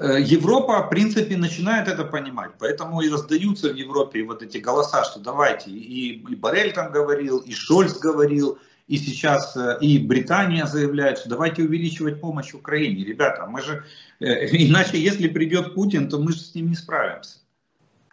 э, 0.00 0.20
Европа, 0.20 0.82
в 0.82 0.90
принципе, 0.90 1.36
начинает 1.36 1.86
это 1.86 2.04
понимать. 2.04 2.50
Поэтому 2.58 3.02
и 3.02 3.08
раздаются 3.08 3.72
в 3.72 3.76
Европе 3.76 4.24
вот 4.24 4.42
эти 4.42 4.58
голоса, 4.58 5.04
что 5.04 5.20
давайте, 5.20 5.70
и, 5.70 6.14
и 6.16 6.34
Барель 6.34 6.72
там 6.72 6.90
говорил, 6.90 7.38
и 7.38 7.52
Шольц 7.52 7.96
говорил, 8.00 8.58
и 8.88 8.96
сейчас 8.96 9.56
и 9.80 10.00
Британия 10.00 10.66
заявляет, 10.66 11.18
что 11.18 11.28
давайте 11.28 11.62
увеличивать 11.62 12.20
помощь 12.20 12.52
Украине. 12.52 13.04
Ребята, 13.04 13.46
мы 13.46 13.62
же, 13.62 13.84
иначе 14.18 15.00
если 15.00 15.28
придет 15.28 15.74
Путин, 15.74 16.08
то 16.08 16.18
мы 16.18 16.32
же 16.32 16.40
с 16.40 16.52
ним 16.56 16.70
не 16.70 16.74
справимся. 16.74 17.38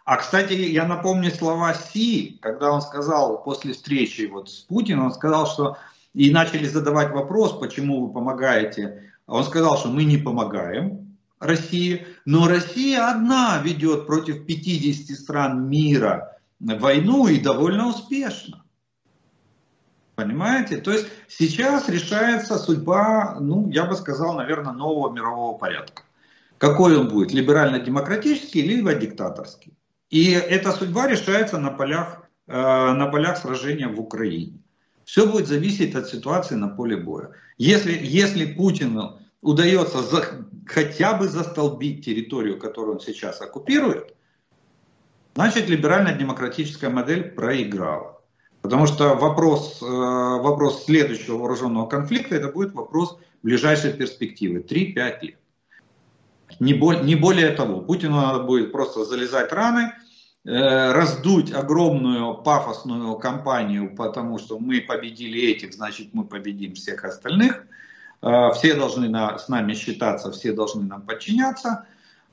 А, 0.08 0.16
кстати, 0.16 0.54
я 0.54 0.86
напомню 0.86 1.30
слова 1.30 1.74
Си, 1.74 2.38
когда 2.40 2.72
он 2.72 2.80
сказал 2.80 3.42
после 3.42 3.74
встречи 3.74 4.22
вот 4.22 4.48
с 4.48 4.60
Путиным, 4.60 5.04
он 5.04 5.12
сказал, 5.12 5.46
что 5.46 5.76
и 6.14 6.30
начали 6.30 6.66
задавать 6.66 7.10
вопрос, 7.10 7.58
почему 7.58 8.06
вы 8.06 8.14
помогаете. 8.14 9.12
Он 9.26 9.44
сказал, 9.44 9.76
что 9.76 9.88
мы 9.88 10.04
не 10.04 10.16
помогаем 10.16 11.14
России, 11.40 12.06
но 12.24 12.48
Россия 12.48 13.06
одна 13.06 13.60
ведет 13.62 14.06
против 14.06 14.46
50 14.46 15.14
стран 15.14 15.68
мира 15.68 16.38
войну 16.58 17.28
и 17.28 17.38
довольно 17.38 17.88
успешно. 17.88 18.64
Понимаете? 20.14 20.78
То 20.78 20.90
есть 20.90 21.08
сейчас 21.28 21.90
решается 21.90 22.56
судьба, 22.56 23.36
ну, 23.40 23.68
я 23.68 23.84
бы 23.84 23.94
сказал, 23.94 24.36
наверное, 24.36 24.72
нового 24.72 25.12
мирового 25.12 25.58
порядка. 25.58 26.04
Какой 26.56 26.96
он 26.96 27.08
будет? 27.08 27.30
Либерально-демократический, 27.30 28.62
либо 28.62 28.94
диктаторский. 28.94 29.74
И 30.10 30.30
эта 30.30 30.72
судьба 30.72 31.06
решается 31.06 31.58
на 31.58 31.70
полях, 31.70 32.28
э, 32.46 32.52
на 32.52 33.06
полях 33.06 33.38
сражения 33.38 33.88
в 33.88 34.00
Украине. 34.00 34.60
Все 35.04 35.26
будет 35.26 35.48
зависеть 35.48 35.94
от 35.94 36.08
ситуации 36.08 36.54
на 36.54 36.68
поле 36.68 36.96
боя. 36.96 37.30
Если, 37.56 37.98
если 38.00 38.46
Путину 38.46 39.18
удается 39.40 40.02
за, 40.02 40.46
хотя 40.66 41.14
бы 41.14 41.28
застолбить 41.28 42.04
территорию, 42.04 42.58
которую 42.58 42.94
он 42.94 43.00
сейчас 43.00 43.40
оккупирует, 43.40 44.14
значит 45.34 45.68
либерально-демократическая 45.68 46.90
модель 46.90 47.30
проиграла. 47.30 48.20
Потому 48.62 48.86
что 48.86 49.14
вопрос, 49.14 49.80
э, 49.82 49.86
вопрос 49.86 50.84
следующего 50.84 51.38
вооруженного 51.38 51.86
конфликта 51.86 52.34
это 52.34 52.48
будет 52.48 52.74
вопрос 52.74 53.18
ближайшей 53.42 53.92
перспективы 53.92 54.60
3-5 54.60 55.22
лет. 55.22 55.37
Не, 56.60 56.74
боль, 56.74 57.04
не 57.04 57.14
более 57.14 57.50
того, 57.50 57.80
Путину 57.80 58.16
надо 58.16 58.40
будет 58.40 58.72
просто 58.72 59.04
залезать 59.04 59.52
раны, 59.52 59.92
э, 60.44 60.92
раздуть 60.92 61.52
огромную 61.52 62.34
пафосную 62.42 63.16
кампанию, 63.16 63.94
потому 63.94 64.38
что 64.38 64.58
мы 64.58 64.80
победили 64.80 65.40
этих, 65.52 65.72
значит 65.72 66.08
мы 66.12 66.24
победим 66.24 66.74
всех 66.74 67.04
остальных. 67.04 67.66
Э, 68.22 68.50
все 68.54 68.74
должны 68.74 69.08
на, 69.08 69.38
с 69.38 69.48
нами 69.48 69.74
считаться, 69.74 70.32
все 70.32 70.52
должны 70.52 70.84
нам 70.84 71.02
подчиняться. 71.02 71.86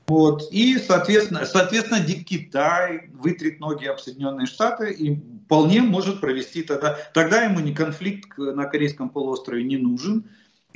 Вот. 0.08 0.48
И, 0.52 0.78
соответственно, 0.78 1.44
соответственно, 1.44 2.00
Китай 2.02 3.10
вытрет 3.12 3.58
ноги 3.58 3.86
об 3.86 3.98
Соединенные 3.98 4.46
Штаты 4.46 4.92
и 4.92 5.20
вполне 5.46 5.82
может 5.82 6.20
провести 6.20 6.62
тогда. 6.62 6.96
Тогда 7.12 7.42
ему 7.42 7.60
не 7.60 7.74
конфликт 7.74 8.36
на 8.36 8.66
Корейском 8.66 9.08
полуострове 9.08 9.64
не 9.64 9.76
нужен. 9.76 10.24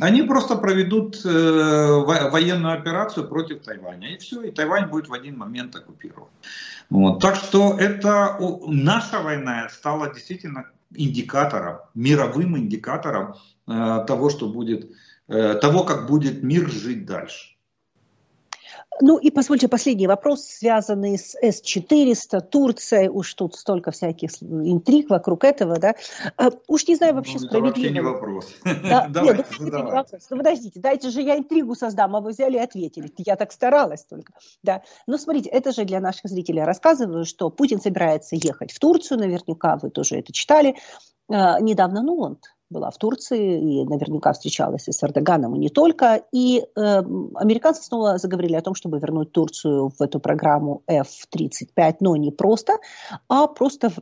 Они 0.01 0.23
просто 0.23 0.57
проведут 0.57 1.25
э, 1.25 1.29
военную 1.29 2.75
операцию 2.75 3.29
против 3.29 3.63
Тайваня. 3.63 4.15
И 4.15 4.19
все, 4.19 4.43
и 4.43 4.51
Тайвань 4.51 4.89
будет 4.89 5.09
в 5.09 5.13
один 5.13 5.37
момент 5.37 5.77
оккупирован. 5.77 6.29
Вот. 6.89 7.21
Так 7.21 7.37
что 7.37 7.77
это 7.79 8.39
наша 8.67 9.21
война 9.21 9.69
стала 9.69 10.13
действительно 10.13 10.67
индикатором, 10.95 11.79
мировым 11.95 12.57
индикатором 12.57 13.35
э, 13.69 14.05
того, 14.07 14.31
что 14.31 14.49
будет, 14.49 14.91
э, 15.29 15.55
того, 15.55 15.85
как 15.85 16.07
будет 16.07 16.43
мир 16.43 16.69
жить 16.71 17.05
дальше. 17.07 17.57
Ну 19.03 19.19
и 19.19 19.31
позвольте 19.31 19.69
последний 19.69 20.07
вопрос, 20.07 20.45
связанный 20.45 21.17
с 21.17 21.35
С-400, 21.41 22.41
Турцией. 22.41 23.09
Уж 23.09 23.35
тут 23.35 23.55
столько 23.55 23.93
всяких 23.93 24.31
интриг 24.43 25.09
вокруг 25.09 25.45
этого, 25.45 25.79
да. 25.79 25.95
А, 26.37 26.51
уж 26.67 26.87
не 26.87 26.97
знаю 26.97 27.15
вообще 27.15 27.39
ну, 27.41 27.47
справедливо. 27.47 27.69
Это 27.69 27.79
вообще 27.79 27.91
не 27.93 28.01
вопрос. 28.03 28.47
Да? 28.65 29.07
Нет, 29.23 29.47
ну, 29.59 29.65
не 29.65 29.71
вопрос. 29.71 30.07
Ну, 30.29 30.37
подождите, 30.37 30.81
дайте 30.81 31.11
же 31.11 31.23
я 31.23 31.39
интригу 31.39 31.75
создам, 31.75 32.15
а 32.17 32.21
вы 32.21 32.31
взяли 32.31 32.57
и 32.57 32.61
ответили. 32.61 33.11
Я 33.17 33.37
так 33.37 33.53
старалась 33.53 34.05
только. 34.05 34.35
Да. 34.63 34.83
Но 35.07 35.17
смотрите, 35.17 35.49
это 35.49 35.73
же 35.73 35.85
для 35.85 36.01
наших 36.01 36.27
зрителей 36.27 36.63
рассказываю, 36.63 37.25
что 37.25 37.49
Путин 37.51 37.81
собирается 37.81 38.37
ехать 38.37 38.73
в 38.73 38.79
Турцию, 38.79 39.19
наверняка 39.19 39.77
вы 39.77 39.91
тоже 39.91 40.17
это 40.17 40.33
читали. 40.33 40.77
А, 41.29 41.61
недавно 41.61 42.03
Нуланд 42.03 42.45
была 42.71 42.91
в 42.91 42.99
Турции 42.99 43.61
и 43.61 43.85
наверняка 43.85 44.33
встречалась 44.33 44.89
и 44.89 44.93
с 44.93 45.03
Эрдоганом, 45.03 45.57
и 45.57 45.59
не 45.59 45.69
только. 45.69 46.23
И 46.33 46.61
э, 46.61 47.03
американцы 47.35 47.83
снова 47.83 48.19
заговорили 48.19 48.55
о 48.55 48.63
том, 48.63 48.75
чтобы 48.75 48.99
вернуть 48.99 49.33
Турцию 49.33 49.89
в 49.89 50.01
эту 50.01 50.21
программу 50.21 50.83
F-35, 50.87 51.97
но 52.01 52.17
не 52.17 52.31
просто, 52.31 52.79
а 53.29 53.47
просто 53.47 53.93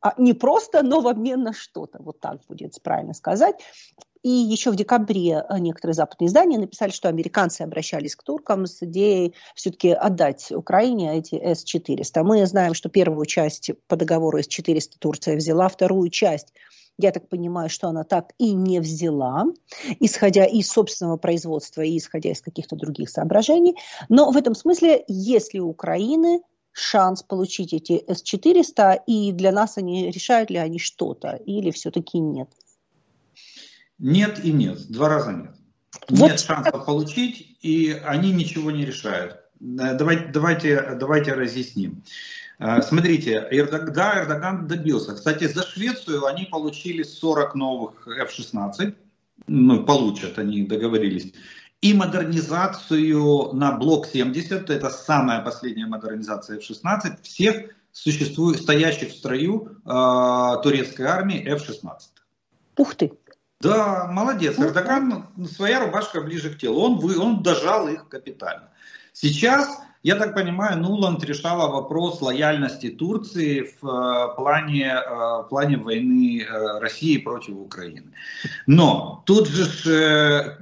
А 0.00 0.14
не 0.16 0.32
просто, 0.32 0.82
но 0.82 1.00
в 1.00 1.08
обмен 1.08 1.42
на 1.42 1.52
что-то. 1.52 1.98
Вот 2.02 2.20
так 2.20 2.40
будет 2.48 2.80
правильно 2.82 3.14
сказать. 3.14 3.56
И 4.22 4.30
еще 4.30 4.70
в 4.70 4.76
декабре 4.76 5.44
э, 5.48 5.58
некоторые 5.58 5.94
западные 5.94 6.28
издания 6.28 6.58
написали, 6.58 6.90
что 6.90 7.08
американцы 7.08 7.62
обращались 7.62 8.16
к 8.16 8.22
туркам 8.22 8.66
с 8.66 8.82
идеей 8.82 9.34
все-таки 9.54 9.90
отдать 9.90 10.52
Украине 10.52 11.16
эти 11.18 11.34
С-400. 11.34 12.22
Мы 12.22 12.46
знаем, 12.46 12.74
что 12.74 12.88
первую 12.88 13.26
часть 13.26 13.70
по 13.86 13.96
договору 13.96 14.38
С-400 14.38 14.98
Турция 14.98 15.36
взяла, 15.36 15.68
вторую 15.68 16.10
часть 16.10 16.52
я 16.98 17.12
так 17.12 17.28
понимаю, 17.28 17.70
что 17.70 17.88
она 17.88 18.04
так 18.04 18.32
и 18.38 18.52
не 18.52 18.80
взяла, 18.80 19.46
исходя 20.00 20.44
из 20.44 20.68
собственного 20.68 21.16
производства 21.16 21.82
и 21.82 21.96
исходя 21.96 22.32
из 22.32 22.42
каких-то 22.42 22.76
других 22.76 23.08
соображений. 23.08 23.76
Но 24.08 24.30
в 24.30 24.36
этом 24.36 24.54
смысле, 24.54 25.04
если 25.06 25.60
у 25.60 25.68
Украины 25.68 26.40
шанс 26.72 27.22
получить 27.22 27.72
эти 27.72 28.04
С-400, 28.06 29.00
и 29.06 29.32
для 29.32 29.52
нас 29.52 29.78
они 29.78 30.10
решают 30.10 30.50
ли 30.50 30.58
они 30.58 30.78
что-то, 30.78 31.40
или 31.46 31.70
все-таки 31.70 32.18
нет? 32.18 32.50
Нет 33.98 34.44
и 34.44 34.52
нет. 34.52 34.88
Два 34.88 35.08
раза 35.08 35.32
нет. 35.32 35.54
Вот. 36.08 36.30
Нет 36.30 36.40
шанса 36.40 36.72
получить, 36.72 37.58
и 37.62 37.92
они 38.04 38.32
ничего 38.32 38.70
не 38.70 38.84
решают. 38.84 39.38
Э, 39.60 39.94
давайте, 39.94 40.26
давайте, 40.32 40.96
давайте 40.98 41.32
разъясним. 41.32 42.02
Э, 42.58 42.82
смотрите, 42.82 43.40
да, 43.40 44.20
Эрдоган 44.20 44.66
добился. 44.66 45.14
Кстати, 45.14 45.46
за 45.46 45.62
Швецию 45.62 46.26
они 46.26 46.44
получили 46.44 47.02
40 47.02 47.54
новых 47.54 48.06
F-16. 48.06 48.94
Ну, 49.46 49.84
получат, 49.84 50.38
они 50.38 50.62
договорились. 50.62 51.32
И 51.80 51.94
модернизацию 51.94 53.52
на 53.52 53.72
блок 53.72 54.06
70, 54.06 54.68
это 54.68 54.90
самая 54.90 55.40
последняя 55.42 55.86
модернизация 55.86 56.58
F-16, 56.58 57.22
всех 57.22 57.70
существует, 57.92 58.60
стоящих 58.60 59.10
в 59.10 59.16
строю 59.16 59.80
э, 59.84 60.62
турецкой 60.62 61.06
армии 61.06 61.46
F-16. 61.48 61.98
Ух 62.76 62.94
ты! 62.96 63.12
Да, 63.60 64.06
молодец. 64.06 64.56
Ну, 64.56 64.66
Эрдоган, 64.66 65.26
своя 65.52 65.84
рубашка 65.84 66.20
ближе 66.20 66.50
к 66.50 66.58
телу. 66.58 66.80
Он, 66.80 66.98
вы, 66.98 67.18
он 67.18 67.42
дожал 67.42 67.88
их 67.88 68.08
капитально. 68.08 68.70
Сейчас, 69.12 69.80
я 70.02 70.14
так 70.14 70.34
понимаю, 70.34 70.78
Нуланд 70.78 71.24
решала 71.24 71.68
вопрос 71.68 72.22
лояльности 72.22 72.88
Турции 72.88 73.72
в 73.80 73.86
э, 73.86 74.36
плане, 74.36 74.92
э, 74.92 75.42
в 75.42 75.46
плане 75.50 75.76
войны 75.76 76.42
э, 76.42 76.78
России 76.78 77.18
против 77.18 77.56
Украины. 77.56 78.12
Но 78.66 79.22
тут 79.26 79.48
же, 79.48 80.56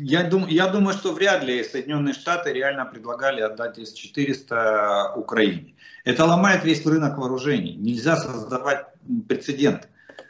я, 0.00 0.22
дум, 0.22 0.46
я 0.46 0.68
думаю, 0.68 0.96
что 0.96 1.12
вряд 1.12 1.42
ли 1.42 1.64
Соединенные 1.64 2.14
Штаты 2.14 2.52
реально 2.52 2.84
предлагали 2.84 3.40
отдать 3.40 3.78
С-400 3.78 5.16
Украине. 5.16 5.74
Это 6.04 6.24
ломает 6.24 6.64
весь 6.64 6.86
рынок 6.86 7.18
вооружений. 7.18 7.74
Нельзя 7.74 8.16
создавать 8.16 8.86
прецедент. 9.26 9.88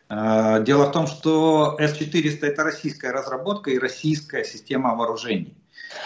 Дело 0.08 0.86
в 0.86 0.92
том, 0.92 1.06
что 1.06 1.76
С-400 1.78 2.46
это 2.46 2.64
российская 2.64 3.12
разработка 3.12 3.70
и 3.70 3.78
российская 3.78 4.42
система 4.42 4.94
вооружений. 4.94 5.54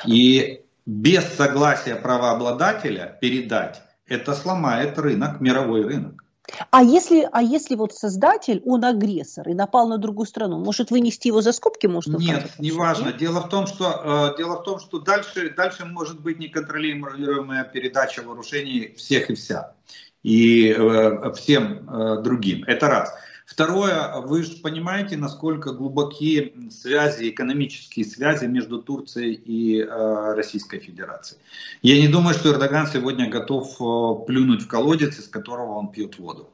И 0.05 0.63
без 0.87 1.25
согласия 1.25 1.97
правообладателя 1.97 3.19
передать, 3.21 3.83
это 4.07 4.35
сломает 4.35 4.99
рынок, 4.99 5.41
мировой 5.41 5.83
рынок. 5.83 6.23
А 6.71 6.83
если, 6.83 7.29
а 7.33 7.41
если 7.43 7.77
вот 7.77 7.95
создатель, 7.95 8.63
он 8.65 8.85
агрессор 8.85 9.49
и 9.49 9.55
напал 9.55 9.89
на 9.89 9.99
другую 9.99 10.27
страну, 10.27 10.59
может 10.59 10.91
вынести 10.91 11.29
его 11.29 11.41
за 11.41 11.53
скобки? 11.53 11.87
Может, 11.87 12.19
Нет, 12.19 12.51
не 12.59 12.73
важно. 12.73 13.13
Дело 13.13 13.41
в 13.41 13.49
том, 13.49 13.67
что, 13.67 14.33
э, 14.35 14.37
дело 14.37 14.61
в 14.61 14.65
том, 14.65 14.81
что 14.81 14.99
дальше, 14.99 15.55
дальше 15.57 15.85
может 15.85 16.21
быть 16.21 16.39
неконтролируемая 16.39 17.65
передача 17.65 18.23
вооружений 18.23 18.93
всех 18.97 19.31
и 19.31 19.35
вся. 19.35 19.75
И 20.23 20.75
э, 20.77 21.33
всем 21.35 21.89
э, 21.89 22.23
другим. 22.23 22.65
Это 22.65 22.89
раз. 22.89 23.15
Второе, 23.53 24.17
вы 24.23 24.45
же 24.45 24.57
понимаете, 24.63 25.19
насколько 25.19 25.75
глубокие 25.75 26.55
связи, 26.71 27.29
экономические 27.29 28.07
связи 28.07 28.47
между 28.47 28.81
Турцией 28.81 29.35
и 29.35 29.83
э, 29.83 30.35
Российской 30.35 30.81
Федерацией. 30.81 31.39
Я 31.83 32.01
не 32.01 32.09
думаю, 32.09 32.33
что 32.33 32.51
Эрдоган 32.51 32.87
сегодня 32.87 33.29
готов 33.29 33.75
э, 33.79 34.25
плюнуть 34.27 34.63
в 34.63 34.69
колодец, 34.69 35.19
из 35.19 35.29
которого 35.29 35.73
он 35.73 35.93
пьет 35.93 36.19
воду. 36.19 36.49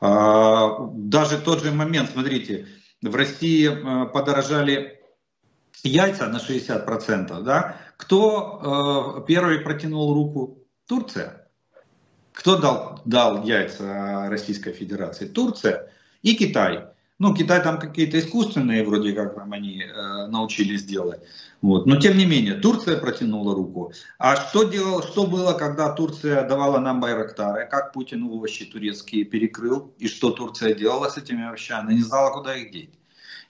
Э, 0.00 0.88
даже 0.92 1.38
тот 1.38 1.62
же 1.62 1.70
момент, 1.70 2.10
смотрите, 2.10 2.66
в 3.00 3.14
России 3.14 3.70
э, 3.70 4.06
подорожали 4.08 5.00
яйца 5.84 6.26
на 6.26 6.38
60%, 6.38 7.42
да? 7.42 7.76
Кто 7.96 9.22
э, 9.22 9.26
первый 9.28 9.60
протянул 9.60 10.12
руку? 10.14 10.58
Турция. 10.88 11.48
Кто 12.32 12.56
дал, 12.58 13.02
дал 13.04 13.44
яйца 13.44 14.26
Российской 14.28 14.72
Федерации? 14.72 15.28
Турция 15.28 15.92
и 16.22 16.34
Китай. 16.34 16.84
Ну, 17.18 17.34
Китай 17.34 17.62
там 17.62 17.78
какие-то 17.78 18.18
искусственные, 18.18 18.82
вроде 18.82 19.12
как 19.12 19.34
там 19.34 19.52
они 19.52 19.82
э, 19.82 20.26
научились 20.28 20.84
делать. 20.84 21.20
Вот. 21.60 21.84
Но 21.84 21.96
тем 21.96 22.16
не 22.16 22.24
менее, 22.24 22.54
Турция 22.54 22.96
протянула 22.96 23.54
руку. 23.54 23.92
А 24.18 24.36
что, 24.36 24.64
делал, 24.64 25.02
что 25.02 25.26
было, 25.26 25.52
когда 25.52 25.92
Турция 25.92 26.48
давала 26.48 26.78
нам 26.78 26.98
Байрактары? 27.00 27.68
Как 27.70 27.92
Путин 27.92 28.22
овощи 28.22 28.64
турецкие 28.64 29.24
перекрыл? 29.24 29.92
И 29.98 30.08
что 30.08 30.30
Турция 30.30 30.74
делала 30.74 31.10
с 31.10 31.18
этими 31.18 31.46
овощами? 31.46 31.80
Она 31.80 31.92
не 31.92 32.02
знала, 32.02 32.32
куда 32.32 32.56
их 32.56 32.72
деть. 32.72 32.90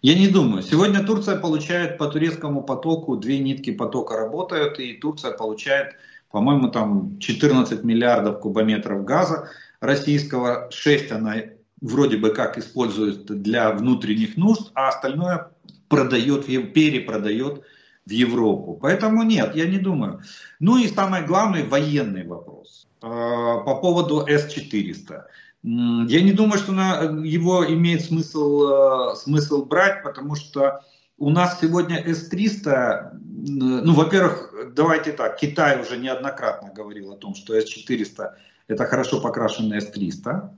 Я 0.03 0.18
не 0.18 0.27
думаю. 0.27 0.64
Сегодня 0.64 1.05
Турция 1.05 1.39
получает 1.39 1.97
по 1.97 2.07
турецкому 2.07 2.64
потоку, 2.64 3.16
две 3.16 3.39
нитки 3.39 3.71
потока 3.71 4.16
работают, 4.16 4.81
и 4.81 4.95
Турция 4.95 5.31
получает, 5.31 5.95
по-моему, 6.33 6.71
там 6.71 7.21
14 7.21 7.85
миллиардов 7.85 8.41
кубометров 8.41 9.05
газа 9.05 9.49
российского, 9.81 10.68
6 10.73 11.12
она 11.12 11.37
вроде 11.81 12.16
бы 12.16 12.31
как 12.31 12.59
использует 12.59 13.26
для 13.26 13.70
внутренних 13.72 14.37
нужд, 14.37 14.70
а 14.74 14.89
остальное 14.89 15.51
продает, 15.89 16.47
перепродает 16.47 17.62
в 18.07 18.11
Европу. 18.11 18.78
Поэтому 18.81 19.22
нет, 19.22 19.55
я 19.55 19.66
не 19.66 19.78
думаю. 19.78 20.20
Ну 20.59 20.78
и 20.78 20.89
самый 20.89 21.26
главный 21.26 21.64
военный 21.64 22.26
вопрос 22.26 22.87
э, 23.03 23.07
по 23.07 23.78
поводу 23.81 24.26
С-400. 24.26 25.22
Я 25.62 26.22
не 26.22 26.33
думаю, 26.33 26.59
что 26.59 26.72
на, 26.72 27.03
его 27.22 27.66
имеет 27.66 28.03
смысл, 28.03 29.12
э, 29.12 29.16
смысл 29.16 29.64
брать, 29.64 30.03
потому 30.03 30.35
что 30.35 30.81
у 31.18 31.28
нас 31.28 31.61
сегодня 31.61 32.03
С-300, 32.03 33.11
ну, 33.12 33.93
во-первых, 33.93 34.72
давайте 34.74 35.12
так, 35.12 35.37
Китай 35.39 35.81
уже 35.81 35.99
неоднократно 35.99 36.72
говорил 36.74 37.12
о 37.12 37.16
том, 37.16 37.35
что 37.35 37.55
С-400 37.55 38.31
это 38.68 38.87
хорошо 38.87 39.20
покрашенный 39.20 39.81
С-300. 39.81 40.51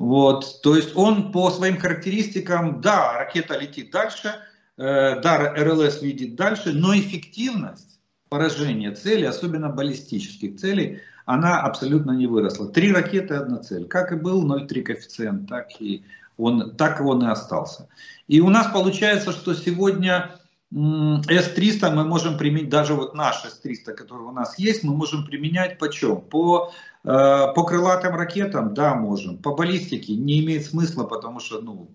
Вот, 0.00 0.62
то 0.62 0.76
есть 0.76 0.96
он 0.96 1.30
по 1.30 1.50
своим 1.50 1.76
характеристикам, 1.76 2.80
да, 2.80 3.18
ракета 3.18 3.58
летит 3.58 3.90
дальше, 3.90 4.34
э, 4.78 5.20
да, 5.20 5.52
РЛС 5.54 6.00
видит 6.00 6.36
дальше, 6.36 6.72
но 6.72 6.98
эффективность 6.98 8.00
поражения 8.30 8.92
цели, 8.92 9.26
особенно 9.26 9.68
баллистических 9.68 10.58
целей, 10.58 11.00
она 11.26 11.60
абсолютно 11.60 12.12
не 12.12 12.26
выросла. 12.26 12.68
Три 12.68 12.90
ракеты, 12.94 13.34
одна 13.34 13.58
цель. 13.58 13.86
Как 13.88 14.10
и 14.12 14.16
был 14.16 14.42
0,3 14.50 14.80
коэффициент, 14.80 15.50
так 15.50 15.68
и 15.82 16.02
он, 16.38 16.74
так 16.76 17.02
он 17.02 17.22
и 17.22 17.30
остался. 17.30 17.86
И 18.26 18.40
у 18.40 18.48
нас 18.48 18.68
получается, 18.68 19.32
что 19.32 19.52
сегодня 19.52 20.30
с-300 20.72 21.90
мы 21.90 22.04
можем 22.04 22.38
применить, 22.38 22.70
даже 22.70 22.94
вот 22.94 23.14
наш 23.14 23.44
С-300, 23.44 23.92
который 23.92 24.22
у 24.22 24.32
нас 24.32 24.58
есть, 24.58 24.82
мы 24.82 24.96
можем 24.96 25.26
применять 25.26 25.78
по 25.78 25.90
чем? 25.90 26.22
По 26.22 26.72
по 27.02 27.64
крылатым 27.64 28.14
ракетам, 28.14 28.74
да, 28.74 28.94
можем. 28.94 29.38
По 29.38 29.54
баллистике 29.54 30.14
не 30.14 30.40
имеет 30.44 30.66
смысла, 30.66 31.04
потому 31.04 31.40
что 31.40 31.60
ну, 31.60 31.88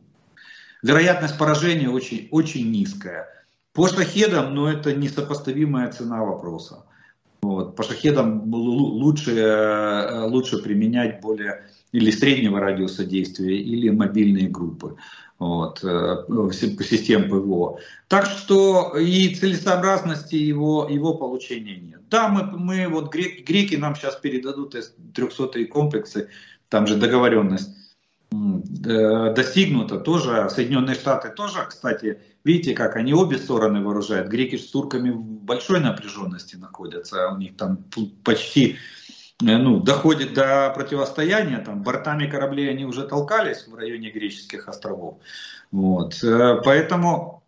вероятность 0.81 1.37
поражения 1.37 1.89
очень, 1.89 2.27
очень 2.31 2.71
низкая. 2.71 3.27
По 3.73 3.87
шахедам, 3.87 4.55
ну, 4.55 4.67
это 4.67 4.93
несопоставимая 4.93 5.91
цена 5.91 6.23
вопроса. 6.23 6.85
Вот. 7.41 7.75
По 7.75 7.83
шахедам 7.83 8.51
лучше, 8.51 9.35
э, 9.37 10.23
лучше 10.27 10.57
применять 10.63 11.21
более 11.21 11.67
или 11.91 12.09
среднего 12.09 12.59
радиуса 12.59 13.05
действия, 13.05 13.57
или 13.57 13.89
мобильные 13.89 14.49
группы 14.49 14.97
вот, 15.39 15.83
э, 15.83 16.25
систем 16.53 17.29
ПВО. 17.29 17.79
Так 18.07 18.25
что 18.25 18.97
и 18.97 19.33
целесообразности 19.35 20.35
его, 20.35 20.87
его 20.89 21.15
получения 21.15 21.75
нет. 21.75 22.01
Да, 22.09 22.29
мы, 22.29 22.57
мы 22.57 22.87
вот 22.87 23.11
греки, 23.11 23.41
греки 23.41 23.75
нам 23.75 23.95
сейчас 23.95 24.15
передадут 24.15 24.75
300 25.13 25.65
комплексы, 25.65 26.29
там 26.69 26.87
же 26.87 26.95
договоренность 26.95 27.69
достигнута 28.31 29.99
тоже. 29.99 30.49
Соединенные 30.49 30.95
Штаты 30.95 31.29
тоже, 31.29 31.65
кстати, 31.67 32.19
видите, 32.43 32.73
как 32.73 32.95
они 32.95 33.13
обе 33.13 33.37
стороны 33.37 33.83
вооружают. 33.83 34.27
Греки 34.27 34.57
с 34.57 34.69
турками 34.69 35.11
в 35.11 35.21
большой 35.21 35.79
напряженности 35.79 36.55
находятся, 36.55 37.29
у 37.29 37.37
них 37.37 37.55
там 37.57 37.85
почти 38.23 38.77
ну, 39.41 39.79
доходит 39.81 40.33
до 40.33 40.71
противостояния, 40.73 41.57
там 41.57 41.83
бортами 41.83 42.25
кораблей 42.25 42.69
они 42.69 42.85
уже 42.85 43.05
толкались 43.05 43.67
в 43.67 43.75
районе 43.75 44.09
греческих 44.09 44.69
островов. 44.69 45.17
Вот. 45.71 46.23
Э, 46.23 46.61
поэтому 46.63 47.43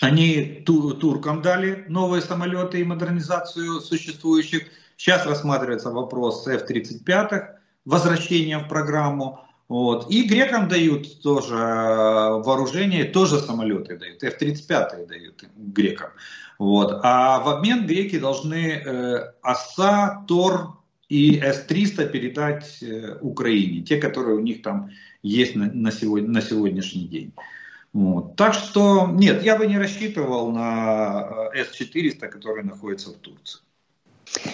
они 0.00 0.62
ту, 0.66 0.94
туркам 0.94 1.40
дали 1.40 1.84
новые 1.88 2.22
самолеты 2.22 2.80
и 2.80 2.84
модернизацию 2.84 3.80
существующих. 3.80 4.64
Сейчас 4.96 5.24
рассматривается 5.24 5.90
вопрос 5.90 6.44
с 6.44 6.48
F-35, 6.48 7.44
возвращения 7.84 8.58
в 8.58 8.66
программу. 8.68 9.44
Вот. 9.68 10.10
И 10.10 10.24
грекам 10.28 10.68
дают 10.68 11.22
тоже 11.22 11.54
вооружение, 11.54 13.04
тоже 13.04 13.38
самолеты 13.38 13.96
дают, 13.96 14.24
F-35 14.24 15.06
дают 15.06 15.44
грекам. 15.56 16.10
Вот. 16.58 17.00
А 17.04 17.38
в 17.38 17.48
обмен 17.48 17.86
греки 17.86 18.18
должны 18.18 18.72
э, 18.72 19.32
ОСА, 19.42 20.24
ТОР 20.26 20.81
и 21.12 21.38
С-300 21.42 22.08
передать 22.08 22.82
э, 22.82 23.18
Украине, 23.20 23.82
те, 23.82 23.98
которые 23.98 24.36
у 24.36 24.40
них 24.40 24.62
там 24.62 24.90
есть 25.22 25.54
на, 25.54 25.70
на, 25.70 25.92
сегодня, 25.92 26.30
на 26.30 26.40
сегодняшний 26.40 27.06
день. 27.06 27.32
Вот. 27.92 28.36
Так 28.36 28.54
что 28.54 29.08
нет, 29.12 29.42
я 29.42 29.58
бы 29.58 29.66
не 29.66 29.76
рассчитывал 29.76 30.50
на 30.50 31.50
э, 31.54 31.64
С-400, 31.64 32.28
который 32.28 32.64
находится 32.64 33.10
в 33.10 33.16
Турции. 33.16 33.60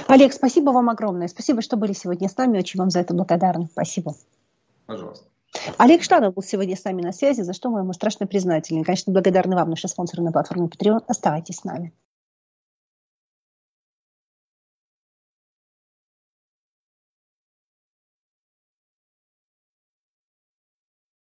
Олег, 0.09 0.33
спасибо 0.33 0.71
вам 0.71 0.91
огромное. 0.91 1.29
Спасибо, 1.29 1.63
что 1.63 1.77
были 1.77 1.93
сегодня 1.93 2.29
с 2.29 2.37
нами. 2.37 2.59
Очень 2.59 2.81
вам 2.81 2.91
за 2.91 3.01
это 3.01 3.15
благодарны. 3.15 3.69
Спасибо. 3.71 4.17
Пожалуйста. 4.87 5.27
Олег 5.77 6.03
Штанов 6.03 6.35
был 6.35 6.43
сегодня 6.43 6.75
с 6.75 6.83
нами 6.83 7.03
на 7.03 7.13
связи, 7.13 7.43
за 7.43 7.53
что 7.53 7.71
мы 7.71 7.81
ему 7.81 7.93
страшно 7.93 8.27
признательны. 8.27 8.83
Конечно, 8.83 9.13
благодарны 9.13 9.55
вам, 9.55 9.71
наши 9.71 9.87
спонсоры 9.87 10.25
на 10.25 10.33
платформе 10.33 10.67
Patreon. 10.67 11.05
Оставайтесь 11.07 11.59
с 11.59 11.65
нами. 11.65 11.93